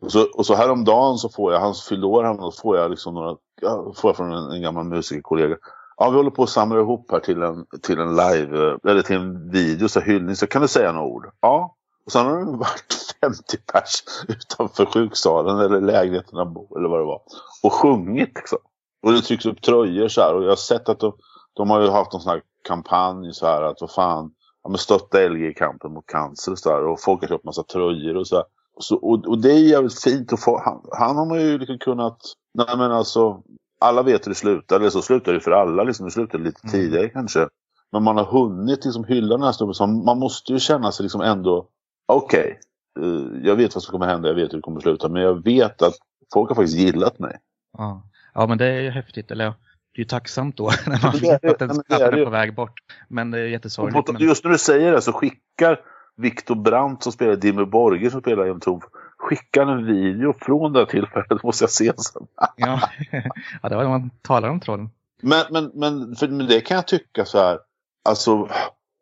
Och 0.00 0.12
så, 0.12 0.26
och 0.34 0.46
så 0.46 0.54
häromdagen 0.54 1.18
så 1.18 1.28
får 1.28 1.52
jag, 1.52 1.60
hans 1.60 1.82
fyllde 1.82 2.06
år 2.06 2.60
får 2.62 2.76
jag 2.76 2.90
liksom 2.90 3.14
några, 3.14 3.36
ja, 3.60 3.92
får 3.96 4.08
jag 4.08 4.16
från 4.16 4.32
en, 4.32 4.50
en 4.50 4.62
gammal 4.62 4.84
musikerkollega. 4.84 5.56
Ja, 5.96 6.10
vi 6.10 6.16
håller 6.16 6.30
på 6.30 6.42
att 6.42 6.50
samla 6.50 6.80
ihop 6.80 7.10
här 7.12 7.20
till 7.20 7.42
en, 7.42 7.66
till 7.82 7.98
en 7.98 8.16
live, 8.16 8.78
eller 8.84 9.02
till 9.02 9.16
en 9.16 9.50
video, 9.50 9.88
så 9.88 10.00
hyllning. 10.00 10.36
Så 10.36 10.46
kan 10.46 10.62
du 10.62 10.68
säga 10.68 10.92
några 10.92 11.06
ord? 11.06 11.30
Ja. 11.40 11.76
Och 12.06 12.12
sen 12.12 12.26
har 12.26 12.38
det 12.38 12.56
varit 12.56 13.14
50 13.20 13.56
pers 13.72 14.02
utanför 14.28 14.86
sjuksalen 14.86 15.58
eller 15.58 15.80
lägenheten 15.80 16.38
eller 16.38 16.88
vad 16.88 17.00
det 17.00 17.04
var. 17.04 17.22
Och 17.62 17.72
sjungit 17.72 18.34
liksom. 18.34 18.58
Och 19.02 19.12
det 19.12 19.20
trycks 19.20 19.46
upp 19.46 19.62
tröjor 19.62 20.08
så 20.08 20.20
här. 20.20 20.34
Och 20.34 20.44
jag 20.44 20.48
har 20.48 20.56
sett 20.56 20.88
att 20.88 21.00
de, 21.00 21.12
de 21.54 21.70
har 21.70 21.80
ju 21.80 21.90
haft 21.90 22.14
en 22.14 22.20
sån 22.20 22.30
här 22.30 22.42
kampanj 22.68 23.32
så 23.32 23.46
här 23.46 23.62
att 23.62 23.80
vad 23.80 23.90
fan 23.90 24.30
ja, 24.62 24.68
men 24.70 24.78
stötta 24.78 25.28
LG 25.28 25.46
i 25.46 25.54
kampen 25.54 25.92
mot 25.92 26.06
cancer 26.06 26.52
och 26.52 26.58
så 26.58 26.68
där. 26.68 26.86
Och 26.86 27.00
folk 27.00 27.20
har 27.20 27.28
köpt 27.28 27.44
massa 27.44 27.62
tröjor 27.62 28.16
och 28.16 28.26
så, 28.26 28.36
där. 28.36 28.44
så 28.78 28.96
och, 28.96 29.26
och, 29.26 29.38
det 29.42 29.52
är 29.52 29.58
jävligt 29.58 30.02
fint. 30.02 30.32
att 30.32 30.40
få, 30.40 30.62
han, 30.64 30.80
han 30.92 31.16
har 31.16 31.26
man 31.26 31.40
ju 31.40 31.58
liksom 31.58 31.78
kunnat... 31.78 32.18
Nej 32.54 32.76
men 32.76 32.92
alltså, 32.92 33.42
alla 33.80 34.02
vet 34.02 34.26
hur 34.26 34.30
det 34.30 34.34
slutar. 34.34 34.76
Eller 34.76 34.90
så 34.90 35.02
slutar 35.02 35.32
det 35.32 35.40
för 35.40 35.50
alla. 35.50 35.82
Liksom. 35.82 36.06
Det 36.06 36.12
slutar 36.12 36.38
lite 36.38 36.60
mm. 36.62 36.72
tidigare 36.72 37.08
kanske. 37.08 37.48
Men 37.92 38.02
man 38.02 38.16
har 38.16 38.24
hunnit 38.24 38.84
liksom 38.84 39.04
hylla 39.04 39.36
den 39.36 39.44
här 39.44 39.52
snubben. 39.52 39.74
Så 39.74 39.86
man 39.86 40.18
måste 40.18 40.52
ju 40.52 40.58
känna 40.58 40.92
sig 40.92 41.02
liksom 41.02 41.20
ändå... 41.20 41.68
Okej, 42.06 42.58
okay, 42.98 43.10
eh, 43.10 43.46
jag 43.46 43.56
vet 43.56 43.74
vad 43.74 43.82
som 43.82 43.92
kommer 43.92 44.06
hända. 44.06 44.28
Jag 44.28 44.34
vet 44.34 44.52
hur 44.52 44.58
det 44.58 44.62
kommer 44.62 44.80
sluta. 44.80 45.08
Men 45.08 45.22
jag 45.22 45.44
vet 45.44 45.82
att 45.82 45.94
folk 46.32 46.48
har 46.48 46.54
faktiskt 46.54 46.78
gillat 46.78 47.18
mig. 47.18 47.36
Ja, 47.78 48.02
ja 48.34 48.46
men 48.46 48.58
det 48.58 48.66
är 48.66 48.80
ju 48.80 48.90
häftigt. 48.90 49.30
Eller 49.30 49.54
det 49.92 49.98
är 49.98 50.00
ju 50.00 50.04
tacksamt 50.04 50.56
då 50.56 50.70
när 50.86 51.02
man 51.02 51.18
vet 51.18 51.44
att 51.44 51.58
den 51.58 51.68
knappen 51.68 52.18
är 52.18 52.24
på 52.24 52.30
väg 52.30 52.54
bort. 52.54 52.80
Men 53.08 53.30
det 53.30 53.38
är 53.38 53.44
jättesorgligt. 53.44 54.12
Men... 54.12 54.22
Just 54.22 54.44
när 54.44 54.50
du 54.50 54.58
säger 54.58 54.92
det 54.92 55.02
så 55.02 55.12
skickar 55.12 55.80
Viktor 56.16 56.54
Brandt 56.54 57.02
som 57.02 57.12
spelar 57.12 57.36
Dimmy 57.36 57.64
Borger 57.64 58.10
som 58.10 58.20
spelar 58.20 58.46
en 58.46 58.60
Tov 58.60 58.84
skickar 59.20 59.66
en 59.66 59.86
video 59.86 60.34
från 60.40 60.72
det 60.72 60.78
här 60.78 60.86
tillfället. 60.86 61.42
måste 61.42 61.62
jag 61.62 61.70
se 61.70 61.92
sen. 61.96 62.26
ja. 62.56 62.80
ja, 63.62 63.68
det 63.68 63.76
var 63.76 63.82
när 63.82 63.90
man 63.90 64.10
talar 64.22 64.48
om 64.48 64.60
tråden. 64.60 64.90
Men, 65.22 65.44
men, 65.50 65.70
men, 65.74 66.16
för, 66.16 66.28
men 66.28 66.46
det 66.46 66.60
kan 66.60 66.74
jag 66.74 66.86
tycka 66.86 67.24
så 67.24 67.38
här. 67.38 67.58
Alltså, 68.04 68.48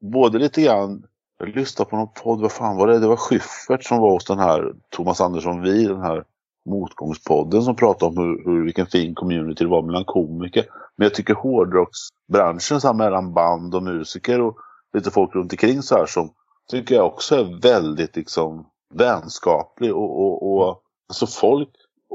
både 0.01 0.38
lite 0.38 0.62
grann. 0.62 1.03
Jag 1.38 1.57
lyssnade 1.57 1.90
på 1.90 1.96
någon 1.96 2.12
podd, 2.22 2.40
vad 2.40 2.53
fan 2.53 2.77
var 2.77 2.87
det? 2.87 2.98
Det 2.98 3.07
var 3.07 3.16
Schyffert 3.16 3.85
som 3.85 3.98
var 3.98 4.11
hos 4.11 4.24
den 4.24 4.38
här 4.38 4.72
Thomas 4.88 5.20
Andersson 5.20 5.62
Vi, 5.62 5.87
den 5.87 6.03
här 6.03 6.24
Motgångspodden 6.68 7.62
som 7.62 7.76
pratar 7.76 8.07
om 8.07 8.16
hur, 8.16 8.44
hur, 8.44 8.64
vilken 8.64 8.87
fin 8.87 9.14
community 9.14 9.64
det 9.64 9.70
var 9.70 9.83
mellan 9.83 10.04
komiker. 10.04 10.64
Men 10.96 11.04
jag 11.04 11.14
tycker 11.14 11.35
hårdrocksbranschen 11.35 12.81
så 12.81 12.87
här, 12.87 12.94
mellan 12.94 13.35
band 13.35 13.74
och 13.74 13.83
musiker 13.83 14.40
och 14.40 14.57
lite 14.94 15.11
folk 15.11 15.35
runt 15.35 15.52
omkring 15.52 15.83
så 15.83 15.96
här 15.96 16.07
som 16.07 16.31
tycker 16.70 16.94
jag 16.94 17.07
också 17.07 17.37
är 17.37 17.61
väldigt 17.61 18.16
liksom 18.16 18.66
vänskaplig 18.94 19.94
och, 19.94 20.20
och, 20.20 20.52
och 20.52 20.83
alltså 21.09 21.26
folk, 21.26 21.68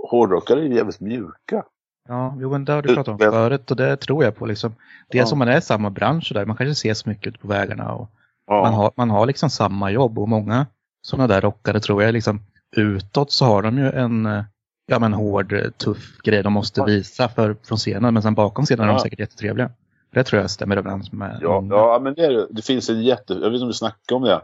hårdrockare 0.09 0.59
är 0.59 0.63
jävligt 0.63 0.99
mjuka. 0.99 1.63
Ja, 2.07 2.35
jo, 2.39 2.51
men 2.51 2.65
det 2.65 2.73
har 2.73 2.81
du 2.81 2.95
pratat 2.95 3.07
om 3.07 3.19
förut 3.19 3.71
och 3.71 3.77
det 3.77 3.97
tror 3.97 4.23
jag 4.23 4.35
på. 4.35 4.45
Liksom. 4.45 4.75
Dels 5.09 5.21
ja. 5.21 5.25
som 5.25 5.39
man 5.39 5.47
är 5.47 5.57
i 5.57 5.61
samma 5.61 5.89
bransch 5.89 6.31
där, 6.33 6.45
man 6.45 6.57
kanske 6.57 6.71
ses 6.71 7.05
mycket 7.05 7.27
ute 7.27 7.39
på 7.39 7.47
vägarna 7.47 7.93
och 7.93 8.09
ja. 8.47 8.61
man, 8.61 8.73
har, 8.73 8.91
man 8.95 9.09
har 9.09 9.25
liksom 9.25 9.49
samma 9.49 9.91
jobb 9.91 10.19
och 10.19 10.29
många 10.29 10.67
sådana 11.01 11.27
där 11.27 11.41
rockare 11.41 11.79
tror 11.79 12.03
jag 12.03 12.13
liksom 12.13 12.39
utåt 12.75 13.31
så 13.31 13.45
har 13.45 13.61
de 13.61 13.77
ju 13.77 13.89
en 13.91 14.25
eh, 14.25 14.43
ja, 14.85 14.99
men 14.99 15.13
hård, 15.13 15.55
tuff 15.77 16.17
grej 16.23 16.43
de 16.43 16.53
måste 16.53 16.83
visa 16.83 17.29
för, 17.29 17.55
från 17.63 17.77
scenen. 17.77 18.13
Men 18.13 18.23
sen 18.23 18.35
bakom 18.35 18.65
scenen 18.65 18.85
ja. 18.85 18.91
är 18.91 18.95
de 18.95 19.01
säkert 19.01 19.19
jättetrevliga. 19.19 19.71
Det 20.13 20.23
tror 20.23 20.41
jag 20.41 20.51
stämmer 20.51 20.77
överens 20.77 21.11
med 21.11 21.39
Ja, 21.41 21.63
ja 21.69 21.99
men 22.03 22.13
det, 22.13 22.25
är, 22.25 22.47
det 22.49 22.61
finns 22.61 22.89
en 22.89 23.03
jätte... 23.03 23.33
Jag 23.33 23.41
vet 23.41 23.53
inte 23.53 23.61
om 23.61 23.67
du 23.67 23.73
snackade 23.73 24.15
om 24.15 24.23
det. 24.23 24.33
Eh, 24.33 24.41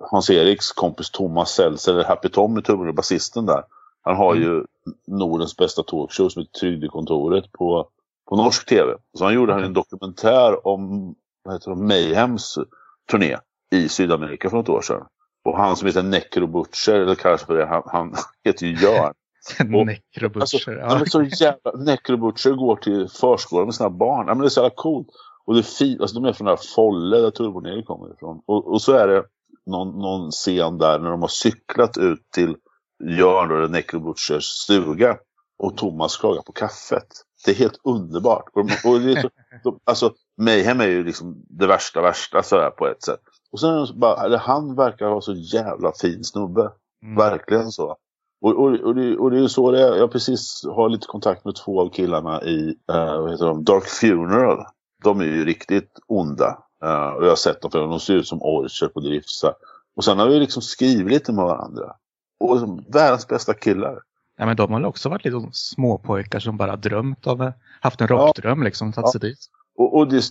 Hans-Eriks 0.00 0.72
kompis 0.72 1.10
Thomas 1.10 1.50
Seltz, 1.50 1.88
eller 1.88 2.04
Happy 2.04 2.28
Tom 2.28 2.58
i 2.58 2.62
trummor 2.62 2.92
basisten 2.92 3.46
där. 3.46 3.62
Han 4.02 4.16
har 4.16 4.36
mm. 4.36 4.48
ju 4.48 4.64
Nordens 5.06 5.56
bästa 5.56 5.82
talkshow 5.82 6.28
som 6.28 6.42
heter 6.42 6.58
Trygdekontoret 6.58 7.52
på, 7.52 7.88
på 8.28 8.36
norsk 8.36 8.68
tv. 8.68 8.94
Så 9.18 9.24
han 9.24 9.34
gjorde 9.34 9.52
mm. 9.52 9.64
en 9.64 9.72
dokumentär 9.72 10.66
om 10.66 11.14
vad 11.44 11.54
heter 11.54 11.70
det, 11.70 11.76
Mayhems 11.76 12.58
turné 13.10 13.36
i 13.70 13.88
Sydamerika 13.88 14.50
för 14.50 14.56
något 14.56 14.68
år 14.68 14.82
sedan. 14.82 15.06
Och 15.48 15.58
han 15.58 15.76
som 15.76 15.86
heter 15.86 16.02
Necro 16.02 16.46
Butcher, 16.46 16.92
eller 16.92 17.14
kallas 17.14 17.44
för 17.44 17.56
det, 17.56 17.66
han, 17.66 17.82
han 17.86 18.14
heter 18.44 18.66
ju 18.66 18.76
Jörn. 18.76 19.14
Necro 19.86 20.40
alltså, 20.40 20.72
ja. 20.72 21.04
så 21.06 21.22
jävla, 21.22 21.72
Necro 21.72 22.16
Butcher 22.16 22.50
går 22.50 22.76
till 22.76 23.08
förskolan 23.08 23.64
med 23.64 23.74
sina 23.74 23.90
barn. 23.90 24.26
Ja, 24.26 24.34
men 24.34 24.38
det 24.38 24.46
är 24.46 24.48
så 24.48 24.60
jävla 24.60 24.74
coolt. 24.74 25.08
Och 25.46 25.54
det 25.54 25.60
är 25.60 25.62
fint, 25.62 26.00
alltså 26.00 26.20
de 26.20 26.28
är 26.28 26.32
från 26.32 26.46
den 26.46 26.56
där 26.56 26.74
Folle 26.74 27.16
där 27.16 27.30
Turbonegro 27.30 27.82
kommer 27.82 28.14
ifrån. 28.14 28.42
Och, 28.46 28.72
och, 28.72 28.82
så 28.82 28.92
är 28.92 29.08
det 29.08 29.24
någon, 29.66 29.98
någon 29.98 30.30
scen 30.30 30.78
där 30.78 30.98
när 30.98 31.10
de 31.10 31.20
har 31.20 31.28
cyklat 31.28 31.98
ut 31.98 32.30
till 32.34 32.56
Jörn, 33.18 33.50
eller 33.50 33.68
Necro 33.68 34.00
Butchers 34.00 34.44
stuga. 34.44 35.16
och 35.58 35.76
Thomas 35.76 36.16
klagar 36.16 36.42
på 36.42 36.52
kaffet. 36.52 37.08
Det 37.44 37.50
är 37.50 37.54
helt 37.54 37.80
underbart. 37.84 38.44
Och, 38.52 38.90
och 38.90 39.00
det 39.00 39.12
är 39.12 39.22
så, 39.22 39.30
de, 39.64 39.80
alltså, 39.84 40.12
Mayhem 40.40 40.80
är 40.80 40.88
ju 40.88 41.04
liksom 41.04 41.44
det 41.48 41.66
värsta, 41.66 42.02
värsta 42.02 42.42
sådär 42.42 42.70
på 42.70 42.88
ett 42.88 43.02
sätt. 43.02 43.20
Och 43.52 43.60
sen 43.60 43.86
bara, 43.94 44.24
eller 44.24 44.38
han 44.38 44.74
verkar 44.74 45.08
vara 45.08 45.20
så 45.20 45.32
jävla 45.32 45.92
fin 45.92 46.24
snubbe. 46.24 46.70
Mm. 47.02 47.16
Verkligen 47.16 47.70
så. 47.70 47.96
Och, 48.40 48.50
och, 48.50 48.80
och, 48.80 48.94
det, 48.94 49.16
och 49.16 49.30
det 49.30 49.36
är 49.36 49.40
ju 49.40 49.48
så 49.48 49.70
det 49.70 49.82
är. 49.82 49.96
Jag 49.96 50.12
precis 50.12 50.64
har 50.64 50.88
lite 50.88 51.06
kontakt 51.06 51.44
med 51.44 51.54
två 51.54 51.80
av 51.80 51.90
killarna 51.90 52.42
i 52.42 52.68
uh, 52.68 53.20
vad 53.20 53.30
heter 53.30 53.46
de? 53.46 53.64
Dark 53.64 53.84
Funeral. 53.84 54.64
De 55.04 55.20
är 55.20 55.24
ju 55.24 55.44
riktigt 55.44 55.90
onda. 56.06 56.58
Uh, 56.84 57.08
och 57.08 57.24
jag 57.24 57.28
har 57.28 57.36
sett 57.36 57.62
dem 57.62 57.70
för 57.70 57.78
de 57.78 58.00
ser 58.00 58.14
ut 58.14 58.28
som 58.28 58.42
orcher 58.42 58.88
på 58.88 59.00
Drifsa. 59.00 59.54
Och 59.96 60.04
sen 60.04 60.18
har 60.18 60.28
vi 60.28 60.38
liksom 60.38 60.62
skrivit 60.62 61.12
lite 61.12 61.32
med 61.32 61.44
varandra. 61.44 61.94
Och 62.40 62.80
världens 62.94 63.28
bästa 63.28 63.54
killar. 63.54 63.98
Ja, 64.36 64.46
men 64.46 64.56
de 64.56 64.72
har 64.72 64.84
också 64.84 65.08
varit 65.08 65.24
lite 65.24 65.48
småpojkar 65.52 66.40
som 66.40 66.56
bara 66.56 66.76
drömt 66.76 67.26
av, 67.26 67.52
haft 67.80 68.00
en 68.00 68.08
rockdröm 68.08 68.62
liksom, 68.62 68.92
tagit 68.92 69.10
sig 69.10 69.20
dit. 69.20 69.38
Och, 69.78 69.96
och 69.96 70.08
det, 70.08 70.22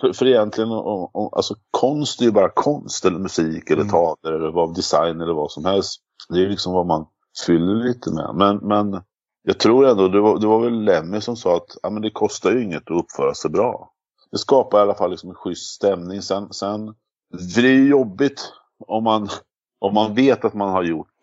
för, 0.00 0.12
för 0.12 0.26
egentligen, 0.26 0.70
och, 0.72 1.16
och, 1.16 1.36
alltså 1.36 1.54
konst 1.70 2.20
är 2.20 2.24
ju 2.24 2.32
bara 2.32 2.50
konst 2.50 3.04
eller 3.04 3.18
musik 3.18 3.70
eller 3.70 3.82
Mm. 3.82 3.92
teater 3.92 4.32
eller 4.32 4.50
vad, 4.52 4.74
design 4.74 5.20
eller 5.20 5.34
vad 5.34 5.52
som 5.52 5.64
helst. 5.64 6.00
Det 6.28 6.44
är 6.44 6.48
liksom 6.48 6.72
vad 6.72 6.86
man 6.86 7.06
fyller 7.46 7.74
lite 7.74 8.10
med. 8.14 8.34
Men, 8.34 8.56
men 8.56 9.02
jag 9.42 9.58
tror 9.58 9.86
ändå, 9.86 10.08
det 10.08 10.20
var, 10.20 10.38
det 10.38 10.46
var 10.46 10.60
väl 10.60 10.84
Lemmy 10.84 11.20
som 11.20 11.36
sa 11.36 11.56
att 11.56 11.76
ja, 11.82 11.90
men 11.90 12.02
det 12.02 12.10
kostar 12.10 12.52
ju 12.52 12.64
inget 12.64 12.90
att 12.90 13.04
uppföra 13.04 13.34
sig 13.34 13.50
bra. 13.50 13.92
Det 14.30 14.38
skapar 14.38 14.78
i 14.78 14.82
alla 14.82 14.94
fall 14.94 15.10
liksom 15.10 15.30
en 15.30 15.36
schysst 15.36 15.74
stämning. 15.74 16.22
Sen, 16.22 16.52
sen 16.52 16.94
för 17.54 17.62
det 17.62 17.68
är 17.68 17.74
ju 17.74 17.88
jobbigt 17.88 18.52
om 18.86 19.04
man, 19.04 19.28
om 19.80 19.94
man 19.94 20.14
vet 20.14 20.44
att 20.44 20.54
man 20.54 20.70
har 20.70 20.82
gjort 20.82 21.20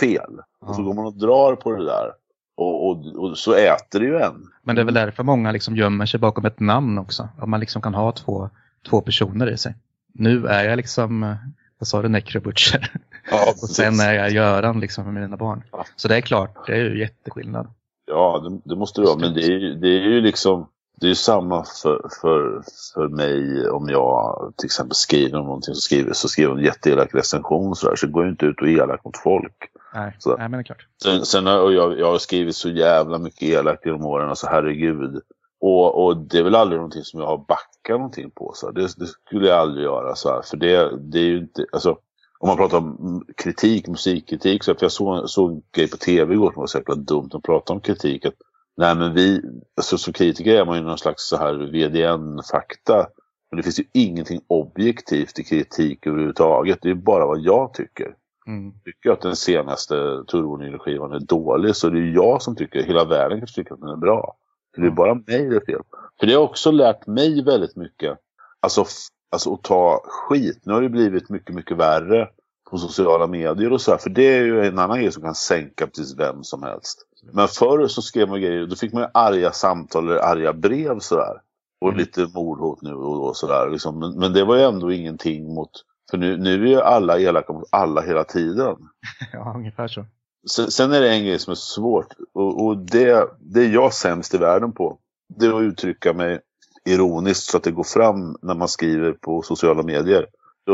fel. 0.00 0.32
Och 0.66 0.74
så 0.74 0.82
går 0.82 0.94
man 0.94 1.06
och 1.06 1.18
drar 1.18 1.56
på 1.56 1.72
det 1.72 1.84
där. 1.84 2.12
Och, 2.58 2.90
och, 2.90 3.06
och 3.16 3.38
så 3.38 3.54
äter 3.54 4.00
det 4.00 4.06
ju 4.06 4.18
en. 4.18 4.48
Men 4.62 4.76
det 4.76 4.82
är 4.82 4.84
väl 4.84 4.94
därför 4.94 5.22
många 5.22 5.52
liksom 5.52 5.76
gömmer 5.76 6.06
sig 6.06 6.20
bakom 6.20 6.44
ett 6.44 6.60
namn 6.60 6.98
också. 6.98 7.28
Att 7.38 7.48
man 7.48 7.60
liksom 7.60 7.82
kan 7.82 7.94
ha 7.94 8.12
två, 8.12 8.50
två 8.88 9.00
personer 9.00 9.50
i 9.50 9.56
sig. 9.58 9.74
Nu 10.14 10.46
är 10.46 10.64
jag 10.64 10.76
liksom, 10.76 11.22
eh, 11.22 11.34
vad 11.78 11.88
sa 11.88 12.02
du, 12.02 12.08
Necrobutcher. 12.08 12.92
Ja, 13.30 13.52
Och 13.62 13.68
sen 13.68 14.00
är 14.00 14.12
jag 14.14 14.30
Göran 14.30 14.80
liksom 14.80 15.04
för 15.04 15.12
mina 15.12 15.36
barn. 15.36 15.62
Ja. 15.72 15.84
Så 15.96 16.08
det 16.08 16.16
är 16.16 16.20
klart, 16.20 16.66
det 16.66 16.72
är 16.72 16.76
ju 16.90 16.98
jätteskillnad. 16.98 17.66
Ja, 18.06 18.38
det, 18.38 18.70
det 18.74 18.76
måste 18.76 19.00
det 19.00 19.06
vara. 19.06 19.18
Men 19.18 19.34
det 19.34 19.42
är, 19.44 19.58
ju- 19.58 19.74
det 19.74 19.88
är 19.88 20.00
ju 20.08 20.20
liksom 20.20 20.68
det 21.00 21.06
är 21.06 21.08
ju 21.08 21.14
samma 21.14 21.64
för, 21.82 22.08
för, 22.20 22.62
för 22.94 23.08
mig 23.08 23.68
om 23.70 23.88
jag 23.88 24.52
till 24.56 24.66
exempel 24.66 24.94
skriver 24.94 25.38
om 25.38 25.46
någonting 25.46 25.74
så 25.74 25.80
skriver, 25.80 26.12
så 26.12 26.28
skriver 26.28 26.54
en 26.54 26.64
jätteelak 26.64 27.14
recension 27.14 27.76
så, 27.76 27.88
där, 27.88 27.96
så 27.96 28.06
går 28.06 28.24
jag 28.24 28.32
inte 28.32 28.46
ut 28.46 28.60
och 28.60 28.68
är 28.68 28.72
elak 28.82 29.04
mot 29.04 29.16
folk. 29.16 29.70
Nej, 29.94 30.16
Så. 30.18 30.36
Nej 30.36 30.48
men 30.48 30.52
det 30.52 30.58
är 30.58 30.62
klart. 30.62 30.86
Sen, 31.02 31.26
sen 31.26 31.46
har 31.46 31.70
jag, 31.70 31.98
jag 31.98 32.10
har 32.10 32.18
skrivit 32.18 32.56
så 32.56 32.68
jävla 32.68 33.18
mycket 33.18 33.42
elakt 33.42 33.86
genom 33.86 34.06
åren, 34.06 34.28
alltså 34.28 34.46
herregud. 34.46 35.20
Och, 35.60 36.04
och 36.04 36.16
det 36.16 36.38
är 36.38 36.42
väl 36.42 36.54
aldrig 36.54 36.78
någonting 36.78 37.04
som 37.04 37.20
jag 37.20 37.26
har 37.26 37.38
backat 37.38 37.98
någonting 37.98 38.30
på. 38.30 38.52
Så. 38.54 38.70
Det, 38.70 38.80
det 38.80 39.06
skulle 39.06 39.48
jag 39.48 39.58
aldrig 39.58 39.84
göra. 39.84 40.14
Så 40.14 40.28
här. 40.28 40.42
För 40.42 40.56
det, 40.56 40.98
det 40.98 41.18
är 41.18 41.24
ju 41.24 41.38
inte, 41.38 41.66
alltså, 41.72 41.98
om 42.38 42.48
man 42.48 42.56
pratar 42.56 42.78
om 42.78 43.24
kritik, 43.36 43.88
musikkritik. 43.88 44.64
Så 44.64 44.74
för 44.74 44.84
jag 44.84 44.92
såg, 44.92 45.30
såg 45.30 45.50
en 45.50 45.62
grej 45.72 45.90
på 45.90 45.96
tv 45.96 46.34
igår 46.34 46.52
som 46.52 46.60
var 46.60 46.66
så 46.66 46.78
jäkla 46.78 46.94
dumt 46.94 47.30
att 47.32 47.42
prata 47.42 47.72
om 47.72 47.80
kritik. 47.80 48.26
Att, 48.26 48.34
nej 48.76 48.94
men 48.94 49.14
vi, 49.14 49.42
alltså, 49.76 49.98
som 49.98 50.12
kritiker 50.12 50.54
är 50.54 50.64
man 50.64 50.76
ju 50.76 50.84
någon 50.84 50.98
slags 50.98 51.28
så 51.28 51.36
här 51.36 51.54
VDN-fakta. 51.54 53.06
Men 53.50 53.56
det 53.56 53.62
finns 53.62 53.80
ju 53.80 53.84
ingenting 53.92 54.40
objektivt 54.46 55.38
i 55.38 55.44
kritik 55.44 56.06
överhuvudtaget. 56.06 56.78
Det 56.82 56.90
är 56.90 56.94
bara 56.94 57.26
vad 57.26 57.40
jag 57.40 57.74
tycker 57.74 58.14
Mm. 58.48 58.72
tycker 58.84 59.10
att 59.10 59.20
den 59.20 59.36
senaste 59.36 59.94
Turbonylskivan 60.28 61.12
är 61.12 61.20
dålig 61.20 61.76
så 61.76 61.88
det 61.88 61.98
är 61.98 62.12
jag 62.14 62.42
som 62.42 62.56
tycker, 62.56 62.82
hela 62.82 63.04
världen 63.04 63.38
kanske 63.38 63.60
tycker 63.62 63.74
att 63.74 63.80
den 63.80 63.88
är 63.88 63.96
bra. 63.96 64.36
För 64.74 64.80
det 64.80 64.86
är 64.86 64.90
Mm. 64.90 64.94
bara 64.96 65.14
mig 65.14 65.48
det 65.50 65.56
är 65.56 65.64
fel. 65.66 65.80
För 66.20 66.26
det 66.26 66.34
har 66.34 66.42
också 66.42 66.70
lärt 66.70 67.06
mig 67.06 67.44
väldigt 67.44 67.76
mycket. 67.76 68.18
Alltså, 68.60 68.84
alltså 69.32 69.54
att 69.54 69.62
ta 69.62 70.00
skit. 70.04 70.60
Nu 70.64 70.72
har 70.72 70.82
det 70.82 70.88
blivit 70.88 71.28
mycket, 71.30 71.54
mycket 71.54 71.76
värre 71.76 72.28
på 72.70 72.78
sociala 72.78 73.26
medier 73.26 73.72
och 73.72 73.80
så 73.80 73.90
här. 73.90 73.98
För 73.98 74.10
det 74.10 74.22
är 74.22 74.44
ju 74.44 74.66
en 74.66 74.78
annan 74.78 74.98
grej 74.98 75.12
som 75.12 75.22
kan 75.22 75.34
sänka 75.34 75.86
precis 75.86 76.18
vem 76.18 76.44
som 76.44 76.62
helst. 76.62 76.98
Men 77.32 77.48
förr 77.48 77.86
så 77.86 78.02
skrev 78.02 78.28
man 78.28 78.40
grejer, 78.40 78.66
då 78.66 78.76
fick 78.76 78.92
man 78.92 79.02
ju 79.02 79.08
arga 79.14 79.52
samtal 79.52 80.08
eller 80.08 80.18
arga 80.20 80.52
brev 80.52 80.98
sådär. 80.98 81.40
Och 81.80 81.88
Mm. 81.88 81.98
lite 81.98 82.26
mordhot 82.34 82.82
nu 82.82 82.94
och 82.94 83.16
då 83.16 83.34
sådär. 83.34 83.70
Liksom. 83.70 83.98
Men, 83.98 84.18
men 84.18 84.32
det 84.32 84.44
var 84.44 84.56
ju 84.56 84.62
ändå 84.62 84.92
ingenting 84.92 85.54
mot 85.54 85.70
för 86.10 86.18
nu, 86.18 86.36
nu 86.36 86.62
är 86.62 86.68
ju 86.68 86.80
alla 86.80 87.18
elaka 87.18 87.52
mot 87.52 87.68
alla 87.70 88.00
hela 88.00 88.24
tiden. 88.24 88.76
Ja, 89.32 89.52
ungefär 89.56 89.88
så. 89.88 90.04
Sen, 90.50 90.70
sen 90.70 90.92
är 90.92 91.00
det 91.00 91.10
en 91.10 91.24
grej 91.24 91.38
som 91.38 91.50
är 91.50 91.54
svårt. 91.54 92.06
Och, 92.34 92.66
och 92.66 92.78
det, 92.78 93.28
det 93.40 93.60
är 93.60 93.68
jag 93.68 93.94
sämst 93.94 94.34
i 94.34 94.38
världen 94.38 94.72
på. 94.72 94.98
Det 95.38 95.46
är 95.46 95.56
att 95.56 95.62
uttrycka 95.62 96.12
mig 96.12 96.40
ironiskt 96.88 97.50
så 97.50 97.56
att 97.56 97.62
det 97.62 97.70
går 97.70 97.84
fram 97.84 98.36
när 98.42 98.54
man 98.54 98.68
skriver 98.68 99.12
på 99.12 99.42
sociala 99.42 99.82
medier. 99.82 100.26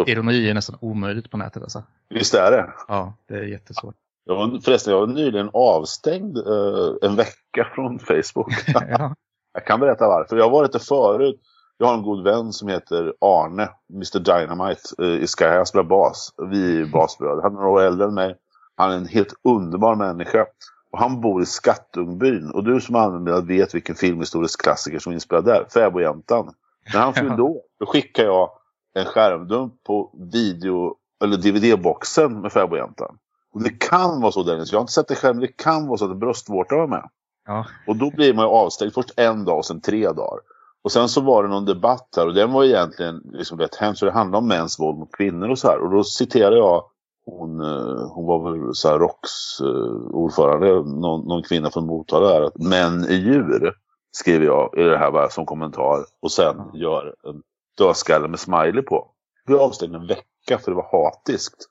Ironi 0.07 0.49
är 0.51 0.55
nästan 0.55 0.79
omöjligt 0.81 1.31
på 1.31 1.37
nätet 1.37 1.63
alltså. 1.63 1.83
Visst 2.09 2.35
är 2.35 2.51
det? 2.51 2.73
Ja, 2.89 3.15
det 3.29 3.35
är 3.35 3.43
jättesvårt. 3.43 3.95
Jag 4.25 4.35
var, 4.37 4.61
förresten, 4.61 4.93
jag 4.93 5.01
var 5.01 5.07
nyligen 5.07 5.51
avstängd 5.53 6.39
eh, 6.39 7.09
en 7.11 7.17
vecka 7.17 7.69
från 7.75 7.99
Facebook. 7.99 8.53
ja. 8.67 9.15
Jag 9.53 9.67
kan 9.67 9.81
berätta 9.81 10.09
varför. 10.09 10.37
Jag 10.37 10.45
har 10.45 10.51
varit 10.51 10.73
där 10.73 10.79
förut. 10.79 11.41
Jag 11.79 11.87
har 11.87 11.95
en 11.95 12.03
god 12.03 12.25
vän 12.25 12.53
som 12.53 12.69
heter 12.69 13.15
Arne, 13.21 13.69
Mr 13.95 14.19
Dynamite 14.19 14.81
eh, 14.99 15.23
i 15.23 15.27
Sky. 15.27 15.45
Han 15.45 15.67
spelar 15.67 15.85
bas. 15.85 16.35
Vi 16.51 16.81
är 16.81 16.87
basbröder. 16.87 17.43
Han 17.43 17.53
är 17.53 17.57
några 17.57 17.69
år 17.69 17.83
äldre 17.83 18.07
än 18.07 18.15
mig. 18.15 18.37
Han 18.77 18.91
är 18.91 18.97
en 18.97 19.07
helt 19.07 19.35
underbar 19.45 19.95
människa. 19.95 20.47
Och 20.93 20.99
han 20.99 21.21
bor 21.21 21.43
i 21.43 21.47
Skattungbyn. 21.47 22.51
Och 22.51 22.65
du 22.65 22.81
som 22.81 22.97
använder 22.97 23.41
vet 23.41 23.75
vilken 23.75 23.95
filmhistorisk 23.95 24.63
klassiker 24.63 24.99
som 24.99 25.11
är 25.11 25.15
inspelad 25.15 25.45
där. 25.45 25.67
Fäbodjäntan. 25.75 26.55
När 26.93 27.01
han 27.01 27.15
fyllde 27.15 27.43
år, 27.43 27.61
då 27.81 27.87
skickade 27.87 28.29
jag 28.29 28.51
en 28.95 29.05
skärmdump 29.05 29.85
på 29.85 30.11
video 30.33 30.97
eller 31.25 31.37
DVD-boxen 31.37 32.41
med 32.41 32.53
Fäbodjäntan. 32.53 33.19
Och 33.53 33.63
det 33.63 33.71
kan 33.71 34.21
vara 34.21 34.33
så 34.33 34.43
Dennis, 34.43 34.73
jag 34.73 34.79
har 34.79 34.83
inte 34.83 34.93
sett 34.93 35.09
det 35.09 35.15
själv, 35.15 35.37
men 35.37 35.41
det 35.41 35.57
kan 35.57 35.87
vara 35.87 35.99
så 35.99 36.11
att 36.11 36.17
bröstvårta 36.17 36.77
var 36.77 36.87
med. 36.87 37.09
ja. 37.47 37.67
Och 37.87 37.97
då 37.97 38.11
blir 38.11 38.35
man 38.35 38.45
ju 38.45 38.51
avstängd 38.51 38.95
först 38.95 39.11
en 39.17 39.45
dag 39.45 39.59
och 39.59 39.67
sen 39.67 39.81
tre 39.81 40.13
dagar. 40.13 40.41
Och 40.85 40.93
sen 40.93 41.09
så 41.09 41.21
var 41.21 41.43
det 41.43 41.49
någon 41.49 41.65
debatt 41.65 42.09
här 42.17 42.27
och 42.27 42.35
den 42.35 42.53
var 42.53 42.65
egentligen 42.65 43.23
liksom 43.33 43.59
rätt 43.59 43.75
hemskt. 43.75 43.99
Så 43.99 44.07
det 44.07 44.13
handlade 44.13 44.39
om 44.39 44.49
mäns 44.49 44.81
våld 44.81 44.99
mot 44.99 45.17
kvinnor 45.17 45.49
och 45.49 45.59
så 45.59 45.69
här. 45.69 45.79
Och 45.79 45.91
då 45.91 46.05
citerade 46.05 46.57
jag 46.57 46.85
hon, 47.27 47.61
eh, 47.61 48.09
hon 48.11 48.27
var 48.27 48.51
väl 48.51 48.75
så 48.75 48.89
här 48.89 48.99
ROKS 48.99 49.61
eh, 49.61 50.17
ordförande, 50.17 50.67
någon, 51.01 51.29
någon 51.29 51.43
kvinna 51.43 51.71
från 51.71 51.87
Motala 51.87 52.29
där. 52.29 52.43
Att 52.43 52.59
män 52.59 53.05
är 53.05 53.15
djur, 53.15 53.73
skrev 54.13 54.45
jag 54.45 54.75
i 54.77 54.83
det 54.83 54.99
här 54.99 55.11
bara 55.11 55.29
som 55.31 55.47
kommentar. 55.47 56.05
Och 56.23 56.33
sen 56.33 56.57
gör 56.75 57.15
en 57.25 57.43
dödskalle 57.79 58.29
med 58.29 58.41
smiley 58.41 58.83
på. 58.83 59.11
Blev 59.47 59.61
avstängd 59.61 59.95
en 59.95 60.07
vecka 60.07 60.59
för 60.59 60.71
det 60.71 60.77
var 60.77 60.89
hatiskt. 60.93 61.69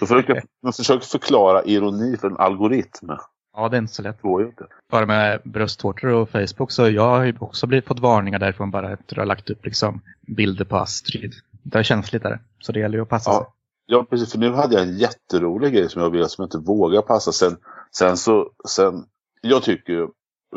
Då 0.00 0.06
försöker 0.06 0.42
man 0.62 0.72
försöker 0.72 1.06
förklara 1.06 1.64
ironi 1.64 2.16
för 2.16 2.30
en 2.30 2.36
algoritm. 2.36 3.10
Ja, 3.56 3.68
det 3.68 3.76
är 3.76 3.78
inte 3.78 3.94
så 3.94 4.02
lätt. 4.02 4.16
Det 4.22 4.28
går 4.28 4.42
ju 4.42 4.48
inte. 4.48 4.66
Bara 4.90 5.06
med 5.06 5.40
bröstvårtor 5.44 6.08
och 6.08 6.30
Facebook 6.30 6.70
så 6.70 6.88
jag 6.88 7.08
har 7.08 7.24
ju 7.24 7.34
också 7.40 7.66
blivit 7.66 7.86
fått 7.86 8.00
varningar 8.00 8.38
därifrån 8.38 8.70
bara 8.70 8.92
efter 8.92 9.14
att 9.14 9.18
har 9.18 9.26
lagt 9.26 9.50
upp 9.50 9.64
liksom 9.64 10.00
bilder 10.36 10.64
på 10.64 10.76
Astrid. 10.76 11.32
Det 11.62 11.78
är 11.78 11.82
känsligt 11.82 12.22
där. 12.22 12.40
Så 12.58 12.72
det 12.72 12.80
gäller 12.80 12.96
ju 12.96 13.02
att 13.02 13.08
passa 13.08 13.30
sig. 13.30 13.40
Ja, 13.40 13.54
ja, 13.86 14.06
precis. 14.10 14.32
För 14.32 14.38
nu 14.38 14.52
hade 14.52 14.74
jag 14.74 14.82
en 14.82 14.98
jätterolig 14.98 15.72
grej 15.72 15.88
som 15.88 16.02
jag 16.02 16.10
ville 16.10 16.28
som 16.28 16.42
jag 16.42 16.46
inte 16.46 16.70
vågar 16.70 17.02
passa. 17.02 17.32
Sen, 17.32 17.56
sen 17.96 18.16
så, 18.16 18.50
sen, 18.68 19.04
jag 19.40 19.62
tycker 19.62 19.92
ju, 19.92 20.02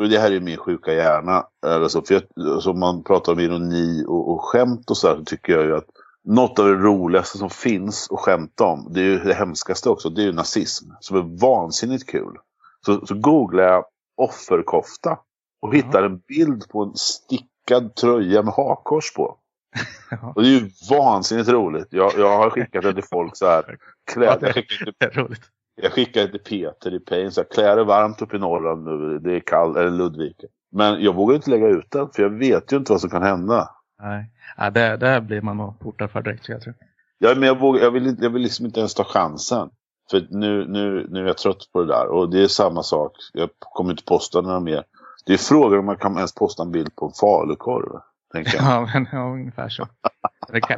och 0.00 0.08
det 0.08 0.18
här 0.18 0.32
är 0.32 0.40
min 0.40 0.56
sjuka 0.56 0.92
hjärna, 0.92 1.44
eller 1.66 1.88
så, 1.88 2.02
för 2.02 2.14
jag, 2.14 2.46
alltså, 2.54 2.70
om 2.70 2.80
man 2.80 3.04
pratar 3.04 3.32
om 3.32 3.40
ironi 3.40 4.04
och, 4.06 4.32
och 4.32 4.44
skämt 4.44 4.90
och 4.90 4.96
så 4.96 5.08
här, 5.08 5.16
så 5.16 5.24
tycker 5.24 5.52
jag 5.52 5.64
ju 5.64 5.76
att 5.76 5.86
något 6.24 6.58
av 6.58 6.66
det 6.66 6.74
roligaste 6.74 7.38
som 7.38 7.50
finns 7.50 8.08
att 8.10 8.20
skämta 8.20 8.64
om, 8.64 8.88
det 8.90 9.00
är 9.00 9.04
ju 9.04 9.18
det 9.18 9.34
hemskaste 9.34 9.88
också, 9.88 10.10
det 10.10 10.22
är 10.22 10.26
ju 10.26 10.32
nazism. 10.32 10.90
Som 11.00 11.16
är 11.16 11.40
vansinnigt 11.40 12.06
kul. 12.06 12.36
Så, 12.86 13.06
så 13.06 13.14
googlar 13.14 13.64
jag 13.64 13.84
offerkofta 14.16 15.18
och 15.62 15.74
hittar 15.74 16.02
en 16.02 16.18
bild 16.18 16.68
på 16.68 16.82
en 16.82 16.94
stickad 16.94 17.94
tröja 17.94 18.42
med 18.42 18.54
hakkors 18.54 19.14
på. 19.14 19.36
Ja. 20.10 20.32
Och 20.36 20.42
det 20.42 20.48
är 20.48 20.52
ju 20.60 20.70
vansinnigt 20.90 21.48
roligt. 21.48 21.86
Jag, 21.90 22.12
jag 22.18 22.36
har 22.38 22.50
skickat 22.50 22.82
det 22.82 22.94
till 22.94 23.04
folk 23.04 23.36
så 23.36 23.46
här. 23.46 23.76
Klä, 24.12 24.36
det 24.40 24.52
jag, 24.56 24.64
Det 24.98 25.16
roligt. 25.16 25.40
jag 25.82 25.92
skickar 25.92 26.20
det 26.22 26.28
till 26.28 26.40
Peter 26.40 26.94
i 26.94 27.00
Pain. 27.00 27.32
Så 27.32 27.40
här, 27.40 27.48
klä 27.54 27.74
dig 27.74 27.84
varmt 27.84 28.22
upp 28.22 28.34
i 28.34 28.38
Norrland 28.38 28.84
nu. 28.84 29.18
Det 29.18 29.36
är 29.36 29.40
kallt. 29.40 29.76
Eller 29.76 29.90
Ludvika. 29.90 30.46
Men 30.72 31.02
jag 31.02 31.14
vågar 31.14 31.34
inte 31.36 31.50
lägga 31.50 31.66
ut 31.66 31.90
den. 31.90 32.08
För 32.14 32.22
jag 32.22 32.30
vet 32.30 32.72
ju 32.72 32.76
inte 32.76 32.92
vad 32.92 33.00
som 33.00 33.10
kan 33.10 33.22
hända. 33.22 33.70
Nej, 34.02 34.30
ja, 34.56 34.70
det, 34.70 34.96
där 34.96 35.20
blir 35.20 35.40
man 35.42 35.56
nog 35.56 35.78
portad 35.78 36.10
för 36.10 36.22
direkt 36.22 36.48
jag 36.48 36.62
tror. 36.62 36.74
Ja, 37.18 37.34
men 37.34 37.42
jag, 37.48 37.58
vågar, 37.60 37.82
jag, 37.82 37.90
vill, 37.90 38.06
inte- 38.06 38.22
jag 38.24 38.30
vill 38.30 38.42
liksom 38.42 38.66
inte 38.66 38.80
ens 38.80 38.94
ta 38.94 39.04
chansen. 39.04 39.70
För 40.10 40.26
nu, 40.30 40.66
nu, 40.68 41.06
nu 41.10 41.22
är 41.22 41.26
jag 41.26 41.38
trött 41.38 41.68
på 41.72 41.80
det 41.80 41.86
där. 41.86 42.06
Och 42.06 42.30
det 42.30 42.42
är 42.42 42.48
samma 42.48 42.82
sak. 42.82 43.12
Jag 43.32 43.50
kommer 43.58 43.90
inte 43.90 44.04
posta 44.04 44.40
några 44.40 44.60
mer. 44.60 44.84
Det 45.26 45.32
är 45.32 45.38
frågan 45.38 45.78
om 45.78 45.86
man 45.86 45.96
kan 45.96 46.16
ens 46.16 46.34
posta 46.34 46.62
en 46.62 46.72
bild 46.72 46.96
på 46.96 47.06
en 47.06 47.12
falukorv. 47.12 48.00
Ja, 48.58 48.88
men 48.94 49.08
ja, 49.12 49.18
ungefär 49.18 49.68
så. 49.68 49.88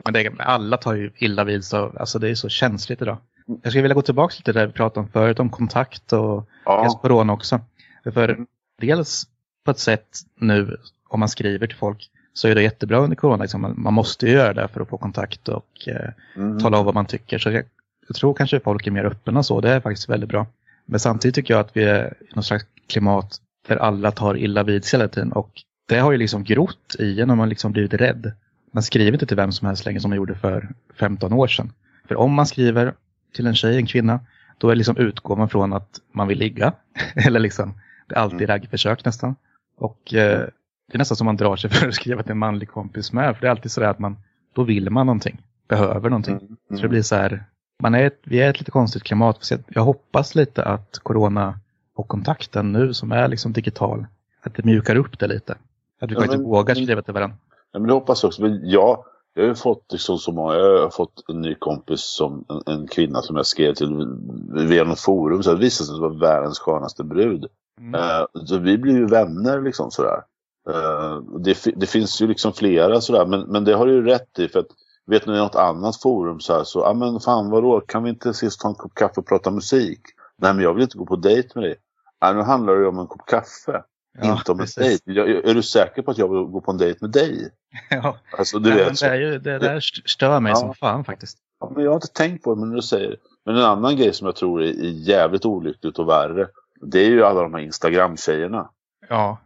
Men 0.05 0.12
det, 0.12 0.33
alla 0.39 0.76
tar 0.76 0.95
ju 0.95 1.11
illa 1.16 1.45
vid 1.45 1.64
så 1.64 1.93
alltså 1.99 2.18
det 2.18 2.31
är 2.31 2.35
så 2.35 2.49
känsligt 2.49 3.03
idag. 3.03 3.16
Jag 3.62 3.72
skulle 3.72 3.83
vilja 3.83 3.95
gå 3.95 4.03
tillbaka 4.03 4.35
lite 4.39 4.53
där 4.53 4.66
vi 4.66 4.72
pratade 4.72 5.01
om 5.01 5.09
förut, 5.09 5.41
om 5.41 5.51
kontakt 5.51 6.12
och 6.12 6.49
Ja, 6.64 6.99
corona 7.03 7.33
också. 7.33 7.61
För 8.05 8.29
mm. 8.29 8.47
dels 8.81 9.26
på 9.64 9.70
ett 9.70 9.79
sätt 9.79 10.09
nu, 10.35 10.76
om 11.09 11.20
man 11.20 11.29
skriver 11.29 11.66
till 11.66 11.76
folk, 11.76 12.11
så 12.33 12.49
är 12.49 12.55
det 12.55 12.62
jättebra 12.62 12.99
under 12.99 13.16
corona. 13.16 13.43
Liksom. 13.43 13.61
Man, 13.61 13.74
man, 13.76 13.95
måste 13.95 14.26
ju 14.26 14.33
göra 14.33 14.53
det 14.53 14.68
för 14.68 14.81
att 14.81 14.89
få 14.89 14.99
kontakt 14.99 15.49
och 15.49 15.89
eh, 15.89 16.11
mm. 16.37 16.59
tala 16.59 16.79
om 16.79 16.85
vad 16.85 16.95
man 16.95 17.07
tycker. 17.07 17.39
Så 17.39 17.62
jag, 18.09 18.16
tror 18.16 18.34
kanske 18.34 18.61
folk 18.61 18.86
är 18.86 18.90
mer 18.90 19.04
öppna 19.04 19.42
så. 19.42 19.61
Det 19.61 19.70
är 19.70 19.80
faktiskt 19.80 20.09
väldigt 20.09 20.28
bra. 20.28 20.46
Men 20.86 21.00
samtidigt 21.00 21.34
tycker 21.34 21.54
jag 21.54 21.61
att 21.61 21.76
vi 21.76 21.84
är 21.84 22.14
i 22.20 22.34
något 22.34 22.44
slags 22.44 22.66
klimat 22.86 23.40
där 23.68 23.76
alla 23.76 24.11
tar 24.11 24.36
illa 24.36 24.62
vid 24.62 24.84
sig 24.84 24.98
hela 24.98 25.09
tiden. 25.09 25.32
Och 25.32 25.50
det 25.88 25.98
har 25.98 26.12
ju 26.12 26.18
liksom 26.18 26.44
grott 26.44 26.96
i 26.98 27.20
en 27.20 27.30
och 27.30 27.36
man 27.36 27.48
liksom 27.48 27.72
blivit 27.72 27.94
rädd. 27.94 28.32
Man 28.72 28.82
skriver 28.82 29.12
inte 29.12 29.26
till 29.26 29.36
vem 29.36 29.52
som 29.52 29.66
helst 29.66 29.84
längre 29.86 30.00
som 30.00 30.09
man 30.09 30.16
gjorde 30.16 30.34
för 30.34 30.68
15 30.98 31.32
år 31.32 31.46
sedan. 31.46 31.72
För 32.09 32.16
om 32.16 32.32
man 32.32 32.46
skriver 32.46 32.94
till 33.34 33.46
en 33.46 33.54
tjej, 33.54 33.76
en 33.76 33.86
kvinna, 33.86 34.20
då 34.59 34.70
är 34.70 34.74
liksom 34.74 34.96
utgår 34.96 35.36
man 35.36 35.48
från 35.48 35.72
att 35.72 36.00
man 36.12 36.28
vill 36.28 36.38
ligga. 36.38 36.72
Eller 37.26 37.40
liksom, 37.40 37.74
det 38.06 38.14
är 38.14 38.18
alltid 38.18 38.42
mm. 38.42 38.48
raggförsök 38.48 39.04
nästan. 39.04 39.36
Och 39.76 40.14
eh, 40.14 40.48
det 40.88 40.94
är 40.94 40.98
nästan 40.98 41.16
som 41.16 41.24
man 41.24 41.36
drar 41.36 41.56
sig 41.56 41.70
för 41.70 41.88
att 41.88 41.94
skriva 41.94 42.22
till 42.22 42.32
en 42.32 42.38
manlig 42.38 42.68
kompis 42.68 43.12
med. 43.12 43.34
För 43.34 43.40
det 43.40 43.46
är 43.46 43.50
alltid 43.50 43.70
så 43.70 43.84
att 43.84 43.98
man, 43.98 44.16
då 44.52 44.62
vill 44.62 44.90
man 44.90 45.06
någonting, 45.06 45.42
behöver 45.68 46.11
någonting. 46.11 46.34
Mm. 46.34 46.56
Så 46.70 46.82
det 46.82 46.88
blir 46.88 47.02
så 47.02 47.14
här, 47.14 47.44
man 47.83 47.95
är 47.95 48.11
vi 48.22 48.41
är 48.41 48.51
ett 48.51 48.61
lite 48.61 48.70
konstigt 48.70 49.03
klimat. 49.03 49.51
Jag 49.68 49.83
hoppas 49.83 50.35
lite 50.35 50.64
att 50.64 50.99
corona 50.99 51.61
och 51.95 52.09
kontakten 52.09 52.72
nu 52.72 52.95
som 52.95 53.12
är 53.12 53.29
liksom 53.29 53.53
digital, 53.53 54.07
att 54.43 54.55
det 54.55 54.64
mjukar 54.64 54.97
upp 54.97 55.18
det 55.18 55.26
lite. 55.26 55.53
Att 56.01 56.11
vi 56.11 56.14
ja, 56.14 56.20
faktiskt 56.20 56.41
men, 56.41 56.51
vågar 56.51 56.74
skriva 56.74 57.03
till 57.03 57.14
varandra. 57.14 57.37
Ja, 57.72 57.79
men 57.79 57.89
det 57.89 57.95
hoppas 57.95 58.22
jag 58.22 58.29
också. 58.29 58.43
Men 58.43 58.70
jag, 58.70 59.05
jag 59.35 59.43
har 59.43 59.49
ju 59.49 59.55
fått 59.55 59.93
liksom 59.93 60.18
så 60.18 60.33
många, 60.33 60.55
jag 60.55 60.83
har 60.83 60.91
fått 60.91 61.24
en 61.29 61.41
ny 61.41 61.55
kompis 61.55 62.01
som 62.01 62.45
en, 62.49 62.74
en 62.74 62.89
kvinna 62.89 63.22
som 63.22 63.37
jag 63.37 63.47
skrev 63.47 63.74
till 63.74 64.09
via 64.53 64.85
något 64.85 65.01
forum. 65.01 65.43
Så 65.43 65.51
det 65.51 65.61
visade 65.61 65.87
sig 65.87 66.01
vara 66.01 66.12
världens 66.12 66.59
skönaste 66.59 67.05
brud. 67.05 67.47
Mm. 67.81 67.95
Uh, 67.95 68.45
så 68.47 68.59
vi 68.59 68.79
blir 68.79 68.95
ju 68.95 69.07
vänner 69.07 69.62
liksom 69.62 69.91
sådär. 69.91 70.22
Uh, 70.68 71.39
det, 71.39 71.59
det, 71.76 71.87
finns 71.87 72.22
ju 72.22 72.26
liksom 72.26 72.53
flera 72.53 73.01
sådär, 73.01 73.26
men, 73.26 73.41
men 73.41 73.64
det 73.64 73.74
har 73.74 73.87
du 73.87 73.93
ju 73.93 74.05
rätt 74.05 74.39
i 74.39 74.49
för 74.49 74.61
att 74.61 74.70
vet 75.09 75.26
ni 75.26 75.36
något 75.36 75.54
annat 75.54 76.02
forum 76.02 76.40
så 76.40 76.56
här 76.56 76.64
så, 76.64 76.78
ja 76.78 76.88
ah, 76.88 76.94
men 76.94 77.20
fan 77.20 77.50
vadå, 77.50 77.80
kan 77.80 78.02
vi 78.02 78.11
inte 78.11 78.30
ses 78.30 78.56
ta 78.56 78.68
en 78.68 78.74
kopp 78.74 78.94
kaffe 78.94 79.20
och 79.20 79.26
prata 79.26 79.50
musik? 79.50 80.00
Nej 80.36 80.54
men 80.54 80.64
jag 80.64 80.74
vill 80.74 80.82
inte 80.82 80.98
gå 80.98 81.06
på 81.06 81.16
dejt 81.16 81.48
med 81.54 81.64
dig. 81.64 81.76
Nej 82.22 82.34
nu 82.34 82.42
handlar 82.42 82.74
det 82.74 82.88
om 82.88 82.98
en 82.98 83.06
kopp 83.06 83.26
kaffe. 83.26 83.82
Ja, 84.20 84.32
inte 84.32 84.52
om 84.52 84.61
en 84.61 84.66
dejt. 84.76 85.02
Jag, 85.04 85.28
är 85.28 85.54
du 85.54 85.62
säker 85.62 86.02
på 86.02 86.11
att 86.11 86.18
jag 86.18 86.28
vill 86.28 86.42
gå 86.42 86.61
på 86.61 86.70
en 86.70 86.78
dejt 86.78 86.98
med 87.00 87.11
dig? 87.11 87.50
Ja, 87.90 88.16
alltså, 88.38 88.59
du 88.59 88.70
ja, 88.70 88.76
vet, 88.76 89.00
det, 89.00 89.16
ju, 89.16 89.38
det 89.38 89.59
där 89.59 89.80
stör 90.06 90.40
mig 90.40 90.50
ja. 90.50 90.56
som 90.56 90.74
fan 90.74 91.04
faktiskt. 91.04 91.38
Ja, 91.61 91.72
men 91.74 91.84
jag 91.84 91.90
har 91.90 91.96
inte 91.96 92.12
tänkt 92.12 92.44
på 92.44 92.54
det, 92.54 92.61
men 92.61 92.70
du 92.70 92.82
säger 92.82 93.16
Men 93.44 93.56
en 93.56 93.62
annan 93.62 93.96
grej 93.96 94.12
som 94.12 94.26
jag 94.26 94.36
tror 94.36 94.62
är, 94.62 94.72
jävligt 94.82 95.44
olyckligt 95.44 95.98
och 95.98 96.09
värre. 96.09 96.48
Det 96.80 96.98
är 96.98 97.11
ju 97.11 97.24
alla 97.24 97.42
de 97.42 97.54
här 97.54 97.61
Instagram-tjejerna. 97.61 98.70
Ja. 99.09 99.38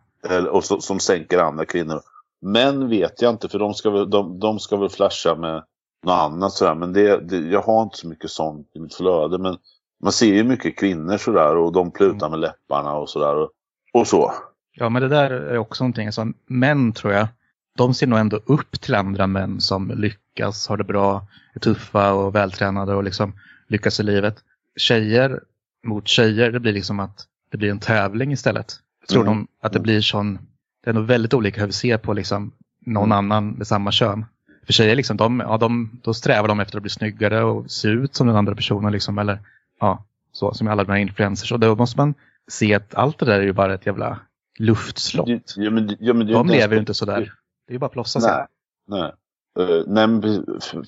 Och 0.50 0.64
så, 0.64 0.80
som 0.80 1.00
sänker 1.00 1.38
andra 1.38 1.64
kvinnor. 1.64 2.00
Män 2.43 2.88
vet 2.88 3.22
jag 3.22 3.30
inte, 3.30 3.49
för 3.49 3.59
de 3.59 3.74
ska 3.74 3.90
väl, 3.90 4.11
de, 4.11 4.38
de 4.38 4.59
ska 4.59 4.76
väl 4.76 4.88
flasha 4.88 5.34
med 5.34 5.64
något 6.07 6.18
annat 6.18 6.53
sådär. 6.53 6.74
Men 6.74 6.93
det, 6.93 7.20
det, 7.20 7.36
jag 7.36 7.62
har 7.62 7.82
inte 7.82 7.97
så 7.97 8.09
mycket 8.09 8.30
sånt 8.30 8.70
i 8.74 8.78
mitt 8.78 8.95
flöde. 8.95 9.38
Men 9.38 9.57
man 10.03 10.12
ser 10.12 10.34
ju 10.34 10.45
mycket 10.45 10.78
kvinnor 10.78 11.16
sådär 11.16 11.57
och 11.57 11.72
de 11.72 11.90
plutar 11.90 12.30
med 12.30 12.38
läpparna 12.38 12.95
och 12.95 13.09
sådär. 13.09 13.36
Och, 13.36 13.51
och 13.93 14.07
så. 14.07 14.32
Ja, 14.74 14.88
men 14.88 15.03
det 15.03 15.09
där 15.09 15.30
är 15.30 15.59
också 15.59 15.84
någonting. 15.84 16.07
Alltså, 16.07 16.26
män 16.47 16.93
tror 16.93 17.12
jag, 17.12 17.28
de 17.76 17.95
ser 17.95 18.07
nog 18.07 18.18
ändå 18.18 18.40
upp 18.47 18.80
till 18.80 18.95
andra 18.95 19.26
män 19.26 19.61
som 19.61 19.90
lyckas, 19.90 20.68
har 20.68 20.76
det 20.76 20.84
bra, 20.84 21.26
är 21.55 21.61
tuffa 21.61 22.12
och 22.12 22.34
vältränade 22.34 22.95
och 22.95 23.05
liksom 23.05 23.32
lyckas 23.68 24.01
i 24.01 24.03
livet. 24.03 24.36
Tjejer 24.76 25.40
mot 25.86 26.09
tjejer, 26.09 26.51
det 26.51 26.61
blir 26.61 26.72
liksom 26.72 27.01
att 27.01 27.26
det 27.51 27.57
blir 27.57 27.70
en 27.70 27.78
tävling 27.78 28.32
istället. 28.32 28.74
Jag 29.01 29.09
tror 29.09 29.22
mm. 29.22 29.34
de 29.34 29.66
att 29.66 29.72
det 29.72 29.80
blir 29.80 30.01
sån, 30.01 30.38
det 30.85 30.91
är 30.91 30.95
nog 30.95 31.05
väldigt 31.05 31.35
olika 31.35 31.61
hur 31.61 31.66
vi 31.66 31.72
ser 31.72 31.99
på 31.99 32.12
liksom 32.12 32.53
någon 32.87 33.12
mm. 33.12 33.18
annan 33.18 33.51
med 33.51 33.66
samma 33.66 33.93
kön. 33.93 34.24
För 34.66 34.72
tjejer 34.72 34.97
liksom, 34.97 35.16
de, 35.16 35.41
ja, 35.41 35.59
de, 35.59 36.01
då 36.03 36.14
strävar 36.14 36.49
de 36.49 36.61
efter 36.61 36.76
att 36.76 36.83
bli 36.83 36.91
snyggare 36.91 37.45
och 37.45 37.70
se 37.70 37.89
ut 37.89 38.14
som 38.14 38.26
den 38.26 38.37
andra 38.37 38.55
personen 38.55 38.93
liksom, 38.93 39.18
eller 39.18 39.39
ja, 39.80 40.05
så 40.33 40.55
som 40.55 40.68
alla 40.68 40.85
de 40.85 40.93
här 40.93 40.99
influencers. 40.99 41.53
Och 41.53 41.61
då 41.61 41.76
måste 41.76 41.99
man 41.99 42.14
se 42.49 42.74
att 42.74 42.95
allt 42.95 43.18
det 43.18 43.26
där 43.26 43.41
är 43.41 43.45
ju 43.45 43.53
bara 43.53 43.74
ett 43.74 43.87
jävla 43.87 44.20
luftslott. 44.59 45.28
Ja, 45.57 45.70
men, 45.70 45.97
ja, 46.01 46.12
men 46.14 46.26
de 46.26 46.49
lever 46.49 46.74
ju 46.74 46.80
inte 46.80 46.95
sådär. 46.95 47.35
Det 47.66 47.70
är 47.70 47.72
ju 47.72 47.78
bara 47.78 47.87
att 47.87 47.93
plåtsas. 47.93 48.24
Nej, 48.24 48.47
nej. 48.89 49.12
Uh, 49.59 49.85
nej, 49.87 50.09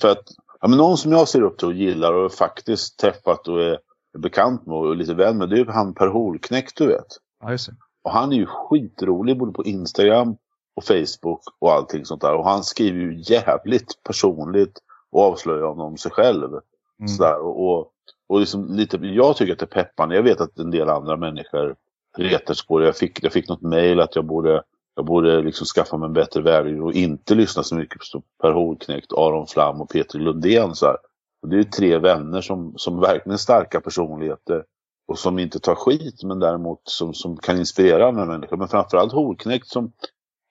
för 0.01 0.09
att 0.09 0.25
ja, 0.61 0.69
men 0.69 0.79
någon 0.79 0.99
som 0.99 1.13
jag 1.13 1.29
ser 1.29 1.43
upp 1.43 1.59
till 1.59 1.69
och 1.69 1.75
gillar 1.75 2.13
och 2.13 2.33
faktiskt 2.33 2.99
träffat 2.99 3.49
och 3.49 3.63
är 3.63 3.79
bekant 4.19 4.67
med 4.67 4.77
och 4.77 4.97
lite 4.97 5.15
vän 5.15 5.39
med, 5.39 5.49
det 5.49 5.57
är 5.57 5.59
ju 5.59 5.71
han 5.71 5.95
Per 5.95 6.07
Holknekt 6.07 6.77
du 6.77 6.87
vet. 6.87 7.07
Ja, 7.43 7.51
just 7.51 7.67
det. 7.67 7.77
Och 8.05 8.11
han 8.11 8.33
är 8.33 8.37
ju 8.37 8.47
skitrolig 8.47 9.39
både 9.39 9.53
på 9.53 9.65
Instagram 9.65 10.37
och 10.77 10.85
Facebook 10.85 11.43
och 11.59 11.73
allting 11.73 12.05
sånt 12.05 12.21
där. 12.21 12.35
Och 12.35 12.45
han 12.45 12.65
skriver 12.65 13.01
ju 13.01 13.23
jävligt 13.23 14.03
personligt 14.03 14.79
och 15.11 15.23
avslöjar 15.23 15.81
om 15.81 15.97
sig 15.97 16.13
själv. 16.13 16.51
Mm. 16.99 17.09
Sådär. 17.09 17.39
Och, 17.39 17.71
och, 17.71 17.91
och 18.27 18.41
liksom 18.41 18.69
lite, 18.69 18.97
jag 18.97 19.37
tycker 19.37 19.53
att 19.53 19.59
det 19.59 19.65
är 19.65 19.83
peppande. 19.85 20.15
Jag 20.15 20.23
vet 20.23 20.41
att 20.41 20.59
en 20.59 20.71
del 20.71 20.89
andra 20.89 21.17
människor 21.17 21.77
retar 22.17 22.67
på 22.69 22.79
det. 22.79 22.87
Jag 22.87 22.97
fick, 22.97 23.25
jag 23.25 23.33
fick 23.33 23.49
något 23.49 23.63
mejl 23.63 24.01
att 24.01 24.17
jag 24.17 24.25
borde, 24.25 24.63
jag 24.95 25.05
borde 25.05 25.43
liksom 25.43 25.67
skaffa 25.67 25.97
mig 25.97 26.07
en 26.07 26.13
bättre 26.13 26.43
värld 26.43 26.81
och 26.81 26.93
inte 26.93 27.35
lyssna 27.35 27.63
så 27.63 27.75
mycket 27.75 27.99
på 28.13 28.23
Per 28.43 28.53
Holknekt, 28.53 29.13
Aron 29.13 29.47
Flam 29.47 29.81
och 29.81 29.91
Peter 29.91 30.19
Lundén. 30.19 30.75
Så 30.75 30.87
här. 30.87 30.97
Och 31.43 31.49
det 31.49 31.59
är 31.59 31.63
tre 31.63 31.99
vänner 31.99 32.41
som, 32.41 32.75
som 32.77 33.01
verkligen 33.01 33.35
är 33.35 33.39
starka 33.39 33.81
personligheter 33.81 34.65
och 35.07 35.19
som 35.19 35.39
inte 35.39 35.61
tar 35.61 35.75
skit 35.75 36.23
men 36.23 36.39
däremot 36.39 36.81
som, 36.85 37.15
som 37.15 37.37
kan 37.37 37.59
inspirera 37.59 38.09
andra 38.09 38.25
människor. 38.25 38.57
Men 38.57 38.69
framförallt 38.69 39.13
Holknekt 39.13 39.67
som, 39.67 39.93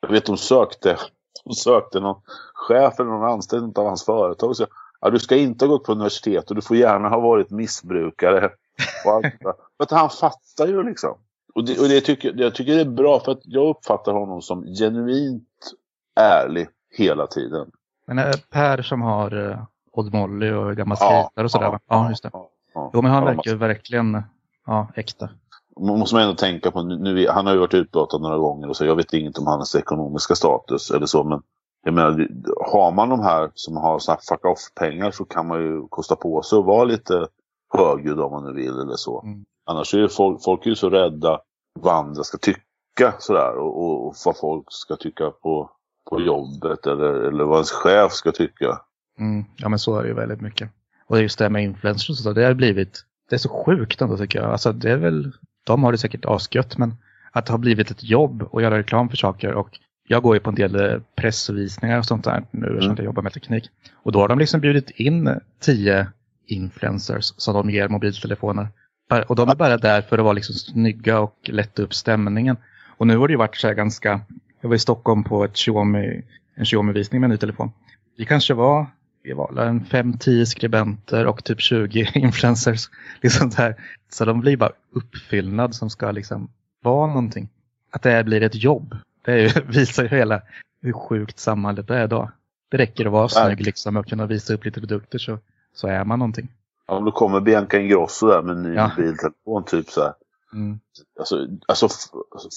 jag 0.02 0.10
vet 0.10 0.26
de 0.26 0.38
sökte, 0.38 0.98
de 1.44 1.54
sökte 1.54 2.00
någon 2.00 2.22
chef 2.54 3.00
eller 3.00 3.10
någon 3.10 3.32
anställd 3.32 3.78
av 3.78 3.86
hans 3.86 4.06
företag 4.06 4.50
och 4.50 4.58
sa 4.58 4.66
ja, 5.02 5.10
du 5.10 5.20
ska 5.20 5.36
inte 5.36 5.66
ha 5.66 5.70
gått 5.70 5.84
på 5.84 5.92
universitet 5.92 6.50
och 6.50 6.56
du 6.56 6.62
får 6.62 6.78
gärna 6.78 7.10
ha 7.10 7.20
varit 7.20 7.50
missbrukare. 7.50 8.50
för 9.04 9.84
att 9.84 9.92
han 9.92 10.10
fattar 10.10 10.68
ju 10.68 10.84
liksom. 10.84 11.18
Och, 11.56 11.66
det, 11.66 11.80
och 11.80 11.88
det 11.88 12.02
tycker, 12.02 12.34
jag 12.36 12.56
tycker 12.56 12.76
det 12.76 12.82
är 12.82 12.86
bra 12.86 13.20
för 13.20 13.32
att 13.32 13.42
jag 13.44 13.70
uppfattar 13.70 14.14
honom 14.14 14.42
som 14.42 14.66
genuint 14.66 15.74
ärlig 16.20 16.68
hela 16.98 17.28
tiden. 17.28 17.72
Men 18.08 18.20
är 18.20 18.28
det 18.28 18.50
Per 18.50 18.82
som 18.82 19.02
har 19.02 19.34
uh, 19.34 19.64
Odd 19.92 20.14
Molly 20.14 20.52
och 20.52 20.78
gammal 20.78 20.98
ja, 21.00 21.32
och 21.36 21.52
sådär? 21.52 21.66
Ja, 21.66 21.80
ja, 21.88 22.10
just 22.10 22.24
det. 22.24 22.30
Ja, 22.34 22.50
ja. 22.74 22.92
Jo, 22.94 23.02
men 23.02 23.12
han 23.12 23.26
verkar 23.26 23.52
ju 23.52 23.58
verkligen 23.58 24.24
ja, 24.66 24.88
äkta. 24.96 25.30
Man 25.80 26.00
måste 26.00 26.16
man 26.16 26.24
ändå 26.24 26.36
tänka 26.36 26.72
på, 26.72 26.84
nu, 26.84 27.28
han 27.28 27.46
har 27.46 27.54
ju 27.54 27.60
varit 27.60 27.74
utblottad 27.74 28.18
några 28.18 28.38
gånger 28.38 28.70
och 28.70 28.78
så 28.78 28.86
jag 28.86 28.96
vet 28.96 29.14
inget 29.14 29.38
om 29.38 29.48
hans 29.48 29.76
ekonomiska 29.76 30.36
status 30.36 30.92
eller 30.92 31.06
så 31.06 31.24
men 31.24 31.42
jag 31.86 31.94
menar, 31.94 32.28
har 32.72 32.92
man 32.92 33.10
de 33.10 33.20
här 33.20 33.52
som 33.54 33.78
har 33.78 34.00
såna 34.00 34.18
fuck 34.30 34.46
off-pengar 34.46 35.12
så 35.12 35.26
kan 35.26 35.48
man 35.48 35.60
ju 35.62 35.88
kosta 35.88 36.16
på 36.16 36.42
sig 36.42 36.60
att 36.60 36.66
vara 36.66 36.84
lite 36.84 37.28
högljudd 37.74 38.20
om 38.20 38.32
man 38.32 38.44
nu 38.44 38.54
vill 38.54 38.80
eller 38.80 38.96
så. 38.96 39.22
Mm. 39.22 39.46
Annars 39.66 39.94
är 39.94 39.98
ju 39.98 40.10
folk, 40.10 40.44
folk 40.44 40.66
är 40.66 40.70
ju 40.70 40.76
så 40.76 40.90
rädda 40.90 41.42
vad 41.80 41.96
andra 41.96 42.24
ska 42.24 42.38
tycka 42.38 43.14
sådär 43.20 43.56
och, 43.56 43.84
och, 43.84 44.08
och 44.08 44.16
vad 44.26 44.38
folk 44.38 44.66
ska 44.70 44.96
tycka 44.96 45.32
på, 45.32 45.70
på 46.10 46.22
jobbet 46.22 46.88
eller, 46.88 47.14
eller 47.14 47.44
vad 47.44 47.56
ens 47.56 47.72
chef 47.72 48.12
ska 48.12 48.32
tycka. 48.32 48.82
Mm. 49.20 49.46
Ja 49.58 49.70
men 49.70 49.80
så 49.80 49.98
är 49.98 50.04
det 50.04 50.10
ju 50.10 50.16
väldigt 50.16 50.42
mycket. 50.42 50.70
Och 51.08 51.22
just 51.22 51.38
det 51.38 51.46
här 51.46 51.50
med 51.50 51.64
influencers 51.64 52.18
så, 52.18 52.34
det 52.34 52.46
har 52.46 52.54
blivit, 52.54 53.06
det 53.34 53.38
är 53.38 53.50
så 53.50 53.64
sjukt 53.66 54.02
ändå 54.02 54.18
tycker 54.18 54.40
jag. 54.40 54.52
Alltså 54.52 54.72
det 54.72 54.92
är 54.92 54.98
väl, 54.98 55.32
de 55.64 55.84
har 55.84 55.92
det 55.92 55.98
säkert 55.98 56.26
asgött 56.26 56.78
men 56.78 56.96
att 57.32 57.46
det 57.46 57.54
har 57.54 57.58
blivit 57.58 57.92
ett 57.92 58.04
jobb 58.04 58.50
att 58.54 58.64
göra 58.64 58.78
reklam 58.78 59.10
för 59.10 59.18
saker 59.18 59.54
och 59.54 59.80
jag 60.08 60.24
går 60.24 60.36
ju 60.36 60.40
på 60.40 60.50
en 60.50 60.56
del 60.56 60.76
eh, 60.76 61.00
pressvisningar 61.16 61.98
och 61.98 62.06
sånt 62.06 62.24
där 62.24 62.44
nu 62.52 62.68
eftersom 62.68 62.92
mm. 62.92 62.96
jag 62.98 63.06
jobbar 63.06 63.24
med 63.24 63.34
teknik. 63.34 63.70
Och 63.94 64.12
då 64.12 64.20
har 64.20 64.28
de 64.28 64.40
liksom 64.40 64.62
bjudit 64.62 64.90
in 64.90 65.40
tio 65.60 66.08
influencers 66.46 67.34
som 67.38 67.54
de 67.54 67.70
ger 67.70 67.88
mobiltelefoner. 67.88 68.68
Och 69.28 69.36
de 69.36 69.50
är 69.50 69.56
bara 69.56 69.78
där 69.78 70.02
för 70.02 70.18
att 70.18 70.24
vara 70.24 70.34
liksom 70.34 70.56
snygga 70.56 71.20
och 71.20 71.36
lätta 71.44 71.82
upp 71.82 71.94
stämningen. 71.94 72.58
Och 72.98 73.08
nu 73.08 73.18
har 73.18 73.28
det 73.28 73.32
ju 73.32 73.38
varit 73.38 73.56
så 73.56 73.68
här 73.68 73.74
ganska, 73.74 74.22
jag 74.62 74.70
var 74.70 74.76
i 74.76 74.80
Stockholm 74.80 75.24
på 75.24 75.44
ett 75.44 75.54
Xiaomi, 75.54 76.24
en 76.56 76.66
Xiaomi-visning 76.66 77.22
med 77.22 77.28
en 77.28 77.32
ny 77.32 77.38
telefon. 77.38 77.72
Vi 78.18 78.26
kanske 78.26 78.54
var, 78.54 78.86
vi 79.24 79.34
var 79.34 79.58
en 79.58 79.86
5-10 79.86 80.46
skribenter 80.46 81.26
och 81.26 81.44
typ 81.44 81.62
20 81.62 82.12
influencers. 82.16 82.90
Liksom 83.22 83.50
där. 83.50 83.76
Så 84.10 84.26
de 84.26 84.40
blir 84.40 84.58
bara 84.58 84.72
uppfyllnad 84.92 85.76
som 85.76 85.90
ska 85.90 86.12
liksom 86.12 86.50
vara 86.82 87.08
någonting. 87.08 87.50
Att 87.92 88.02
det 88.02 88.24
blir 88.24 88.42
ett 88.44 88.64
jobb. 88.64 88.96
Det 89.26 89.42
ju, 89.42 89.50
visar 89.68 90.04
ju 90.04 90.10
hela 90.10 90.42
hur 90.82 90.94
sjukt 90.94 91.40
samhället 91.40 91.90
är 91.90 92.04
idag. 92.04 92.32
Det 92.72 92.78
räcker 92.78 93.06
att 93.06 93.12
vara 93.12 93.30
snygg 93.30 93.62
liksom 93.62 93.98
och 93.98 94.08
kunna 94.08 94.26
visa 94.26 94.54
upp 94.54 94.66
lite 94.66 94.80
produkter 94.80 95.20
så, 95.20 95.40
så 95.74 95.88
är 95.88 96.04
man 96.04 96.20
någonting. 96.20 96.48
Ja, 96.88 96.94
om 96.94 97.06
då 97.06 97.12
kommer 97.12 97.42
Bianca 97.42 97.80
Ingrosso 97.80 98.28
där 98.28 98.42
med 98.42 98.56
en 98.56 98.64
ny 98.64 98.74
ja. 98.74 98.92
mobiltelefon 98.98 99.64
typ 99.64 99.90
så 99.90 100.02
här. 100.02 100.14
Mm. 100.54 100.80
Alltså, 101.20 101.48
alltså 101.68 101.88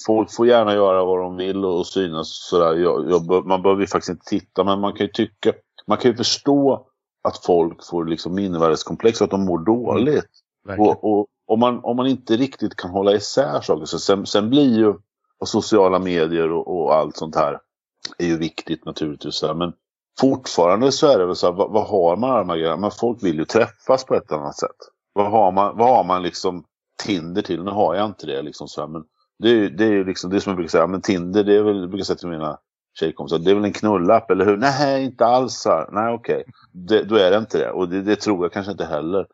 folk 0.07 0.35
får 0.35 0.47
gärna 0.47 0.73
göra 0.73 1.05
vad 1.05 1.19
de 1.19 1.37
vill 1.37 1.65
och 1.65 1.87
synas 1.87 2.47
sådär. 2.49 2.75
Jag, 2.75 3.09
jag, 3.09 3.45
man 3.45 3.61
behöver 3.61 3.81
ju 3.81 3.87
faktiskt 3.87 4.09
inte 4.09 4.25
titta 4.25 4.63
men 4.63 4.79
man 4.79 4.93
kan 4.93 5.05
ju 5.05 5.11
tycka, 5.11 5.53
man 5.87 5.97
kan 5.97 6.11
ju 6.11 6.17
förstå 6.17 6.87
att 7.23 7.45
folk 7.45 7.85
får 7.85 8.05
liksom 8.05 8.35
mindervärdeskomplex 8.35 9.21
och 9.21 9.25
att 9.25 9.31
de 9.31 9.45
mår 9.45 9.59
dåligt. 9.59 10.29
Och, 10.77 11.03
och 11.03 11.27
om, 11.47 11.59
man, 11.59 11.79
om 11.83 11.97
man 11.97 12.07
inte 12.07 12.37
riktigt 12.37 12.75
kan 12.75 12.91
hålla 12.91 13.13
isär 13.13 13.61
saker 13.61 13.85
så 13.85 13.99
sen, 13.99 14.25
sen 14.25 14.49
blir 14.49 14.77
ju 14.77 14.93
och 15.39 15.47
sociala 15.47 15.99
medier 15.99 16.51
och, 16.51 16.67
och, 16.67 16.95
allt 16.95 17.17
sånt 17.17 17.35
här 17.35 17.59
är 18.17 18.25
ju 18.25 18.37
viktigt 18.37 18.85
naturligtvis. 18.85 19.43
Men 19.55 19.73
fortfarande 20.19 20.91
så 20.91 21.07
är 21.07 21.19
det 21.19 21.25
väl 21.25 21.35
så 21.35 21.47
här, 21.47 21.53
vad, 21.53 21.71
vad 21.71 21.87
har 21.87 22.15
man 22.15 22.47
grejerna? 22.47 22.77
Men 22.77 22.91
folk 22.91 23.23
vill 23.23 23.37
ju 23.37 23.45
träffas 23.45 24.05
på 24.05 24.15
ett 24.15 24.31
annat 24.31 24.57
sätt. 24.57 24.75
Vad 25.13 25.31
har 25.31 25.51
man, 25.51 25.77
vad 25.77 25.89
har 25.95 26.03
man 26.03 26.23
liksom 26.23 26.63
Tinder 27.03 27.41
till? 27.41 27.63
Nu 27.63 27.71
har 27.71 27.95
jag 27.95 28.05
inte 28.05 28.25
det 28.25 28.41
liksom 28.41 28.67
så 28.67 28.81
här, 28.81 28.87
men 28.87 29.03
det 29.39 29.49
är, 29.49 29.69
det 29.69 29.85
är 29.85 30.05
liksom 30.05 30.29
det 30.29 30.41
som 30.41 30.49
jag 30.49 30.57
brukar 30.57 30.69
säga, 30.69 30.87
men 30.87 31.01
Tinder 31.01 31.43
det 31.43 31.55
är 31.55 31.63
väl, 31.63 31.79
jag 31.79 31.89
brukar 31.89 32.05
säga 32.05 32.17
till 32.17 32.27
mina 32.27 32.59
tjejkompisar, 32.99 33.37
det 33.37 33.51
är 33.51 33.55
väl 33.55 33.65
en 33.65 33.73
knullapp 33.73 34.31
eller 34.31 34.45
hur? 34.45 34.57
Nej, 34.57 35.05
inte 35.05 35.25
alls 35.25 35.65
här. 35.65 35.89
Nej, 35.91 36.13
okej. 36.13 36.43
Okay. 36.85 37.03
Då 37.03 37.15
är 37.15 37.31
det 37.31 37.37
inte 37.37 37.57
det. 37.57 37.71
Och 37.71 37.89
det, 37.89 38.01
det, 38.01 38.15
tror 38.15 38.45
jag 38.45 38.51
kanske 38.51 38.71
inte 38.71 38.85
heller. 38.85 39.27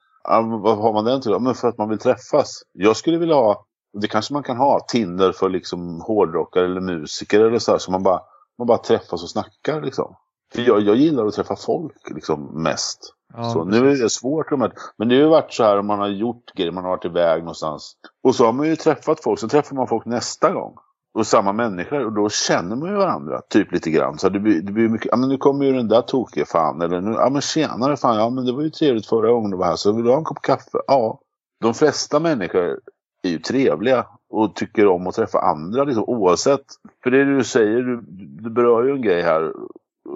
vad 0.61 0.77
har 0.77 0.93
man 0.93 1.05
den 1.05 1.21
till? 1.21 1.39
Men 1.39 1.55
för 1.55 1.67
att 1.67 1.77
man 1.77 1.89
vill 1.89 1.99
träffas. 1.99 2.63
Jag 2.71 2.95
skulle 2.95 3.17
vilja 3.17 3.35
ha, 3.35 3.65
det 4.01 4.07
kanske 4.07 4.33
man 4.33 4.43
kan 4.43 4.57
ha, 4.57 4.79
Tinder 4.87 5.31
för 5.31 5.49
liksom 5.49 6.01
hårdrockare 6.01 6.65
eller 6.65 6.81
musiker 6.81 7.39
eller 7.39 7.59
så 7.59 7.71
här. 7.71 7.77
Så 7.77 7.91
man 7.91 8.03
bara, 8.03 8.21
man 8.57 8.67
bara 8.67 8.77
träffas 8.77 9.23
och 9.23 9.29
snackar 9.29 9.81
liksom. 9.81 10.15
För 10.53 10.61
jag, 10.61 10.81
jag 10.81 10.95
gillar 10.95 11.25
att 11.25 11.33
träffa 11.33 11.55
folk 11.55 12.09
liksom 12.09 12.63
mest. 12.63 12.99
Ja, 13.33 13.43
så, 13.43 13.63
nu 13.63 13.91
är 13.91 14.03
det 14.03 14.09
svårt. 14.09 14.51
Men 14.97 15.09
det 15.09 15.15
har 15.15 15.21
ju 15.21 15.27
varit 15.27 15.53
så 15.53 15.63
här 15.63 15.79
om 15.79 15.87
man 15.87 15.99
har 15.99 16.07
gjort 16.07 16.53
grejer, 16.55 16.71
man 16.71 16.83
har 16.83 16.91
varit 16.91 17.05
iväg 17.05 17.39
någonstans. 17.39 17.95
Och 18.23 18.35
så 18.35 18.45
har 18.45 18.53
man 18.53 18.67
ju 18.67 18.75
träffat 18.75 19.23
folk, 19.23 19.39
så 19.39 19.47
träffar 19.47 19.75
man 19.75 19.87
folk 19.87 20.05
nästa 20.05 20.51
gång. 20.51 20.75
Och 21.13 21.27
samma 21.27 21.53
människor, 21.53 22.05
och 22.05 22.13
då 22.13 22.29
känner 22.29 22.75
man 22.75 22.89
ju 22.89 22.95
varandra, 22.95 23.41
typ 23.49 23.71
lite 23.71 23.91
grann. 23.91 24.17
Så 24.17 24.29
det 24.29 24.39
blir, 24.39 24.61
det 24.61 24.71
blir 24.71 24.89
mycket, 24.89 25.07
ja 25.11 25.17
men 25.17 25.29
nu 25.29 25.37
kommer 25.37 25.65
ju 25.65 25.73
den 25.73 25.87
där 25.87 26.01
tokiga 26.01 26.45
fan, 26.45 26.81
eller 26.81 27.01
nu, 27.01 27.11
ja 27.11 27.29
men 27.29 27.41
tjenare 27.41 27.97
fan, 27.97 28.17
ja 28.17 28.29
men 28.29 28.45
det 28.45 28.51
var 28.51 28.61
ju 28.61 28.69
trevligt 28.69 29.07
förra 29.07 29.31
gången 29.31 29.51
du 29.51 29.57
var 29.57 29.65
här, 29.65 29.75
så 29.75 29.91
vill 29.91 30.05
du 30.05 30.11
ha 30.11 30.17
en 30.17 30.23
kopp 30.23 30.41
kaffe? 30.41 30.77
Ja. 30.87 31.19
De 31.61 31.73
flesta 31.73 32.19
människor 32.19 32.79
är 33.23 33.29
ju 33.29 33.39
trevliga 33.39 34.05
och 34.29 34.55
tycker 34.55 34.87
om 34.87 35.07
att 35.07 35.15
träffa 35.15 35.39
andra, 35.39 35.83
liksom, 35.83 36.03
oavsett. 36.03 36.65
För 37.03 37.11
det 37.11 37.25
du 37.25 37.43
säger, 37.43 37.81
du, 37.81 38.01
du 38.41 38.49
berör 38.49 38.83
ju 38.83 38.91
en 38.91 39.01
grej 39.01 39.21
här, 39.21 39.53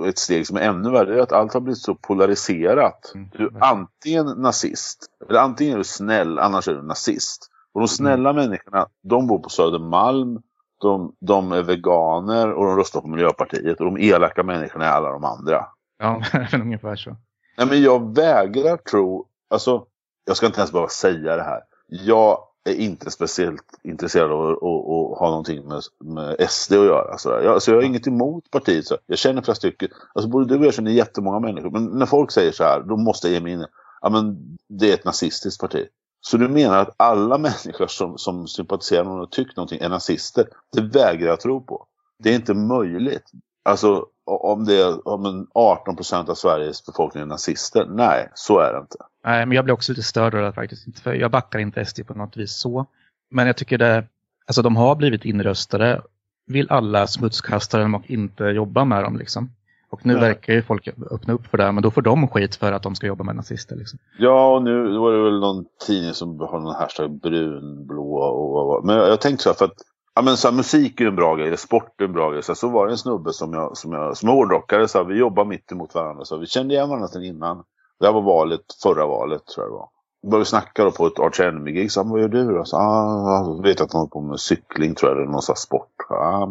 ett 0.06 0.18
steg 0.18 0.48
som 0.48 0.58
är 0.58 0.62
ännu 0.62 0.92
värre 0.92 1.18
är 1.18 1.24
att 1.24 1.32
allt 1.32 1.54
har 1.54 1.62
blivit 1.62 1.78
så 1.78 1.96
polariserat. 1.96 3.12
Mm. 3.16 3.30
Du 3.34 3.46
är 3.46 3.64
antingen 3.64 4.26
nazist, 4.26 5.06
eller 5.30 5.40
antingen 5.40 5.74
är 5.74 5.78
du 5.78 5.84
snäll, 5.84 6.40
annars 6.40 6.68
är 6.68 6.74
du 6.74 6.82
nazist. 6.82 7.48
Och 7.74 7.82
de 7.82 7.88
snälla 7.88 8.30
mm. 8.30 8.44
människorna, 8.44 8.88
de 9.04 9.28
bor 9.28 9.40
på 9.40 9.50
Södermalm, 9.50 10.42
de, 10.78 11.16
de 11.20 11.52
är 11.52 11.64
veganer 11.64 12.52
och 12.52 12.66
de 12.66 12.78
röstar 12.78 13.02
på 13.02 13.08
Miljöpartiet. 13.08 13.80
Och 13.80 13.86
de 13.86 13.98
elaka 13.98 14.44
människorna 14.44 14.86
är 14.86 14.92
alla 14.92 15.12
de 15.12 15.24
andra. 15.24 15.66
Ja, 16.00 16.22
ungefär 16.54 16.96
så. 16.96 17.16
Nej, 17.58 17.68
men 17.68 17.82
jag 17.82 18.16
vägrar 18.16 18.78
tro, 18.78 19.26
alltså, 19.50 19.86
jag 20.26 20.38
ska 20.38 20.46
inte 20.46 20.60
ens 20.60 20.72
bara 20.72 20.88
säga 20.88 21.36
det 21.36 21.44
här. 21.44 21.62
Jag 21.88 22.40
är 22.70 22.74
inte 22.74 23.12
speciellt 23.12 23.80
intresserad 23.84 24.32
av 24.32 24.42
att, 24.42 24.52
att, 24.52 24.64
att 24.64 25.20
ha 25.20 25.30
någonting 25.30 25.68
med, 25.68 25.82
med 26.00 26.50
SD 26.50 26.74
att 26.74 26.86
göra. 26.86 27.12
Alltså, 27.12 27.30
jag, 27.30 27.54
alltså, 27.54 27.72
jag 27.72 27.78
har 27.78 27.84
inget 27.84 28.08
emot 28.08 28.52
partiet. 28.52 28.86
Så 28.86 28.98
jag 29.06 29.18
känner 29.18 29.42
flera 29.42 29.56
stycken. 29.56 29.90
Alltså, 30.14 30.30
både 30.30 30.46
du 30.46 30.60
och 30.60 30.66
jag 30.66 30.74
känner 30.74 30.92
jättemånga 30.92 31.40
människor. 31.40 31.70
Men 31.70 31.86
när 31.86 32.06
folk 32.06 32.32
säger 32.32 32.52
så 32.52 32.64
här, 32.64 32.82
då 32.82 32.98
måste 32.98 33.28
jag 33.28 33.34
ge 33.34 33.40
mig 33.40 33.54
in. 33.54 33.66
Ja, 34.02 34.10
men 34.10 34.58
det 34.70 34.90
är 34.90 34.94
ett 34.94 35.06
nazistiskt 35.06 35.62
parti. 35.62 35.88
Så 36.32 36.38
du 36.38 36.48
menar 36.48 36.78
att 36.78 36.96
alla 36.98 37.38
människor 37.38 37.88
som, 37.88 38.18
som 38.18 38.48
sympatiserar 38.48 39.04
med 39.04 39.14
och 39.14 39.32
tycker 39.32 39.54
någonting 39.56 39.80
är 39.82 39.90
nazister? 39.90 40.48
Det 40.72 40.82
vägrar 40.82 41.28
jag 41.28 41.40
tro 41.40 41.62
på. 41.62 41.86
Det 42.24 42.30
är 42.30 42.36
inte 42.36 42.54
möjligt. 42.54 43.32
Alltså 43.66 44.06
om 44.26 44.66
det 44.66 44.82
är 44.82 45.08
om 45.08 45.48
18 45.54 45.96
procent 45.96 46.30
av 46.30 46.36
Sveriges 46.36 46.86
befolkning 46.86 47.24
är 47.24 47.28
nazister. 47.28 47.86
Nej, 47.90 48.30
så 48.34 48.60
är 48.60 48.74
det 48.74 48.80
inte. 48.80 48.98
Nej, 49.24 49.46
men 49.46 49.56
jag 49.56 49.66
blir 49.66 49.74
också 49.74 49.92
lite 49.92 50.04
störd 50.04 50.36
av 50.36 50.42
det 50.42 50.54
faktiskt. 50.54 51.00
För 51.00 51.14
jag 51.14 51.32
backar 51.32 51.60
inte 51.60 51.86
SD 51.86 52.08
på 52.08 52.14
något 52.14 52.38
vis 52.38 52.56
så. 52.56 52.86
Men 53.32 53.48
jag 53.48 53.58
tycker 53.58 53.78
det, 53.78 54.08
alltså 54.48 54.62
de 54.62 54.76
har 54.76 54.96
blivit 54.96 55.26
inröstade. 55.26 56.02
Vill 56.48 56.72
alla 56.72 57.08
smutskasta 57.08 57.78
dem 57.78 57.96
och 57.96 58.10
inte 58.10 58.44
jobba 58.44 58.86
med 58.86 59.04
dem 59.04 59.18
liksom. 59.18 59.52
Och 59.90 60.06
nu 60.06 60.14
ja. 60.14 60.20
verkar 60.20 60.54
ju 60.54 60.62
folk 60.62 60.88
öppna 61.12 61.34
upp 61.34 61.48
för 61.48 61.58
det, 61.58 61.72
men 61.72 61.84
då 61.84 61.92
får 61.92 62.02
de 62.02 62.28
skit 62.28 62.56
för 62.56 62.72
att 62.72 62.84
de 62.84 62.96
ska 62.96 63.08
jobba 63.08 63.24
med 63.24 63.36
nazister. 63.36 63.76
Liksom. 63.76 64.00
Ja, 64.18 64.56
och 64.56 64.64
nu 64.64 64.98
var 64.98 65.12
det 65.12 65.24
väl 65.24 65.40
någon 65.40 65.66
tidning 65.86 66.14
som 66.14 66.40
har 66.40 66.60
någon 66.60 66.76
hashtag 66.76 67.12
brunblå. 67.22 68.14
Och, 68.14 68.76
och, 68.76 68.86
men 68.86 68.96
jag, 68.96 69.10
jag 69.10 69.22
tänkte 69.22 69.44
så 69.44 69.50
här, 69.50 69.56
för 69.56 69.66
att 69.66 69.82
ja, 70.16 70.22
men 70.22 70.38
så 70.38 70.48
här, 70.48 70.56
musik 70.56 71.02
är 71.02 71.06
en 71.06 71.16
bra 71.16 71.36
grej, 71.36 71.58
sport 71.58 72.02
är 72.02 72.06
en 72.06 72.14
bra 72.14 72.32
grej. 72.32 72.44
Så, 72.44 72.52
här, 72.52 72.56
så 72.56 72.70
var 72.70 72.88
det 72.88 72.94
en 72.94 72.98
snubbe 72.98 73.34
som 73.34 73.54
jag, 73.54 73.78
som 73.78 73.94
jag 73.94 74.18
som 74.18 74.30
hårdrockare, 74.30 74.88
så 74.88 74.98
här, 74.98 75.06
vi 75.06 75.20
jobbar 75.20 75.46
mitt 75.46 75.72
emot 75.72 75.96
varandra. 75.96 76.26
Så 76.26 76.38
vi 76.38 76.46
kände 76.46 76.74
igen 76.74 76.90
varandra 76.90 77.08
sedan 77.08 77.24
innan. 77.24 77.64
Det 78.00 78.06
här 78.06 78.14
var 78.14 78.22
valet, 78.22 78.62
förra 78.84 79.06
valet 79.06 79.46
tror 79.46 79.66
jag 79.66 79.72
det 79.72 79.78
var. 79.78 79.90
Vi 80.28 80.32
började 80.32 80.46
snacka 80.46 80.84
då 80.84 80.92
på 80.92 81.08
ett 81.08 81.20
Arch 81.20 81.40
Enemy-gig. 81.40 81.90
Vad 81.96 82.22
gör 82.22 82.28
du 82.28 82.54
då? 82.54 82.66
Så, 82.66 82.78
ah, 82.78 83.60
vet 83.64 83.82
att 83.82 83.94
han 83.94 84.00
håller 84.00 84.10
på 84.10 84.22
med 84.22 84.40
cykling 84.40 84.96
tror 84.96 85.12
jag, 85.12 85.18
eller 85.18 85.32
någon 85.32 85.42
sån 85.42 85.56
sport. 85.56 85.92
Ah, 86.10 86.48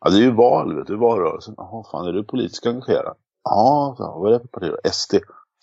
Ja, 0.00 0.10
det 0.10 0.16
är 0.16 0.20
ju 0.20 0.30
val, 0.30 0.76
vet 0.76 0.86
du, 0.86 0.96
valrörelsen. 0.96 1.54
Jaha, 1.56 1.84
fan, 1.90 2.06
är 2.06 2.12
du 2.12 2.24
politiskt 2.24 2.66
engagerad? 2.66 3.16
Ja, 3.44 3.96
vad 3.98 4.32
är 4.32 4.38
det 4.38 4.40
för 4.40 4.48
parti? 4.48 4.70
då? 4.70 4.90
SD. 4.90 5.14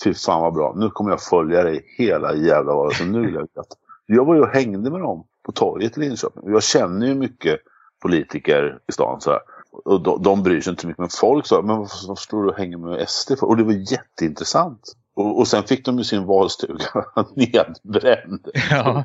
Fy 0.03 0.13
fan 0.13 0.41
vad 0.41 0.53
bra. 0.53 0.73
Nu 0.75 0.89
kommer 0.89 1.11
jag 1.11 1.21
följa 1.21 1.63
dig 1.63 1.85
hela 1.97 2.35
jävla 2.35 2.73
valrörelsen. 2.73 3.11
Nu 3.11 3.21
vill 3.21 3.33
jag 3.33 3.65
Jag 4.05 4.25
var 4.25 4.35
ju 4.35 4.41
och 4.41 4.47
hängde 4.47 4.91
med 4.91 5.01
dem 5.01 5.23
på 5.45 5.51
torget 5.51 5.97
i 5.97 5.99
Linköping. 5.99 6.51
Jag 6.51 6.63
känner 6.63 7.07
ju 7.07 7.15
mycket 7.15 7.59
politiker 8.01 8.79
i 8.87 8.91
stan 8.91 9.21
så 9.21 9.31
här. 9.31 9.39
Och 9.71 10.01
de, 10.01 10.21
de 10.21 10.43
bryr 10.43 10.61
sig 10.61 10.71
inte 10.71 10.87
mycket. 10.87 10.99
Men 10.99 11.09
folk 11.09 11.45
sa, 11.45 11.61
men 11.61 11.77
varför 11.77 12.15
står 12.15 12.43
du 12.43 12.49
och 12.49 12.57
hänger 12.57 12.77
med 12.77 13.09
SD 13.09 13.39
för? 13.39 13.47
Och 13.47 13.57
det 13.57 13.63
var 13.63 13.91
jätteintressant. 13.91 14.93
Och, 15.17 15.39
och 15.39 15.47
sen 15.47 15.63
fick 15.63 15.85
de 15.85 15.97
ju 15.97 16.03
sin 16.03 16.25
valstuga 16.25 17.05
nedbränd. 17.35 18.47
Ja. 18.71 19.03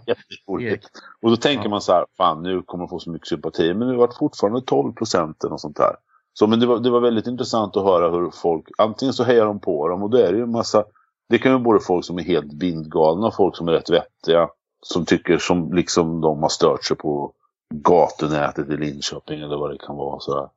Och 1.23 1.31
då 1.31 1.37
tänker 1.37 1.65
ja. 1.65 1.71
man 1.71 1.81
så 1.81 1.93
här, 1.93 2.07
fan 2.17 2.43
nu 2.43 2.63
kommer 2.63 2.85
de 2.85 2.89
få 2.89 2.99
så 2.99 3.11
mycket 3.11 3.29
sympati. 3.29 3.75
Men 3.75 3.89
det 3.89 3.97
var 3.97 4.13
fortfarande 4.19 4.61
12 4.61 4.93
procent 4.93 5.45
och 5.45 5.61
sånt 5.61 5.77
där. 5.77 5.97
Så 6.33 6.47
men 6.47 6.61
det 6.61 6.67
var, 6.67 6.79
det 6.79 6.91
var 6.91 7.01
väldigt 7.01 7.27
intressant 7.27 7.77
att 7.77 7.85
höra 7.85 8.11
hur 8.11 8.31
folk, 8.31 8.69
antingen 8.79 9.13
så 9.13 9.25
hejar 9.25 9.47
de 9.47 9.61
på 9.61 9.89
dem 9.89 10.03
och 10.03 10.11
då 10.11 10.19
är 10.19 10.33
det 10.33 10.39
ju 10.39 10.43
en 10.43 10.51
massa, 10.51 10.85
det 11.29 11.39
kan 11.39 11.53
ju 11.53 11.59
både 11.59 11.81
folk 11.81 12.05
som 12.05 12.19
är 12.19 12.23
helt 12.23 12.53
bindgalna 12.53 13.27
och 13.27 13.35
folk 13.35 13.57
som 13.57 13.69
är 13.69 13.73
rätt 13.73 13.91
vettiga. 13.91 14.49
Som 14.87 15.05
tycker 15.05 15.39
som 15.39 15.73
liksom 15.73 16.21
de 16.21 16.43
har 16.43 16.49
stört 16.49 16.85
sig 16.85 16.97
på 16.97 17.33
gatunätet 17.75 18.71
i 18.71 18.77
Linköping 18.77 19.41
eller 19.41 19.57
vad 19.57 19.71
det 19.71 19.79
kan 19.79 19.97
vara. 19.97 20.21
Så 20.21 20.51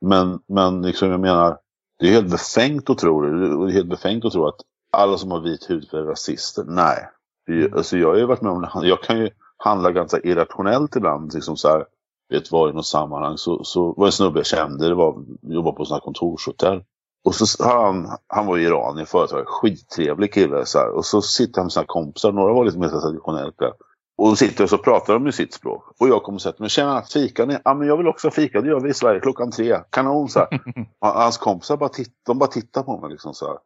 Men, 0.00 0.40
men 0.46 0.82
liksom 0.82 1.10
jag 1.10 1.20
menar, 1.20 1.58
det 1.98 2.06
är 2.06 2.12
helt 2.12 2.30
befängt 2.30 2.90
att 2.90 2.98
tro 2.98 3.22
det. 3.22 3.38
Det 3.38 3.46
är 3.46 3.72
helt 3.72 3.88
befängt 3.88 4.24
att 4.24 4.32
tro 4.32 4.46
att 4.46 4.60
alla 4.94 5.18
som 5.18 5.30
har 5.30 5.40
vit 5.40 5.70
hudfärg 5.70 6.00
är 6.00 6.04
rasister. 6.04 6.64
Nej. 6.66 7.08
Mm. 7.48 7.74
Alltså 7.74 7.96
jag 7.96 8.08
har 8.08 8.16
ju 8.16 8.26
varit 8.26 8.42
med 8.42 8.52
om. 8.52 8.68
Jag 8.82 9.02
kan 9.02 9.18
ju 9.18 9.30
handla 9.56 9.90
ganska 9.90 10.18
irrationellt 10.18 10.96
ibland. 10.96 11.34
Liksom 11.34 11.56
så 11.56 11.68
här, 11.68 11.84
vet 12.28 12.52
vad, 12.52 12.70
i 12.70 12.72
något 12.72 12.86
sammanhang 12.86 13.38
så, 13.38 13.64
så 13.64 13.92
var 13.92 14.06
en 14.06 14.12
snubbe 14.12 14.38
jag 14.38 14.46
kände, 14.46 14.88
det 14.88 14.94
var, 14.94 15.24
jobbade 15.42 15.76
på 15.76 15.84
sådana 15.84 16.00
kontorshotell. 16.00 16.82
Och 17.24 17.34
så 17.34 17.64
han, 17.64 18.08
han 18.26 18.46
var 18.46 18.58
iranier 18.58 19.04
företagare, 19.04 19.44
skittrevlig 19.46 20.32
kille. 20.32 20.66
Så 20.66 20.78
här. 20.78 20.88
Och 20.88 21.04
så 21.04 21.22
sitter 21.22 21.60
han 21.60 21.64
med 21.64 21.72
sina 21.72 21.86
kompisar, 21.86 22.32
några 22.32 22.52
var 22.52 22.64
lite 22.64 22.78
mer 22.78 22.88
traditionellt 22.88 23.58
där. 23.58 23.72
Och 24.16 24.28
då 24.28 24.36
sitter 24.36 24.64
och 24.64 24.70
så 24.70 24.78
pratar 24.78 25.14
de 25.14 25.22
med 25.22 25.34
sitt 25.34 25.54
språk. 25.54 25.84
Och 26.00 26.08
jag 26.08 26.22
kommer 26.22 26.36
och 26.36 26.42
sätter 26.42 26.60
mig, 26.60 26.70
tjena, 26.70 27.02
fika 27.02 27.44
ni? 27.46 27.58
Ja 27.64 27.74
men 27.74 27.88
jag 27.88 27.96
vill 27.96 28.08
också 28.08 28.30
fika, 28.30 28.60
det 28.60 28.68
gör 28.68 28.80
vi 28.80 28.90
i 28.90 28.94
Sverige 28.94 29.20
klockan 29.20 29.50
tre. 29.50 29.78
Kanon 29.90 30.28
så 30.28 30.38
här. 30.38 30.60
Hans 31.14 31.38
kompisar 31.38 31.76
bara, 31.76 31.88
titt, 31.88 32.12
de 32.26 32.38
bara 32.38 32.50
tittar 32.50 32.82
på 32.82 33.00
mig 33.00 33.10
liksom 33.10 33.34
så 33.34 33.46
här. 33.46 33.58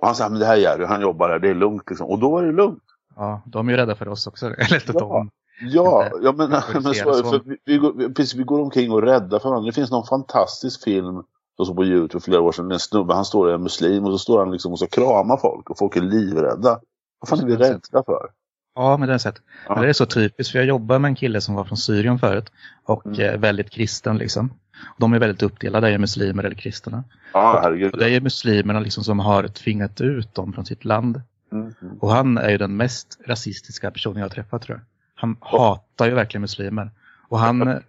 Och 0.00 0.06
han 0.06 0.14
sa, 0.14 0.28
men 0.28 0.40
det 0.40 0.46
här 0.46 0.56
är 0.56 0.60
Jerry, 0.60 0.84
han 0.84 1.00
jobbar 1.00 1.28
här, 1.28 1.38
det 1.38 1.48
är 1.48 1.54
lugnt 1.54 1.90
liksom. 1.90 2.06
Och 2.06 2.18
då 2.18 2.30
var 2.30 2.42
det 2.42 2.52
lugnt. 2.52 2.82
Ja, 3.16 3.42
de 3.46 3.68
är 3.68 3.72
ju 3.72 3.76
rädda 3.76 3.94
för 3.94 4.08
oss 4.08 4.26
också. 4.26 4.46
Eller 4.58 4.82
ja. 4.86 4.92
de, 4.92 5.30
ja, 5.60 6.08
ja, 6.22 6.32
men, 6.32 6.50
men 6.50 6.94
så, 6.94 7.14
för 7.14 7.42
vi, 7.44 7.56
vi, 7.64 7.78
går, 7.78 8.14
precis, 8.14 8.34
vi 8.34 8.42
går 8.42 8.60
omkring 8.60 8.92
och 8.92 9.02
räddar 9.02 9.38
för 9.38 9.48
varandra. 9.48 9.66
Det 9.66 9.74
finns 9.74 9.90
någon 9.90 10.06
fantastisk 10.06 10.84
film 10.84 11.22
som 11.56 11.66
såg 11.66 11.76
på 11.76 11.84
Youtube 11.84 12.20
för 12.20 12.30
flera 12.30 12.40
år 12.40 12.52
sedan. 12.52 12.72
En 12.72 12.78
snubbe, 12.78 13.14
han 13.14 13.24
står 13.24 13.46
där, 13.46 13.54
en 13.54 13.62
muslim, 13.62 14.04
och 14.04 14.12
så 14.12 14.18
står 14.18 14.38
han 14.38 14.52
liksom 14.52 14.72
och 14.72 14.78
så 14.78 14.86
kramar 14.86 15.36
folk. 15.36 15.70
Och 15.70 15.78
folk 15.78 15.96
är 15.96 16.00
livrädda. 16.00 16.80
Vad 17.20 17.28
fan 17.28 17.40
är 17.40 17.46
vi 17.46 17.56
rädda 17.56 18.02
för? 18.06 18.30
Ja, 18.74 18.96
men 18.96 19.00
det 19.00 19.12
har 19.12 19.14
jag 19.14 19.20
sett. 19.20 19.42
Ja. 19.68 19.74
Men 19.74 19.82
det 19.82 19.88
är 19.88 19.92
så 19.92 20.06
typiskt, 20.06 20.52
för 20.52 20.58
jag 20.58 20.68
jobbar 20.68 20.98
med 20.98 21.08
en 21.08 21.14
kille 21.14 21.40
som 21.40 21.54
var 21.54 21.64
från 21.64 21.76
Syrien 21.76 22.18
förut. 22.18 22.52
Och 22.84 23.06
mm. 23.06 23.20
Eh, 23.20 23.40
väldigt 23.40 23.70
kristen 23.70 24.18
liksom. 24.18 24.50
De 24.98 25.12
är 25.12 25.18
väldigt 25.18 25.42
uppdelade, 25.42 25.90
är 25.90 25.98
muslimer 25.98 26.44
eller 26.44 26.56
kristna. 26.56 27.04
Herregud. 27.32 27.92
Och 27.92 27.98
det 27.98 28.10
är 28.10 28.20
muslimerna 28.20 28.80
liksom 28.80 29.04
som 29.04 29.18
har 29.18 29.48
tvingat 29.48 30.00
ut 30.00 30.34
dem 30.34 30.52
från 30.52 30.66
sitt 30.66 30.84
land. 30.84 31.22
Mm. 31.52 31.74
Och 32.00 32.10
han 32.10 32.38
är 32.38 32.50
ju 32.50 32.58
den 32.58 32.76
mest 32.76 33.18
rasistiska 33.26 33.90
personen 33.90 34.16
jag 34.16 34.24
har 34.24 34.30
träffat 34.30 34.62
tror 34.62 34.78
jag. 34.78 34.84
Han 35.14 35.36
oh. 35.40 35.60
hatar 35.60 36.06
ju 36.06 36.14
verkligen 36.14 36.40
muslimer. 36.40 36.90
Och 37.28 37.38
han, 37.38 37.80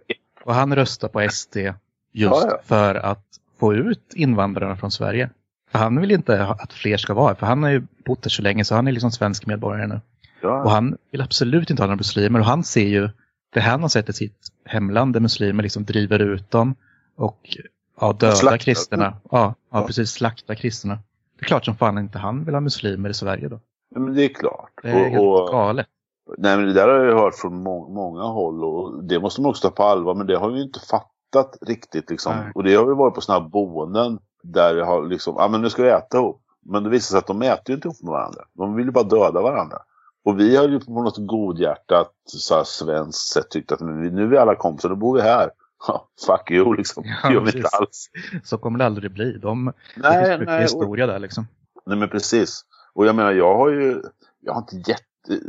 och 0.44 0.54
han 0.54 0.74
röstar 0.74 1.08
på 1.08 1.28
SD 1.30 1.56
just 2.12 2.34
ja, 2.34 2.48
ja. 2.50 2.58
för 2.64 2.94
att 2.94 3.24
få 3.60 3.74
ut 3.74 4.12
invandrarna 4.14 4.76
från 4.76 4.90
Sverige. 4.90 5.30
För 5.70 5.78
han 5.78 6.00
vill 6.00 6.10
inte 6.10 6.46
att 6.46 6.72
fler 6.72 6.96
ska 6.96 7.14
vara 7.14 7.34
för 7.34 7.46
han 7.46 7.62
har 7.62 7.70
ju 7.70 7.82
bott 8.04 8.24
här 8.24 8.30
så 8.30 8.42
länge 8.42 8.64
så 8.64 8.74
han 8.74 8.88
är 8.88 8.92
liksom 8.92 9.10
svensk 9.10 9.46
medborgare 9.46 9.86
nu. 9.86 10.00
Ja. 10.40 10.62
Och 10.62 10.70
han 10.70 10.96
vill 11.10 11.20
absolut 11.20 11.70
inte 11.70 11.82
ha 11.82 11.86
några 11.86 11.96
muslimer 11.96 12.40
och 12.40 12.46
han 12.46 12.64
ser 12.64 12.86
ju 12.86 13.08
det 13.50 13.60
han 13.60 13.82
har 13.82 13.88
sett 13.88 14.08
i 14.08 14.12
sitt 14.12 14.38
hemland 14.64 15.12
där 15.12 15.20
muslimer 15.20 15.62
liksom 15.62 15.84
driver 15.84 16.18
ut 16.18 16.50
dem 16.50 16.74
och 17.16 17.56
ja, 18.00 18.12
döda 18.12 18.34
slakta. 18.34 18.58
kristna. 18.58 19.16
Ja, 19.30 19.54
ja, 19.70 19.86
precis. 19.86 20.10
Slakta 20.10 20.54
kristna. 20.54 20.98
Det 21.38 21.44
är 21.44 21.46
klart 21.46 21.64
som 21.64 21.76
fan 21.76 21.98
inte 21.98 22.18
han 22.18 22.44
vill 22.44 22.54
ha 22.54 22.60
muslimer 22.60 23.10
i 23.10 23.14
Sverige 23.14 23.48
då. 23.48 23.60
Men 23.94 24.14
det 24.14 24.24
är 24.24 24.34
klart. 24.34 24.70
Det 24.82 24.88
är 24.88 25.08
helt 25.08 25.22
och, 25.22 25.48
galet. 25.48 25.86
Nej 26.38 26.56
men 26.56 26.66
det 26.66 26.72
där 26.72 26.88
har 26.88 27.04
jag 27.04 27.18
hört 27.18 27.34
från 27.34 27.62
må 27.62 27.88
många 27.88 28.22
håll 28.22 28.64
och 28.64 29.04
det 29.04 29.20
måste 29.20 29.40
man 29.40 29.50
också 29.50 29.68
ta 29.68 29.74
på 29.74 29.82
allvar 29.82 30.14
men 30.14 30.26
det 30.26 30.36
har 30.36 30.50
vi 30.50 30.62
inte 30.62 30.80
fattat 30.80 31.58
riktigt 31.60 32.10
liksom. 32.10 32.36
Nej. 32.36 32.52
Och 32.54 32.64
det 32.64 32.74
har 32.74 32.86
vi 32.86 32.94
varit 32.94 33.14
på 33.14 33.20
sådana 33.20 33.44
här 33.44 33.50
boenden 33.50 34.18
där 34.42 34.74
det 34.74 34.84
har 34.84 35.06
liksom, 35.06 35.34
ja 35.38 35.44
ah, 35.44 35.48
men 35.48 35.60
nu 35.60 35.70
ska 35.70 35.82
vi 35.82 35.88
äta 35.88 36.18
ihop. 36.18 36.42
Men 36.62 36.84
det 36.84 36.90
visar 36.90 37.10
sig 37.10 37.18
att 37.18 37.26
de 37.26 37.42
äter 37.42 37.62
ju 37.68 37.74
inte 37.74 37.88
ihop 37.88 38.02
med 38.02 38.12
varandra. 38.12 38.40
De 38.52 38.74
vill 38.74 38.86
ju 38.86 38.92
bara 38.92 39.04
döda 39.04 39.42
varandra. 39.42 39.78
Och 40.28 40.40
vi 40.40 40.56
har 40.56 40.68
ju 40.68 40.80
på 40.80 41.02
något 41.02 41.16
godhjärtat 41.26 42.12
så 42.26 42.54
här, 42.54 42.64
svenskt 42.64 43.28
sätt 43.28 43.50
tyckt 43.50 43.72
att 43.72 43.80
nu 43.80 44.22
är 44.22 44.26
vi 44.26 44.38
alla 44.38 44.54
kompisar, 44.54 44.88
då 44.88 44.96
bor 44.96 45.14
vi 45.16 45.22
här. 45.22 45.50
fuck 46.26 46.50
you 46.50 46.76
liksom. 46.76 47.04
Ja, 47.22 47.32
gör 47.32 47.40
vi 47.40 47.56
inte 47.56 47.68
alls. 47.68 48.10
Så 48.44 48.58
kommer 48.58 48.78
det 48.78 48.86
aldrig 48.86 49.12
bli. 49.12 49.38
De, 49.38 49.72
nej, 49.96 50.30
det 50.30 50.36
finns 50.36 50.46
nej, 50.46 50.62
historia 50.62 51.04
och, 51.04 51.10
där 51.10 51.18
liksom. 51.18 51.46
Nej 51.86 51.98
men 51.98 52.08
precis. 52.08 52.60
Och 52.94 53.06
jag 53.06 53.16
menar 53.16 53.32
jag 53.32 53.56
har 53.56 53.70
ju, 53.70 54.02
jag 54.40 54.52
har 54.52 54.60
inte 54.60 54.90
jätte, 54.90 55.46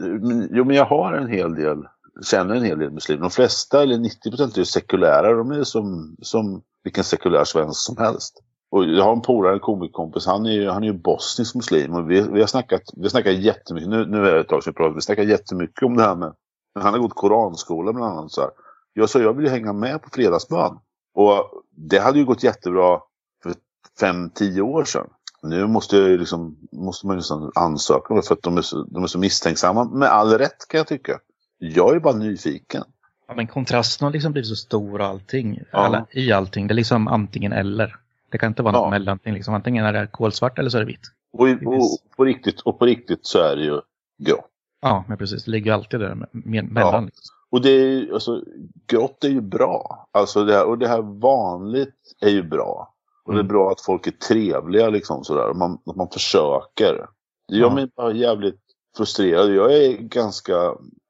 jo 0.52 0.66
men 0.66 0.76
jag 0.76 0.86
har 0.86 1.14
en 1.14 1.28
hel 1.28 1.56
del, 1.56 1.78
känner 2.26 2.56
en 2.56 2.64
hel 2.64 2.80
del 2.80 2.92
muslimer. 2.92 3.22
De 3.22 3.30
flesta, 3.30 3.84
eller 3.84 3.96
90% 3.96 4.54
är 4.54 4.58
ju 4.58 4.66
sekulära. 4.66 5.34
De 5.34 5.52
är 5.52 5.64
som, 5.64 6.16
som 6.22 6.62
vilken 6.84 7.04
sekulär 7.04 7.44
svensk 7.44 7.80
som 7.80 7.98
helst. 7.98 8.44
Och 8.72 8.86
jag 8.86 9.04
har 9.04 9.14
en 9.14 9.22
polare, 9.22 9.54
en 9.54 9.60
komikkompis, 9.60 10.26
han 10.26 10.46
är 10.46 10.52
ju, 10.52 10.70
han 10.70 10.84
är 10.84 10.88
ju 10.88 10.94
bosnisk 10.94 11.56
muslim. 11.56 11.94
Och 11.94 12.12
vi, 12.12 12.22
vi 12.22 12.40
har 12.40 12.48
snackat, 12.48 12.82
vi 12.96 13.02
har 13.02 13.10
snackat 13.10 13.34
jättemycket, 13.34 13.90
nu, 13.90 14.06
nu 14.06 14.18
är 14.18 14.34
det 14.34 14.40
ett 14.40 14.48
tag 14.48 14.64
sedan 14.64 14.74
vi 14.74 14.78
pratade, 14.78 14.96
vi 14.96 15.02
snackar 15.02 15.24
jättemycket 15.24 15.84
om 15.84 15.98
det 15.98 16.04
här 16.04 16.16
med, 16.16 16.34
han 16.80 16.94
har 16.94 17.00
gått 17.00 17.16
koranskola 17.16 17.94
bland 17.94 18.18
annat 18.18 18.32
så 18.32 18.42
här. 18.42 18.50
Jag 18.94 19.10
sa 19.10 19.20
jag 19.20 19.34
vill 19.34 19.46
ju 19.46 19.52
hänga 19.52 19.74
med 19.74 20.02
på 20.02 20.10
fredagsbön. 20.10 20.80
Och 21.14 21.52
det 21.72 22.00
hade 22.00 22.20
ju 22.20 22.26
gått 22.26 22.44
jättebra 22.44 23.00
för 23.44 23.54
fem 24.00 24.30
tio 24.30 24.62
år 24.62 24.84
sedan. 24.84 25.08
Nu 25.44 25.68
måste, 25.68 25.98
jag 25.98 26.20
liksom, 26.20 26.58
måste 26.72 27.08
man 27.08 27.16
ju 27.16 27.18
nästan 27.18 27.52
ansöka 27.56 28.22
för 28.22 28.34
att 28.34 28.42
de 28.42 28.58
är, 28.58 28.62
så, 28.62 28.84
de 28.84 29.04
är 29.04 29.08
så 29.08 29.20
misstänksamma. 29.20 29.84
Med 29.84 30.10
all 30.10 30.38
rätt 30.38 30.68
kan 30.68 30.78
jag 30.78 30.88
tycka. 30.88 31.20
Jag 31.58 31.96
är 31.96 32.00
bara 32.00 32.16
nyfiken. 32.16 32.84
Ja, 33.28 33.34
men 33.36 33.48
kontrasten 33.48 34.06
har 34.06 34.12
liksom 34.12 34.32
blivit 34.32 34.50
så 34.50 34.56
stor 34.56 35.00
och 35.00 35.08
allting. 35.08 35.60
Ja. 35.72 35.78
Alla, 35.80 36.06
I 36.12 36.32
allting. 36.32 36.68
Det 36.68 36.74
är 36.74 36.76
liksom 36.76 37.08
antingen 37.08 37.54
eller. 37.54 37.96
Det 38.32 38.38
kan 38.38 38.48
inte 38.48 38.64
vara 38.64 38.72
något 38.72 38.86
ja. 38.86 38.90
mellanting. 38.90 39.34
Liksom. 39.34 39.54
Antingen 39.54 39.86
är 39.86 39.94
det 39.94 40.08
kolsvart 40.08 40.60
eller 40.60 40.70
så 40.70 40.78
är 40.78 40.82
det 40.82 40.88
vitt. 40.88 41.12
Och, 41.34 41.48
och, 41.50 42.18
på 42.18 42.26
riktigt, 42.26 42.62
och 42.62 42.80
på 42.80 42.86
riktigt 42.86 43.26
så 43.26 43.40
är 43.40 43.56
det 43.56 43.64
ju 43.64 43.82
grått. 44.24 44.46
Ja, 44.82 45.04
men 45.08 45.18
precis. 45.18 45.46
Det 45.46 45.52
ligger 45.52 45.74
alltid 45.74 46.00
där 46.00 46.28
mellan. 46.32 46.94
Ja. 46.94 47.00
Liksom. 47.00 47.36
Och 47.52 47.62
det 47.62 47.70
är 47.70 48.14
alltså, 48.14 48.44
grått 48.88 49.24
är 49.24 49.30
ju 49.30 49.42
bra. 49.42 50.08
Alltså 50.12 50.44
det 50.44 50.54
här, 50.54 50.66
och 50.66 50.78
det 50.78 50.88
här 50.88 51.02
vanligt 51.02 52.16
är 52.22 52.30
ju 52.30 52.44
bra. 52.44 52.94
Och 53.24 53.34
mm. 53.34 53.38
det 53.38 53.40
är 53.40 53.52
mm. 53.52 53.54
bra 53.54 53.72
att 53.72 53.82
folk 53.82 54.08
är 54.08 54.12
trevliga 54.12 54.90
liksom 54.90 55.24
sådär. 55.24 55.54
Man, 55.54 55.80
att 55.86 55.96
man 55.96 56.10
försöker. 56.10 57.08
Det 57.48 57.56
gör 57.56 57.68
ja. 57.68 57.76
mig 57.76 57.88
bara 57.96 58.14
jävligt 58.14 58.60
frustrerad. 58.98 59.56
Jag 59.56 59.74
är 59.74 59.98
ganska, 59.98 60.54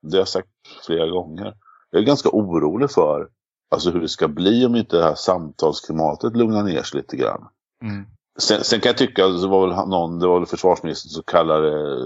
det 0.02 0.12
har 0.12 0.18
jag 0.18 0.28
sagt 0.28 0.48
flera 0.86 1.08
gånger. 1.08 1.54
Jag 1.92 2.02
är 2.02 2.06
ganska 2.06 2.30
orolig 2.30 2.92
för 2.92 3.30
alltså 3.70 3.92
hur 3.92 4.02
det 4.02 4.10
ska 4.10 4.28
bli 4.28 4.66
om 4.66 4.76
inte 4.76 4.98
det 4.98 5.04
här 5.04 5.16
samtalsklimatet 5.16 6.36
lugnar 6.36 6.64
ner 6.64 6.84
sig 6.84 6.98
lite 6.98 7.18
grann. 7.18 7.48
Mm. 7.84 8.06
Sen, 8.40 8.64
sen, 8.64 8.80
kan 8.80 8.90
jag 8.90 8.98
tycka 8.98 9.26
att 9.26 9.42
det 9.42 9.48
var 9.48 9.68
väl 9.68 9.90
någon, 9.90 10.20
det 10.20 10.28
var 10.28 10.40
väl 10.40 10.48
försvarsministern 10.48 11.10
som 11.10 11.24
kallade 11.24 11.98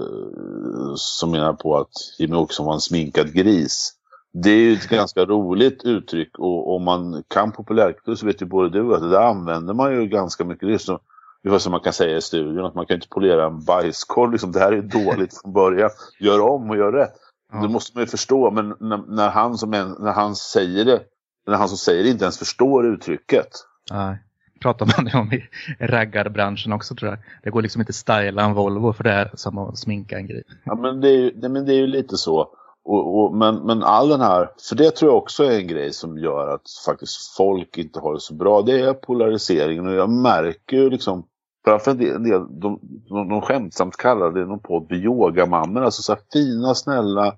som 0.96 1.30
menar 1.30 1.52
på 1.52 1.76
att 1.76 1.92
Jimmie 2.18 2.38
Åkesson 2.38 2.66
var 2.66 2.74
en 2.74 2.80
sminkad 2.80 3.32
gris. 3.32 3.92
Det 4.32 4.50
är 4.50 4.58
ju 4.58 4.72
ett 4.72 4.88
ganska 4.88 5.24
roligt 5.24 5.84
uttryck 5.84 6.38
och 6.38 6.76
om 6.76 6.84
man 6.84 7.22
kan 7.28 7.52
populärkultur 7.52 8.14
så 8.14 8.26
vet 8.26 8.42
ju 8.42 8.46
både 8.46 8.70
du 8.70 8.82
och 8.82 8.94
att 8.94 9.02
det 9.02 9.10
där 9.10 9.20
använder 9.20 9.74
man 9.74 9.92
ju 9.92 10.06
ganska 10.06 10.44
mycket. 10.44 10.68
Det 10.68 10.74
är 10.74 10.78
som, 10.78 10.98
ungefär 11.44 11.58
som 11.58 11.70
man 11.70 11.80
kan 11.80 11.92
säga 11.92 12.16
i 12.16 12.22
studion 12.22 12.64
att 12.64 12.74
man 12.74 12.86
kan 12.86 12.94
inte 12.94 13.08
polera 13.08 13.46
en 13.46 13.64
bajskorv. 13.64 14.32
Liksom, 14.32 14.52
det 14.52 14.60
här 14.60 14.72
är 14.72 14.82
dåligt 14.82 15.40
från 15.40 15.52
början. 15.52 15.90
Gör 16.20 16.40
om 16.40 16.70
och 16.70 16.76
gör 16.76 16.92
rätt. 16.92 17.14
Ja. 17.52 17.58
Det 17.58 17.68
måste 17.68 17.96
man 17.96 18.02
ju 18.02 18.06
förstå 18.06 18.50
men 18.50 18.74
när, 18.80 19.02
när, 19.08 19.28
han 19.28 19.58
som 19.58 19.74
en, 19.74 19.96
när 19.98 20.12
han 20.12 20.36
säger 20.36 20.84
det 20.84 21.00
när 21.46 21.56
han 21.56 21.68
som 21.68 21.78
säger 21.78 22.04
det 22.04 22.10
inte 22.10 22.24
ens 22.24 22.38
förstår 22.38 22.86
uttrycket. 22.86 23.48
Nej. 23.90 24.18
Pratar 24.60 24.86
man 24.96 25.04
det 25.04 25.18
om 25.18 25.32
i 25.32 25.48
raggarbranschen 25.80 26.72
också 26.72 26.94
tror 26.94 27.10
jag. 27.10 27.18
Det 27.42 27.50
går 27.50 27.62
liksom 27.62 27.80
inte 27.80 27.90
att 27.90 27.94
styla 27.94 28.44
en 28.44 28.54
Volvo 28.54 28.92
för 28.92 29.04
det 29.04 29.10
är 29.10 29.30
som 29.34 29.58
att 29.58 29.78
sminka 29.78 30.16
en 30.16 30.26
grej. 30.26 30.42
Ja 30.64 30.74
men 30.74 31.00
det 31.00 31.08
är 31.08 31.16
ju, 31.16 31.30
det, 31.30 31.48
men 31.48 31.66
det 31.66 31.72
är 31.72 31.78
ju 31.78 31.86
lite 31.86 32.16
så. 32.16 32.48
Och, 32.84 33.18
och, 33.18 33.34
men, 33.34 33.54
men 33.54 33.82
all 33.82 34.08
den 34.08 34.20
här, 34.20 34.50
för 34.68 34.76
det 34.76 34.90
tror 34.90 35.10
jag 35.10 35.18
också 35.18 35.44
är 35.44 35.58
en 35.58 35.66
grej 35.66 35.92
som 35.92 36.18
gör 36.18 36.54
att 36.54 36.62
faktiskt 36.86 37.36
folk 37.36 37.78
inte 37.78 38.00
har 38.00 38.14
det 38.14 38.20
så 38.20 38.34
bra. 38.34 38.62
Det 38.62 38.80
är 38.80 38.92
polariseringen 38.92 39.86
och 39.86 39.94
jag 39.94 40.10
märker 40.10 40.76
ju 40.76 40.90
liksom, 40.90 41.26
framför 41.64 41.90
en 41.90 41.98
del, 41.98 42.60
de, 42.60 42.78
de, 43.08 43.28
de 43.28 43.40
skämtsamt 43.40 43.96
kallar 43.96 44.30
det 44.30 44.46
någon 44.46 44.60
podd 44.60 44.92
yogamammor. 44.92 45.82
Alltså 45.82 46.02
så 46.02 46.12
här 46.12 46.20
fina, 46.32 46.74
snälla, 46.74 47.34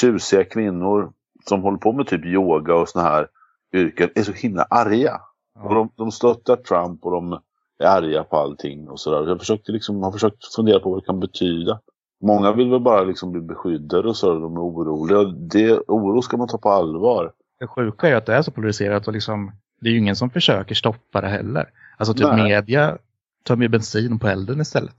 tjusiga 0.00 0.44
kvinnor 0.44 1.12
som 1.48 1.62
håller 1.62 1.78
på 1.78 1.92
med 1.92 2.06
typ 2.06 2.24
yoga 2.24 2.74
och 2.74 2.88
såna 2.88 3.04
här 3.04 3.28
yrken 3.76 4.10
är 4.14 4.22
så 4.22 4.32
himla 4.32 4.62
arga. 4.62 5.20
Och 5.62 5.74
de, 5.74 5.90
de 5.96 6.12
stöttar 6.12 6.56
Trump 6.56 7.04
och 7.04 7.10
de 7.10 7.32
är 7.78 7.86
arga 7.86 8.24
på 8.24 8.36
allting 8.36 8.88
och 8.88 9.00
sådär. 9.00 9.28
Jag 9.28 9.38
försökte 9.38 9.72
liksom, 9.72 10.02
har 10.02 10.12
försökt 10.12 10.54
fundera 10.54 10.80
på 10.80 10.90
vad 10.90 11.02
det 11.02 11.06
kan 11.06 11.20
betyda. 11.20 11.80
Många 12.22 12.52
vill 12.52 12.70
väl 12.70 12.80
bara 12.80 13.04
liksom 13.04 13.32
bli 13.32 13.40
beskyddade 13.40 14.08
och 14.08 14.16
så, 14.16 14.34
de 14.34 14.56
är 14.56 14.60
oroliga. 14.60 15.24
Det, 15.24 15.78
oro 15.78 16.22
ska 16.22 16.36
man 16.36 16.48
ta 16.48 16.58
på 16.58 16.70
allvar. 16.70 17.32
Det 17.60 17.66
sjuka 17.66 18.08
är 18.08 18.14
att 18.14 18.26
det 18.26 18.34
är 18.34 18.42
så 18.42 18.50
polariserat 18.50 19.06
och 19.06 19.12
liksom, 19.12 19.52
det 19.80 19.88
är 19.88 19.92
ju 19.92 19.98
ingen 19.98 20.16
som 20.16 20.30
försöker 20.30 20.74
stoppa 20.74 21.20
det 21.20 21.28
heller. 21.28 21.70
Alltså 21.96 22.14
typ 22.14 22.26
Nej. 22.26 22.44
media 22.44 22.98
tar 23.42 23.56
med 23.56 23.70
bensin 23.70 24.18
på 24.18 24.28
elden 24.28 24.60
istället. 24.60 24.96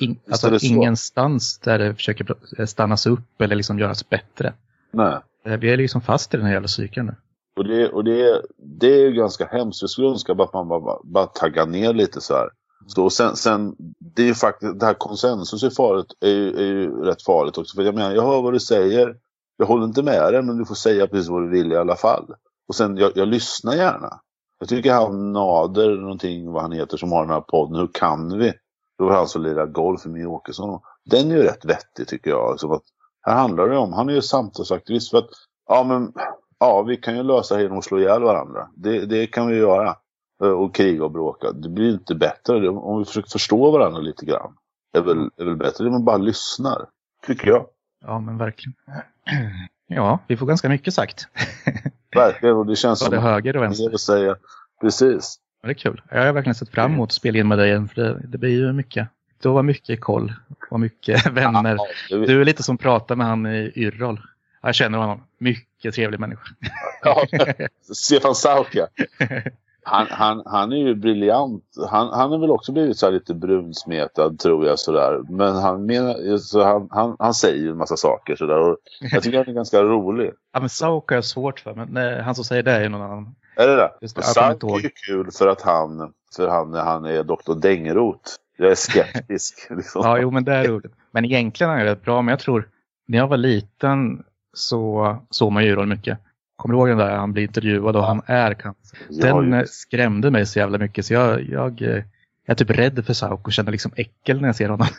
In, 0.00 0.18
alltså 0.30 0.58
ingenstans 0.62 1.58
där 1.58 1.78
det 1.78 1.94
försöker 1.94 2.66
stannas 2.66 3.06
upp 3.06 3.40
eller 3.40 3.56
liksom 3.56 3.78
göras 3.78 4.08
bättre. 4.08 4.52
Nej. 4.92 5.18
Vi 5.58 5.70
är 5.70 5.76
liksom 5.76 6.00
fast 6.00 6.34
i 6.34 6.36
den 6.36 6.46
här 6.46 6.52
jävla 6.52 6.68
cykeln 6.68 7.06
nu. 7.06 7.14
Och, 7.60 7.66
det, 7.66 7.88
och 7.88 8.04
det, 8.04 8.42
det 8.56 8.94
är 8.94 8.98
ju 8.98 9.12
ganska 9.12 9.46
hemskt. 9.46 9.82
Jag 9.82 9.90
skulle 9.90 10.08
önska 10.08 10.32
att 10.32 10.52
man 10.52 10.68
bara, 10.68 10.98
bara 11.04 11.26
taggar 11.26 11.66
ner 11.66 11.92
lite 11.92 12.20
så 12.20 12.34
här. 12.34 12.48
Så, 12.86 13.04
och 13.04 13.12
sen, 13.12 13.36
sen, 13.36 13.76
det 13.98 14.28
är 14.28 14.34
faktiskt, 14.34 14.80
det 14.80 14.86
här 14.86 14.94
konsensus 14.94 15.62
är, 15.62 15.70
farligt, 15.70 16.06
är, 16.20 16.28
ju, 16.28 16.56
är 16.56 16.62
ju 16.62 17.02
rätt 17.04 17.22
farligt 17.22 17.58
också. 17.58 17.76
För 17.76 17.82
jag 17.82 17.94
menar, 17.94 18.14
jag 18.14 18.22
hör 18.22 18.42
vad 18.42 18.52
du 18.52 18.60
säger. 18.60 19.16
Jag 19.56 19.66
håller 19.66 19.84
inte 19.84 20.02
med 20.02 20.32
dig, 20.32 20.42
men 20.42 20.58
du 20.58 20.64
får 20.64 20.74
säga 20.74 21.06
precis 21.06 21.28
vad 21.28 21.42
du 21.42 21.48
vill 21.48 21.72
i 21.72 21.76
alla 21.76 21.96
fall. 21.96 22.34
Och 22.68 22.74
sen, 22.74 22.96
jag, 22.96 23.12
jag 23.14 23.28
lyssnar 23.28 23.74
gärna. 23.74 24.20
Jag 24.58 24.68
tycker 24.68 24.92
han 24.92 25.32
Nader, 25.32 25.96
någonting 25.96 26.52
vad 26.52 26.62
han 26.62 26.72
heter, 26.72 26.96
som 26.96 27.12
har 27.12 27.22
den 27.22 27.34
här 27.34 27.40
podden, 27.40 27.80
Hur 27.80 27.90
kan 27.92 28.38
vi? 28.38 28.52
Det 28.98 29.04
var 29.04 29.12
han 29.12 29.28
som 29.28 29.42
lirade 29.42 29.72
golf 29.72 30.04
med 30.04 30.26
Åkesson. 30.26 30.80
Den 31.04 31.30
är 31.30 31.36
ju 31.36 31.42
rätt 31.42 31.64
vettig 31.64 32.08
tycker 32.08 32.30
jag. 32.30 32.50
Alltså, 32.50 32.72
att, 32.72 32.84
här 33.22 33.34
handlar 33.34 33.68
det 33.68 33.76
om, 33.76 33.92
han 33.92 34.08
är 34.08 34.12
ju 34.12 34.22
samtalsaktivist 34.22 35.10
för 35.10 35.18
att, 35.18 35.30
ja 35.68 35.84
men, 35.84 36.12
ja 36.60 36.82
vi 36.82 36.96
kan 36.96 37.16
ju 37.16 37.22
lösa 37.22 37.56
det 37.56 37.62
genom 37.62 37.78
att 37.78 37.84
slå 37.84 37.98
ihjäl 37.98 38.22
varandra. 38.22 38.68
Det, 38.74 39.06
det 39.06 39.26
kan 39.26 39.48
vi 39.48 39.56
göra. 39.56 39.96
Eh, 40.42 40.50
och 40.50 40.74
kriga 40.74 41.04
och 41.04 41.10
bråka. 41.10 41.52
Det 41.52 41.68
blir 41.68 41.92
inte 41.92 42.14
bättre 42.14 42.68
om 42.68 42.98
vi 42.98 43.04
försöker 43.04 43.30
förstå 43.30 43.70
varandra 43.70 44.00
lite 44.00 44.26
grann. 44.26 44.56
Det 44.92 44.98
är 44.98 45.02
väl, 45.02 45.30
är 45.36 45.44
väl 45.44 45.56
bättre 45.56 45.86
om 45.86 45.92
man 45.92 46.04
bara 46.04 46.16
lyssnar. 46.16 46.86
Tycker 47.26 47.48
jag. 47.48 47.66
Ja, 48.04 48.20
men 48.20 48.38
verkligen. 48.38 48.74
Ja, 49.92 50.18
vi 50.26 50.36
får 50.36 50.46
ganska 50.46 50.68
mycket 50.68 50.94
sagt. 50.94 51.28
verkligen, 52.14 52.56
och 52.56 52.66
det 52.66 52.76
känns 52.76 53.04
Både 53.04 53.16
som... 53.16 53.24
höger 53.24 53.56
och 53.56 53.62
vänster. 53.62 53.96
Säga. 53.96 54.36
Precis. 54.80 55.38
Ja, 55.62 55.66
det 55.66 55.72
är 55.72 55.74
kul. 55.74 56.02
Jag 56.10 56.26
har 56.26 56.32
verkligen 56.32 56.54
sett 56.54 56.68
fram 56.68 56.92
emot 56.92 57.08
att 57.08 57.12
spela 57.12 57.38
in 57.38 57.48
med 57.48 57.58
dig 57.58 57.68
igen. 57.68 57.88
För 57.88 58.02
det, 58.02 58.20
det 58.28 58.38
blir 58.38 58.50
ju 58.50 58.72
mycket. 58.72 59.08
Du 59.42 59.48
har 59.48 59.62
mycket 59.62 60.00
koll 60.00 60.32
och 60.70 60.80
mycket 60.80 61.26
vänner. 61.32 61.78
Du 62.08 62.40
är 62.40 62.44
lite 62.44 62.62
som 62.62 62.78
pratar 62.78 63.16
med 63.16 63.26
han 63.26 63.46
i 63.46 63.72
Yrrol. 63.74 64.20
Jag 64.62 64.74
känner 64.74 64.98
honom. 64.98 65.22
Mycket 65.80 65.94
trevlig 65.94 66.20
människa. 66.20 66.42
Ja, 67.02 67.24
Stefan 67.94 68.34
Sauka. 68.34 68.88
Han, 69.82 70.06
han, 70.10 70.42
han 70.46 70.72
är 70.72 70.76
ju 70.76 70.94
briljant. 70.94 71.64
Han, 71.90 72.08
han 72.08 72.30
har 72.30 72.38
väl 72.38 72.50
också 72.50 72.72
blivit 72.72 72.98
så 72.98 73.10
lite 73.10 73.34
brunsmetad 73.34 74.38
tror 74.38 74.66
jag 74.66 74.78
sådär. 74.78 75.20
Men 75.28 75.56
han, 75.56 75.86
menar, 75.86 76.38
så 76.38 76.64
han, 76.64 76.88
han, 76.90 77.16
han 77.18 77.34
säger 77.34 77.56
ju 77.56 77.70
en 77.70 77.76
massa 77.76 77.96
saker 77.96 78.36
sådär. 78.36 78.58
Och 78.58 78.76
jag 79.00 79.22
tycker 79.22 79.38
han 79.38 79.48
är 79.48 79.52
ganska 79.52 79.82
rolig. 79.82 80.32
Ja 80.52 80.60
men 80.60 80.68
Sauka 80.68 81.16
är 81.16 81.22
svårt 81.22 81.60
för. 81.60 81.74
Men 81.74 81.88
nej, 81.90 82.22
han 82.22 82.34
som 82.34 82.44
säger 82.44 82.62
det 82.62 82.72
är 82.72 82.88
någon 82.88 83.02
annan. 83.02 83.34
Är 83.56 83.68
det 83.68 83.76
det? 83.76 83.90
Just 84.00 84.16
det 84.16 84.22
Sauka 84.22 84.66
är 84.66 84.80
ju 84.80 84.90
kul 85.06 85.30
för 85.30 85.48
att 85.48 85.62
han, 85.62 86.12
för 86.36 86.48
han, 86.48 86.74
han 86.74 87.04
är 87.04 87.22
doktor 87.22 87.54
Dängerot. 87.54 88.36
Jag 88.56 88.70
är 88.70 88.74
skeptisk. 88.74 89.66
liksom. 89.70 90.02
ja 90.04 90.18
jo 90.18 90.30
men 90.30 90.44
det 90.44 90.54
är 90.54 90.64
roligt. 90.64 90.92
Men 91.10 91.24
egentligen 91.24 91.72
är 91.72 91.84
det 91.84 92.02
bra. 92.02 92.22
Men 92.22 92.32
jag 92.32 92.40
tror 92.40 92.68
när 93.06 93.18
jag 93.18 93.26
var 93.26 93.36
liten 93.36 94.24
så 94.52 95.16
såg 95.30 95.52
man 95.52 95.64
ju 95.64 95.86
mycket. 95.86 96.18
Kommer 96.56 96.74
du 96.74 96.78
ihåg 96.78 96.88
den 96.88 96.98
där 96.98 97.16
han 97.16 97.32
blir 97.32 97.42
intervjuad 97.42 97.96
och 97.96 98.04
han 98.04 98.22
är 98.26 98.54
cancer? 98.54 98.98
Den 99.08 99.52
ja, 99.52 99.64
skrämde 99.66 100.30
mig 100.30 100.46
så 100.46 100.58
jävla 100.58 100.78
mycket 100.78 101.06
så 101.06 101.14
jag, 101.14 101.42
jag, 101.42 101.80
jag 101.80 102.02
är 102.46 102.54
typ 102.54 102.70
rädd 102.70 103.06
för 103.06 103.12
Sauk 103.12 103.46
och 103.46 103.52
känner 103.52 103.72
liksom 103.72 103.92
äckel 103.96 104.40
när 104.40 104.48
jag 104.48 104.56
ser 104.56 104.68
honom. 104.68 104.86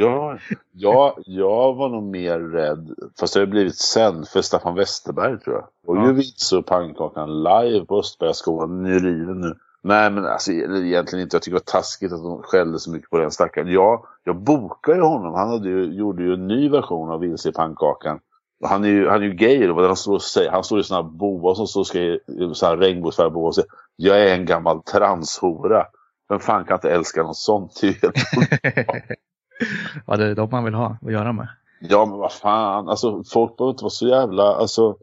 Ja, 0.00 0.38
ja, 0.72 1.18
jag 1.26 1.74
var 1.74 1.88
nog 1.88 2.02
mer 2.02 2.38
rädd, 2.38 2.94
fast 3.20 3.34
det 3.34 3.40
har 3.40 3.46
blivit 3.46 3.76
sen, 3.76 4.24
för 4.24 4.42
Staffan 4.42 4.74
Westerberg 4.74 5.38
tror 5.38 5.56
jag. 5.56 5.68
Och 5.86 5.96
ja. 5.96 6.06
ju 6.06 6.12
vits 6.12 6.52
och 6.52 6.66
pannkakan 6.66 7.42
live 7.42 7.84
på 7.84 7.98
Östbergaskolan, 7.98 8.82
nu 8.82 8.98
riven 8.98 9.40
nu. 9.40 9.54
Nej 9.82 10.10
men 10.10 10.26
alltså 10.26 10.52
egentligen 10.52 11.22
inte, 11.22 11.36
jag 11.36 11.42
tycker 11.42 11.56
det 11.56 11.62
var 11.66 11.80
taskigt 11.80 12.12
att 12.12 12.22
de 12.22 12.42
skällde 12.42 12.78
så 12.78 12.90
mycket 12.90 13.10
på 13.10 13.18
den 13.18 13.30
stackaren. 13.30 13.72
Ja, 13.72 14.04
jag 14.24 14.36
bokade 14.36 14.98
ju 14.98 15.04
honom, 15.04 15.34
han 15.34 15.48
hade 15.48 15.68
ju, 15.68 15.84
gjorde 15.84 16.22
ju 16.22 16.34
en 16.34 16.46
ny 16.46 16.68
version 16.68 17.10
av 17.10 17.20
Vilse 17.20 17.48
i 17.48 17.52
pannkakan 17.52 18.20
Han 18.64 18.84
är 18.84 18.88
ju, 18.88 19.08
han 19.08 19.22
är 19.22 19.26
ju 19.26 19.32
gay 19.32 19.66
då, 19.66 19.86
han 19.86 19.96
står, 19.96 20.14
och 20.14 20.22
säger, 20.22 20.50
han 20.50 20.64
står 20.64 20.80
i 20.80 20.84
sådana 20.84 21.08
här 21.08 21.10
boa 21.10 21.54
som 21.54 21.66
står 21.66 21.80
och 21.80 21.86
skriver, 21.86 22.54
så 22.54 22.66
här 22.66 22.76
regnbågsfärgade 22.76 23.34
boa 23.34 23.46
och 23.46 23.54
säger 23.54 23.70
Jag 23.96 24.20
är 24.20 24.34
en 24.34 24.46
gammal 24.46 24.82
transhora. 24.82 25.86
Vem 26.28 26.40
fan 26.40 26.64
kan 26.64 26.74
inte 26.74 26.90
älska 26.90 27.22
något 27.22 27.36
sånt? 27.36 27.80
ja, 30.06 30.16
det 30.16 30.24
är 30.24 30.34
de 30.34 30.50
man 30.50 30.64
vill 30.64 30.74
ha 30.74 30.96
att 31.02 31.12
göra 31.12 31.32
med. 31.32 31.48
Ja, 31.80 32.06
men 32.06 32.18
vad 32.18 32.32
fan. 32.32 32.88
Alltså, 32.88 33.22
folk 33.24 33.56
behöver 33.56 33.70
inte 33.70 33.84
vara 33.84 33.90
så 33.90 34.08
jävla... 34.08 34.42
Alltså, 34.42 34.96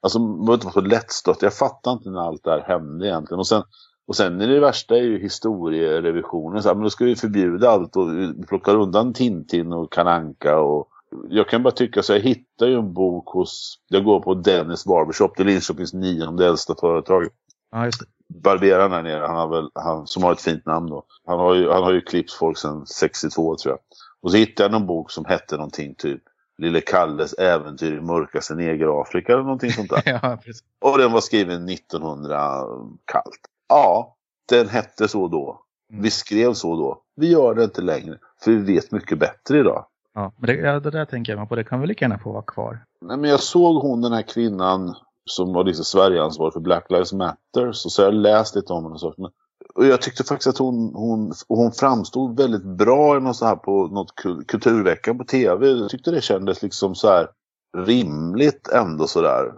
alltså 0.00 0.18
behöver 0.18 0.54
inte 0.54 0.66
vara 0.66 0.72
så 0.72 0.80
lättstött. 0.80 1.42
Jag 1.42 1.54
fattar 1.54 1.92
inte 1.92 2.10
när 2.10 2.20
allt 2.20 2.44
det 2.44 2.50
här 2.50 2.60
hände 2.60 3.06
egentligen. 3.06 3.38
Och 3.38 3.46
sen, 3.46 3.62
och 4.06 4.16
sen 4.16 4.40
är 4.40 4.48
det 4.48 4.60
värsta 4.60 4.96
är 4.96 5.02
ju 5.02 5.18
historierevisionen. 5.18 6.62
Så 6.62 6.68
här, 6.68 6.74
men 6.74 6.84
då 6.84 6.90
ska 6.90 7.04
vi 7.04 7.16
förbjuda 7.16 7.70
allt 7.70 7.96
och 7.96 8.06
plocka 8.48 8.72
undan 8.72 9.12
Tintin 9.12 9.72
och 9.72 9.92
Kananka 9.92 10.58
och 10.58 10.88
jag 11.28 11.48
kan 11.48 11.62
bara 11.62 11.74
tycka 11.74 12.02
så 12.02 12.12
jag 12.12 12.20
hittar 12.20 12.66
ju 12.66 12.74
en 12.74 12.92
bok 12.92 13.28
hos, 13.28 13.78
jag 13.88 14.04
går 14.04 14.20
på 14.20 14.34
Dennis 14.34 14.84
Barbershop, 14.84 15.36
det 15.36 15.42
är 15.42 15.44
Linköpings 15.44 15.92
nionde 15.92 16.46
äldsta 16.46 16.74
företag. 16.80 17.28
Ja, 17.70 17.84
just 17.84 18.00
det. 18.00 18.06
Barberaren 18.42 18.90
där 18.90 19.02
nere, 19.02 19.26
han 19.26 19.36
har 19.36 19.48
väl, 19.48 19.70
han, 19.74 20.06
som 20.06 20.22
har 20.22 20.32
ett 20.32 20.40
fint 20.40 20.66
namn 20.66 20.86
då. 20.86 21.04
Han 21.26 21.38
har 21.38 21.54
ju, 21.54 21.70
han 21.70 21.82
har 21.82 21.92
ju 21.92 22.00
klippt 22.00 22.32
folk 22.32 22.58
sedan 22.58 22.86
62 22.86 23.56
tror 23.56 23.72
jag. 23.72 23.78
Och 24.22 24.30
så 24.30 24.36
hittade 24.36 24.64
jag 24.64 24.72
någon 24.72 24.86
bok 24.86 25.10
som 25.10 25.24
hette 25.24 25.56
någonting 25.56 25.94
typ 25.94 26.22
Lille 26.58 26.80
Kalles 26.80 27.32
äventyr 27.32 27.92
i 27.92 28.00
mörkaste 28.00 28.54
Negerafrika 28.54 29.32
eller 29.32 29.42
någonting 29.42 29.72
sånt 29.72 29.90
där. 29.90 30.02
ja, 30.22 30.36
precis. 30.44 30.64
Och 30.80 30.98
den 30.98 31.12
var 31.12 31.20
skriven 31.20 31.68
1900 31.68 32.64
kallt. 33.04 33.40
Ja, 33.68 34.16
den 34.48 34.68
hette 34.68 35.08
så 35.08 35.28
då. 35.28 35.62
Mm. 35.90 36.02
Vi 36.02 36.10
skrev 36.10 36.52
så 36.52 36.76
då. 36.76 37.02
Vi 37.16 37.30
gör 37.30 37.54
det 37.54 37.64
inte 37.64 37.82
längre. 37.82 38.18
För 38.44 38.50
vi 38.50 38.74
vet 38.74 38.92
mycket 38.92 39.18
bättre 39.18 39.58
idag. 39.58 39.86
Ja, 40.14 40.32
men 40.36 40.46
det, 40.46 40.54
ja, 40.56 40.80
det 40.80 40.90
där 40.90 41.04
tänker 41.04 41.36
jag 41.36 41.48
på. 41.48 41.56
Det 41.56 41.64
kan 41.64 41.80
väl 41.80 41.88
lika 41.88 42.04
gärna 42.04 42.18
få 42.18 42.32
vara 42.32 42.42
kvar. 42.42 42.84
Nej, 43.00 43.16
men 43.16 43.30
jag 43.30 43.40
såg 43.40 43.82
hon 43.82 44.00
den 44.00 44.12
här 44.12 44.22
kvinnan 44.22 44.94
som 45.24 45.52
var 45.52 45.64
liksom 45.64 45.84
Sverigeansvarig 45.84 46.52
för 46.52 46.60
Black 46.60 46.90
Lives 46.90 47.12
Matter. 47.12 47.72
Så, 47.72 47.90
så 47.90 48.02
jag 48.02 48.14
läst 48.14 48.54
lite 48.56 48.72
om 48.72 48.82
henne. 48.84 48.94
och 48.94 49.00
så. 49.00 49.14
Men- 49.16 49.30
Och 49.74 49.86
jag 49.86 50.02
tyckte 50.02 50.24
faktiskt 50.24 50.48
att 50.48 50.58
hon, 50.58 50.92
hon, 50.94 51.32
hon 51.48 51.72
framstod 51.72 52.36
väldigt 52.36 52.64
bra 52.64 53.16
i 53.16 53.20
något 53.20 53.36
så 53.36 53.46
här 53.46 53.56
på 53.56 53.86
något 53.86 54.14
kulturveckan 54.46 55.18
på 55.18 55.24
tv. 55.24 55.66
Jag 55.66 55.90
tyckte 55.90 56.10
det 56.10 56.20
kändes 56.20 56.62
liksom 56.62 56.94
så 56.94 57.08
här 57.08 57.28
rimligt 57.76 58.68
ändå 58.68 59.06
sådär. 59.06 59.52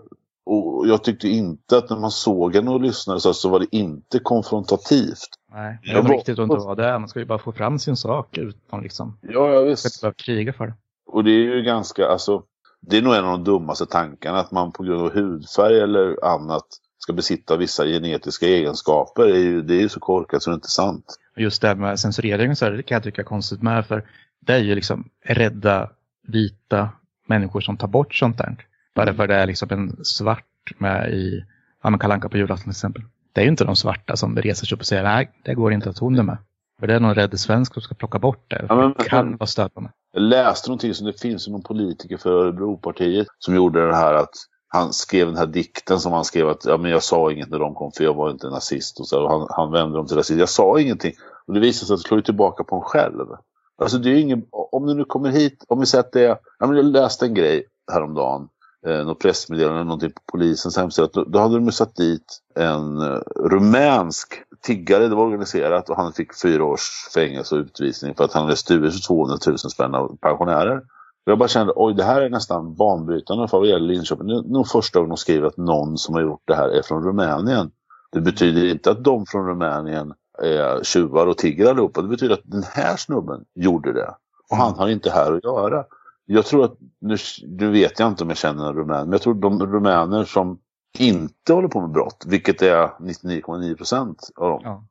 Och 0.46 0.86
jag 0.88 1.04
tyckte 1.04 1.28
inte 1.28 1.78
att 1.78 1.90
när 1.90 1.96
man 1.98 2.10
såg 2.10 2.54
henne 2.54 2.70
och 2.70 2.80
lyssnade 2.80 3.20
så, 3.20 3.28
här, 3.28 3.32
så 3.34 3.48
var 3.48 3.60
det 3.60 3.76
inte 3.76 4.18
konfrontativt. 4.18 5.28
Nej, 5.54 5.78
det 5.82 5.90
är 5.90 6.02
riktigt 6.02 6.38
att 6.38 6.42
inte 6.42 6.56
vara 6.56 6.74
det. 6.74 6.98
Man 6.98 7.08
ska 7.08 7.18
ju 7.18 7.24
bara 7.24 7.38
få 7.38 7.52
fram 7.52 7.78
sin 7.78 7.96
sak 7.96 8.38
utan 8.38 8.82
liksom. 8.82 9.18
Ja, 9.20 9.30
ja 9.30 9.52
ska 9.52 9.60
inte 9.60 9.70
visst. 9.70 10.00
behöva 10.00 10.14
kriga 10.14 10.52
för 10.52 10.66
det. 10.66 10.74
Och 11.06 11.24
det 11.24 11.30
är 11.30 11.54
ju 11.56 11.62
ganska, 11.62 12.08
alltså, 12.08 12.42
det 12.80 12.98
är 12.98 13.02
nog 13.02 13.14
en 13.14 13.24
av 13.24 13.30
de 13.30 13.44
dummaste 13.44 13.86
tankarna 13.86 14.38
att 14.38 14.50
man 14.50 14.72
på 14.72 14.82
grund 14.82 15.02
av 15.02 15.14
hudfärg 15.14 15.80
eller 15.80 16.24
annat 16.24 16.66
ska 16.98 17.12
besitta 17.12 17.56
vissa 17.56 17.84
genetiska 17.84 18.46
egenskaper. 18.46 19.26
Det 19.26 19.36
är 19.36 19.42
ju, 19.42 19.62
det 19.62 19.74
är 19.74 19.80
ju 19.80 19.88
så 19.88 20.00
korkat 20.00 20.42
så 20.42 20.50
det 20.50 20.52
är 20.52 20.56
inte 20.56 20.70
sant. 20.70 21.18
Just 21.36 21.62
det 21.62 21.68
här 21.68 21.74
med 21.74 22.00
censurering 22.00 22.50
och 22.50 22.58
så 22.58 22.64
här, 22.64 22.72
det 22.72 22.82
kan 22.82 22.96
jag 22.96 23.02
tycka 23.02 23.22
är 23.22 23.26
konstigt 23.26 23.62
med. 23.62 23.86
För 23.86 24.04
det 24.40 24.52
är 24.52 24.58
ju 24.58 24.74
liksom 24.74 25.08
rädda 25.24 25.90
vita 26.22 26.88
människor 27.26 27.60
som 27.60 27.76
tar 27.76 27.88
bort 27.88 28.14
sånt 28.14 28.38
där. 28.38 28.66
Bara 28.94 29.14
för 29.14 29.26
det 29.26 29.34
är 29.34 29.46
liksom 29.46 29.68
en 29.70 30.04
svart 30.04 30.72
med 30.78 31.12
i 31.12 31.44
ja, 31.82 31.90
men 31.90 31.98
Kalle 31.98 32.14
Anka 32.14 32.28
på 32.28 32.36
julafton 32.36 32.62
till 32.62 32.70
exempel. 32.70 33.02
Det 33.34 33.40
är 33.40 33.42
ju 33.44 33.50
inte 33.50 33.64
de 33.64 33.76
svarta 33.76 34.16
som 34.16 34.36
reser 34.36 34.66
sig 34.66 34.76
upp 34.76 34.80
och 34.80 34.86
säger 34.86 35.02
nej, 35.02 35.30
det 35.44 35.54
går 35.54 35.72
inte 35.72 35.90
att 35.90 35.98
hon 35.98 36.18
är 36.18 36.22
med. 36.22 36.38
För 36.80 36.86
det 36.86 36.94
är 36.94 37.00
någon 37.00 37.14
rädd 37.14 37.40
svensk 37.40 37.72
som 37.72 37.82
ska 37.82 37.94
plocka 37.94 38.18
bort 38.18 38.50
det. 38.50 38.66
Ja, 38.68 38.74
men- 38.74 38.94
det 38.98 39.04
kan 39.04 39.36
vara 39.36 39.46
stötande. 39.46 39.90
Jag 40.12 40.22
läste 40.22 40.68
någonting 40.70 40.94
som 40.94 41.06
det 41.06 41.20
finns 41.20 41.48
någon 41.48 41.62
politiker 41.62 42.16
för 42.16 42.30
Örebropartiet 42.30 43.26
som 43.38 43.54
gjorde 43.54 43.86
det 43.86 43.96
här 43.96 44.14
att 44.14 44.34
han 44.68 44.92
skrev 44.92 45.26
den 45.26 45.36
här 45.36 45.46
dikten 45.46 46.00
som 46.00 46.12
han 46.12 46.24
skrev 46.24 46.48
att 46.48 46.64
ja, 46.64 46.76
men 46.76 46.90
jag 46.90 47.02
sa 47.02 47.32
inget 47.32 47.50
när 47.50 47.58
de 47.58 47.74
kom 47.74 47.92
för 47.92 48.04
jag 48.04 48.14
var 48.14 48.30
inte 48.30 48.50
nazist. 48.50 49.00
Och 49.00 49.08
så, 49.08 49.22
och 49.24 49.30
han, 49.30 49.46
han 49.50 49.72
vände 49.72 49.96
dem 49.96 50.06
till 50.06 50.16
rasist. 50.16 50.40
Jag 50.40 50.48
sa 50.48 50.80
ingenting. 50.80 51.12
Och 51.46 51.54
det 51.54 51.60
visade 51.60 51.86
sig 51.86 51.94
att 51.94 52.00
det 52.00 52.08
slår 52.08 52.20
tillbaka 52.20 52.64
på 52.64 52.76
en 52.76 52.82
själv. 52.82 53.26
Alltså 53.82 53.98
det 53.98 54.10
är 54.10 54.16
ingen, 54.16 54.42
om 54.50 54.86
du 54.86 54.94
nu 54.94 55.04
kommer 55.04 55.30
hit, 55.30 55.64
om 55.68 55.80
vi 55.80 55.86
säger 55.86 56.04
att 56.04 56.12
det 56.12 56.24
är, 56.24 56.36
ja, 56.58 56.66
men 56.66 56.76
jag 56.76 56.84
läste 56.84 57.26
en 57.26 57.34
grej 57.34 57.66
häromdagen. 57.92 58.48
Eh, 58.86 59.06
något 59.06 59.18
pressmeddelande, 59.18 59.84
någonting 59.84 60.10
på 60.10 60.20
polisens 60.32 60.76
hemsida. 60.76 61.08
Då, 61.12 61.24
då 61.24 61.38
hade 61.38 61.54
de 61.54 61.64
ju 61.64 61.72
satt 61.72 61.96
dit 61.96 62.40
en 62.54 63.00
eh, 63.00 63.20
rumänsk 63.36 64.42
tiggare, 64.62 65.08
det 65.08 65.14
var 65.14 65.26
organiserat 65.26 65.90
och 65.90 65.96
han 65.96 66.12
fick 66.12 66.40
fyra 66.42 66.64
års 66.64 67.08
fängelse 67.14 67.54
och 67.54 67.60
utvisning 67.60 68.14
för 68.14 68.24
att 68.24 68.32
han 68.32 68.42
hade 68.42 68.56
stulit 68.56 69.04
200 69.04 69.36
000 69.46 69.58
spänn 69.58 69.94
av 69.94 70.16
pensionärer. 70.16 70.82
Jag 71.24 71.38
bara 71.38 71.48
kände, 71.48 71.72
oj 71.76 71.94
det 71.94 72.04
här 72.04 72.22
är 72.22 72.30
nästan 72.30 72.74
banbrytande 72.74 73.48
för 73.48 73.58
vad 73.58 73.68
gäller 73.68 73.86
Linköping. 73.86 74.26
Det 74.26 74.34
är 74.34 74.42
nog 74.42 74.68
första 74.68 74.98
gången 74.98 75.08
de 75.08 75.16
skriver 75.16 75.46
att 75.46 75.56
någon 75.56 75.98
som 75.98 76.14
har 76.14 76.22
gjort 76.22 76.42
det 76.44 76.54
här 76.54 76.68
är 76.68 76.82
från 76.82 77.04
Rumänien. 77.04 77.70
Det 78.12 78.20
betyder 78.20 78.64
inte 78.64 78.90
att 78.90 79.04
de 79.04 79.26
från 79.26 79.46
Rumänien 79.46 80.14
är 80.42 80.84
tjuvar 80.84 81.26
och 81.26 81.38
tigger 81.38 81.70
allihopa. 81.70 82.02
Det 82.02 82.08
betyder 82.08 82.34
att 82.34 82.40
den 82.44 82.62
här 82.62 82.96
snubben 82.96 83.44
gjorde 83.54 83.92
det. 83.92 84.14
Och 84.50 84.56
han 84.56 84.74
har 84.74 84.88
inte 84.88 85.10
här 85.10 85.32
att 85.32 85.44
göra. 85.44 85.84
Jag 86.26 86.46
tror 86.46 86.64
att, 86.64 86.76
nu, 87.00 87.16
nu 87.48 87.70
vet 87.70 87.98
jag 87.98 88.08
inte 88.08 88.22
om 88.22 88.28
jag 88.28 88.38
känner 88.38 88.68
en 88.68 88.74
rumän, 88.74 89.00
men 89.00 89.12
jag 89.12 89.22
tror 89.22 89.34
de 89.34 89.66
rumäner 89.66 90.24
som 90.24 90.58
inte 90.98 91.52
håller 91.52 91.68
på 91.68 91.80
med 91.80 91.90
brott, 91.90 92.24
vilket 92.26 92.62
är 92.62 92.86
99,9 93.00 93.76
procent 93.76 94.30
av 94.36 94.48
dem, 94.50 94.60
Ja. 94.64 94.84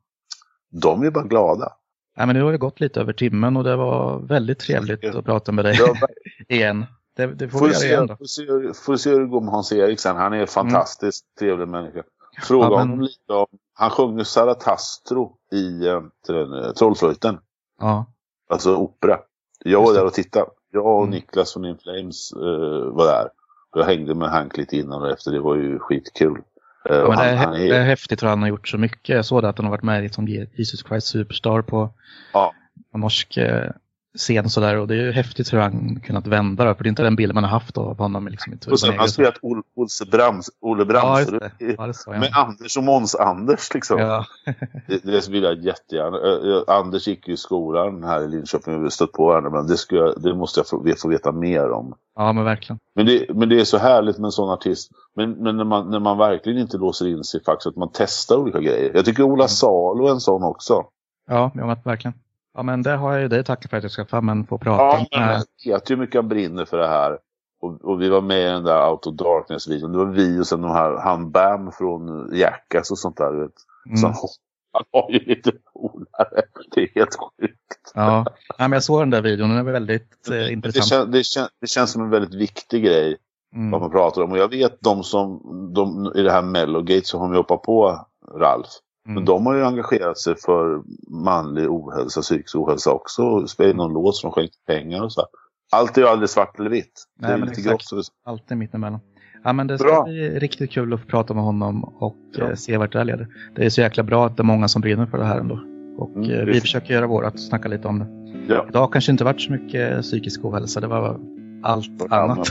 de 0.70 1.02
är 1.02 1.10
bara 1.10 1.24
glada. 1.24 1.72
Nej, 2.16 2.26
men 2.26 2.36
nu 2.36 2.42
har 2.42 2.52
det 2.52 2.58
gått 2.58 2.80
lite 2.80 3.00
över 3.00 3.12
timmen 3.12 3.56
och 3.56 3.64
det 3.64 3.76
var 3.76 4.18
väldigt 4.18 4.58
trevligt 4.58 5.04
att 5.14 5.24
prata 5.24 5.52
med 5.52 5.64
dig 5.64 5.76
Jag 5.78 5.96
igen. 6.48 6.86
Det, 7.16 7.26
det 7.26 7.48
får 7.48 7.58
får, 7.58 7.66
vi 7.66 7.72
göra 7.72 7.80
se, 7.80 7.86
igen 7.88 8.06
då. 8.06 8.16
får, 8.16 8.24
se, 8.24 8.44
får 8.84 8.96
se 8.96 9.10
hur 9.10 9.20
det 9.20 9.26
går 9.26 9.40
med 9.40 9.50
Hans-Erik 9.54 10.00
sen. 10.00 10.16
Han 10.16 10.32
är 10.32 10.38
en 10.40 10.46
fantastiskt 10.46 11.24
trevlig 11.38 11.68
människa. 11.68 12.02
Fråga 12.42 12.64
Ja, 12.66 12.70
men- 12.70 12.78
honom 12.78 13.00
lite 13.00 13.32
om, 13.32 13.46
han 13.74 13.90
sjunger 13.90 14.24
Saratastro 14.24 15.36
i 15.52 15.86
eh, 15.86 16.00
Trollflöjten, 16.78 17.38
Ja, 17.80 18.06
alltså 18.50 18.76
opera. 18.76 19.18
Jag 19.64 19.82
var 19.82 19.94
där 19.94 20.04
och 20.04 20.12
tittade. 20.12 20.46
Jag 20.74 20.86
och 20.86 21.02
Mm. 21.02 21.10
Niklas 21.10 21.52
från 21.52 21.64
In 21.64 21.78
Flames 21.78 22.32
eh, 22.32 22.92
var 22.92 23.06
där. 23.06 23.28
Jag 23.74 23.84
hängde 23.84 24.14
med 24.14 24.28
Hank 24.28 24.56
lite 24.56 24.76
innan 24.76 25.02
och 25.02 25.10
efter, 25.10 25.30
det 25.30 25.40
var 25.40 25.56
ju 25.56 25.78
skitkul. 25.78 26.38
Eh, 26.90 26.96
Ja, 26.96 27.08
men 27.08 27.10
det, 27.10 27.16
han, 27.16 27.26
är, 27.26 27.36
han 27.36 27.52
det 27.54 27.76
är 27.76 27.84
häftigt 27.84 28.22
hur 28.22 28.28
han 28.28 28.42
har 28.42 28.48
gjort 28.48 28.68
så 28.68 28.78
mycket. 28.78 29.16
Jag 29.16 29.24
såg 29.24 29.42
det 29.42 29.48
att 29.48 29.58
han 29.58 29.64
har 29.66 29.70
varit 29.70 29.82
med 29.82 30.04
i 30.04 30.08
som 30.08 30.28
Jesus 30.28 30.84
Christ 30.88 31.06
Superstar 31.06 31.62
på 31.62 31.90
Ja. 32.32 32.52
norsk 32.94 33.36
eh, 33.36 33.70
scen 34.18 34.50
sådär. 34.50 34.76
Och 34.78 34.88
det 34.88 34.94
är 34.94 34.98
ju 35.04 35.12
häftigt 35.12 35.52
hur 35.52 35.58
han 35.58 36.00
kunnat 36.00 36.26
vända 36.26 36.64
det. 36.64 36.74
För 36.74 36.84
det 36.84 36.88
är 36.88 36.90
inte 36.90 37.02
den 37.02 37.16
bilden 37.16 37.34
man 37.34 37.44
har 37.44 37.50
haft 37.50 37.78
av 37.78 37.98
honom. 37.98 38.28
Liksom, 38.28 38.58
Och 38.70 38.80
sen 38.80 38.90
har 38.90 38.98
han 38.98 39.08
spelat 39.08 39.38
Ol- 39.42 39.62
Olse 39.76 40.04
Brams, 40.06 40.50
Olle 40.60 40.80
Ja, 40.82 40.84
Brams. 40.84 41.28
Ja, 41.58 41.86
det 41.86 41.94
sa 41.94 42.12
jag. 42.12 42.20
med 42.20 42.30
Anders 42.34 42.76
och 42.76 42.84
Måns-Anders 42.84 43.74
liksom. 43.74 43.98
Ja, 43.98 44.24
Det, 44.88 45.04
det 45.04 45.28
vill 45.28 45.42
jag 45.42 45.58
jättegärna. 45.64 46.18
Anders 46.78 47.08
gick 47.08 47.28
ju 47.28 47.34
i 47.34 47.36
skolan 47.36 48.04
här 48.04 48.24
i 48.24 48.28
Linköping 48.28 48.74
och 48.74 48.84
vi 48.84 48.90
stött 48.90 49.12
på 49.12 49.26
varandra. 49.26 49.50
Men 49.50 49.66
det, 49.66 49.76
jag, 49.90 50.22
det 50.22 50.34
måste 50.34 50.60
jag 50.60 50.68
få, 50.68 50.84
få 50.98 51.08
veta 51.08 51.32
mer 51.32 51.70
om. 51.70 51.94
ja, 52.16 52.32
men 52.32 52.44
verkligen. 52.44 52.78
Men 52.94 53.06
det, 53.06 53.26
men 53.34 53.48
det 53.48 53.60
är 53.60 53.64
så 53.64 53.78
härligt 53.78 54.18
med 54.18 54.24
en 54.28 54.32
sån 54.32 54.50
artist. 54.50 54.90
Men, 55.16 55.30
men 55.30 55.56
när, 55.56 55.64
man, 55.64 55.90
när 55.90 56.00
man 56.00 56.18
verkligen 56.18 56.58
inte 56.58 56.76
låser 56.78 57.06
in 57.08 57.24
sig 57.24 57.44
faktiskt. 57.44 57.66
Att 57.66 57.76
man 57.76 57.90
testar 57.92 58.36
olika 58.36 58.60
grejer. 58.60 58.90
Jag 58.94 59.04
tycker 59.04 59.22
Ola 59.22 59.48
Salo 59.48 60.06
är 60.06 60.10
en 60.10 60.20
sån 60.20 60.42
också. 60.42 60.72
Ja, 61.30 61.50
ja 61.54 61.66
men 61.66 61.76
verkligen. 61.84 62.14
Ja, 62.54 62.62
men 62.62 62.82
det 62.82 62.90
har 62.96 63.12
jag 63.12 63.22
ju 63.22 63.28
dig 63.28 63.44
tacka 63.44 63.68
för 63.68 63.76
att 63.76 63.82
jag 63.82 63.92
ska 63.92 64.04
fram 64.04 64.46
få 64.46 64.58
prata. 64.58 64.82
Ja, 64.82 65.06
men 65.12 65.26
med. 65.26 65.42
jag 65.64 65.74
vet 65.76 65.90
ju 65.90 65.94
hur 65.94 66.00
mycket 66.00 66.14
han 66.16 66.28
brinner 66.28 66.64
för 66.64 66.78
det 66.78 66.88
här. 66.88 67.18
Och, 67.60 67.84
och 67.84 68.02
vi 68.02 68.08
var 68.08 68.20
med 68.20 68.40
i 68.40 68.50
den 68.50 68.64
där 68.64 68.90
Out 68.90 69.06
of 69.06 69.14
Darkness-videon. 69.14 69.92
Det 69.92 69.98
var 69.98 70.06
vi 70.06 70.40
och 70.40 70.46
sen 70.46 70.62
de 70.62 70.70
här, 70.70 70.96
han 70.96 71.30
Bam 71.30 71.72
från 71.72 72.30
Jackass 72.36 72.90
och 72.90 72.98
sånt 72.98 73.16
där. 73.16 73.32
Vet. 73.32 73.52
Så 74.00 74.06
Mm. 74.06 74.12
han, 74.12 74.28
han 74.72 74.84
har 74.92 75.10
ju 75.10 75.18
lite 75.18 75.52
polare. 75.72 76.42
Det 76.74 76.80
är 76.82 76.88
helt 76.94 77.14
sjukt. 77.40 77.92
Ja. 77.94 78.24
ja, 78.48 78.54
men 78.58 78.72
jag 78.72 78.82
såg 78.82 79.00
den 79.02 79.10
där 79.10 79.22
videon. 79.22 79.48
Den 79.48 79.58
är 79.58 79.72
väldigt 79.72 80.28
eh, 80.28 80.32
Det, 80.34 80.52
intressant. 80.52 80.86
kän, 80.86 81.10
det, 81.10 81.24
kän, 81.24 81.48
det 81.60 81.66
känns 81.66 81.92
som 81.92 82.02
en 82.02 82.10
väldigt 82.10 82.34
viktig 82.34 82.84
grej 82.84 83.16
vad 83.52 83.60
Mm. 83.60 83.80
man 83.80 83.90
pratar 83.90 84.22
om. 84.22 84.32
Och 84.32 84.38
jag 84.38 84.48
vet 84.48 84.80
de 84.80 85.02
som, 85.02 85.40
de, 85.74 86.12
i 86.16 86.22
det 86.22 86.30
här 86.32 86.42
Mellogate 86.42 87.04
så 87.06 87.18
har 87.18 87.28
de 87.28 87.36
hoppat 87.36 87.62
på 87.62 88.06
Ralf. 88.38 88.66
Men 89.04 89.12
Mm. 89.16 89.24
de 89.24 89.46
har 89.46 89.54
ju 89.54 89.64
engagerat 89.64 90.18
sig 90.18 90.34
för 90.36 90.82
manlig 91.24 91.70
ohälsa, 91.70 92.20
psykisk 92.20 92.56
ohälsa 92.56 92.90
också. 92.92 93.22
Och 93.22 93.50
spelat 93.50 93.76
någon 93.76 93.92
låt 93.92 94.16
som 94.16 94.30
skänkt 94.32 94.54
pengar 94.66 95.02
och 95.02 95.12
så. 95.12 95.20
här. 95.20 95.28
Allt 95.80 95.96
är 95.98 96.02
ju 96.02 96.08
aldrig 96.08 96.28
svart 96.30 96.58
eller 96.58 96.70
vitt. 96.70 97.04
Det 97.18 97.26
Nej, 97.26 97.34
är 97.34 97.38
men 97.38 97.48
lite 97.48 97.60
exakt. 97.60 97.70
grått. 97.70 97.82
så 97.84 97.96
det- 97.96 98.02
Alltid 98.30 98.56
mittemellan. 98.56 99.00
Ja, 99.44 99.52
men 99.52 99.66
det 99.66 99.78
ska 99.78 99.88
Bra. 99.88 100.04
bli 100.04 100.30
riktigt 100.38 100.70
kul 100.70 100.92
att 100.94 101.00
få 101.00 101.06
prata 101.06 101.34
med 101.34 101.42
honom 101.44 101.84
och 101.84 102.16
Ja. 102.36 102.44
eh, 102.48 102.54
se 102.54 102.76
vart 102.76 102.92
det 102.92 102.98
här 102.98 103.04
leder. 103.04 103.28
Det 103.56 103.64
är 103.64 103.70
så 103.70 103.80
jäkla 103.80 104.02
bra 104.02 104.26
att 104.26 104.36
det 104.36 104.40
är 104.40 104.44
många 104.44 104.68
som 104.68 104.82
brinner 104.82 105.06
för 105.06 105.18
det 105.18 105.24
här 105.24 105.40
ändå. 105.40 105.54
Och 105.98 106.10
Mm, 106.10 106.22
eh, 106.30 106.36
det- 106.38 106.44
vi 106.44 106.60
försöker 106.60 106.94
göra 106.94 107.06
vårt, 107.06 107.38
snacka 107.38 107.68
lite 107.68 107.88
om 107.88 107.98
det. 107.98 108.06
Ja. 108.54 108.66
Idag 108.68 108.92
kanske 108.92 109.12
inte 109.12 109.24
varit 109.24 109.40
så 109.40 109.52
mycket 109.52 110.02
psykisk 110.02 110.44
ohälsa, 110.44 110.80
det 110.80 110.86
var 110.86 111.20
allt 111.62 111.90
Ja, 112.10 112.16
annat. 112.22 112.48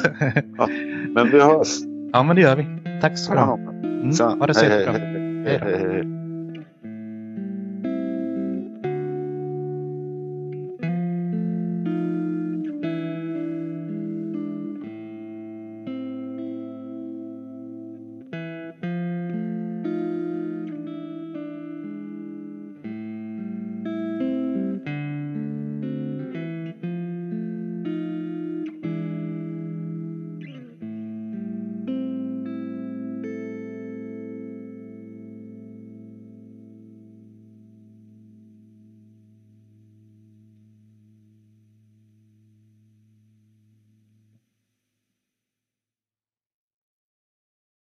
Men 1.10 1.32
vi 1.32 1.42
hörs. 1.42 1.68
ja, 2.14 2.24
men 2.24 2.36
det 2.36 2.42
gör 2.42 2.56
vi. 2.56 2.66
Tack 3.02 3.18
så 3.18 3.34
dig. 3.34 3.44
Mm, 3.44 4.40
ha 4.40 4.48
det 4.48 4.54
så 4.54 4.66
jättebra. 4.66 4.92
hej, 4.94 5.46
hej, 5.48 5.60
hej, 5.64 5.90
hej. 5.94 6.23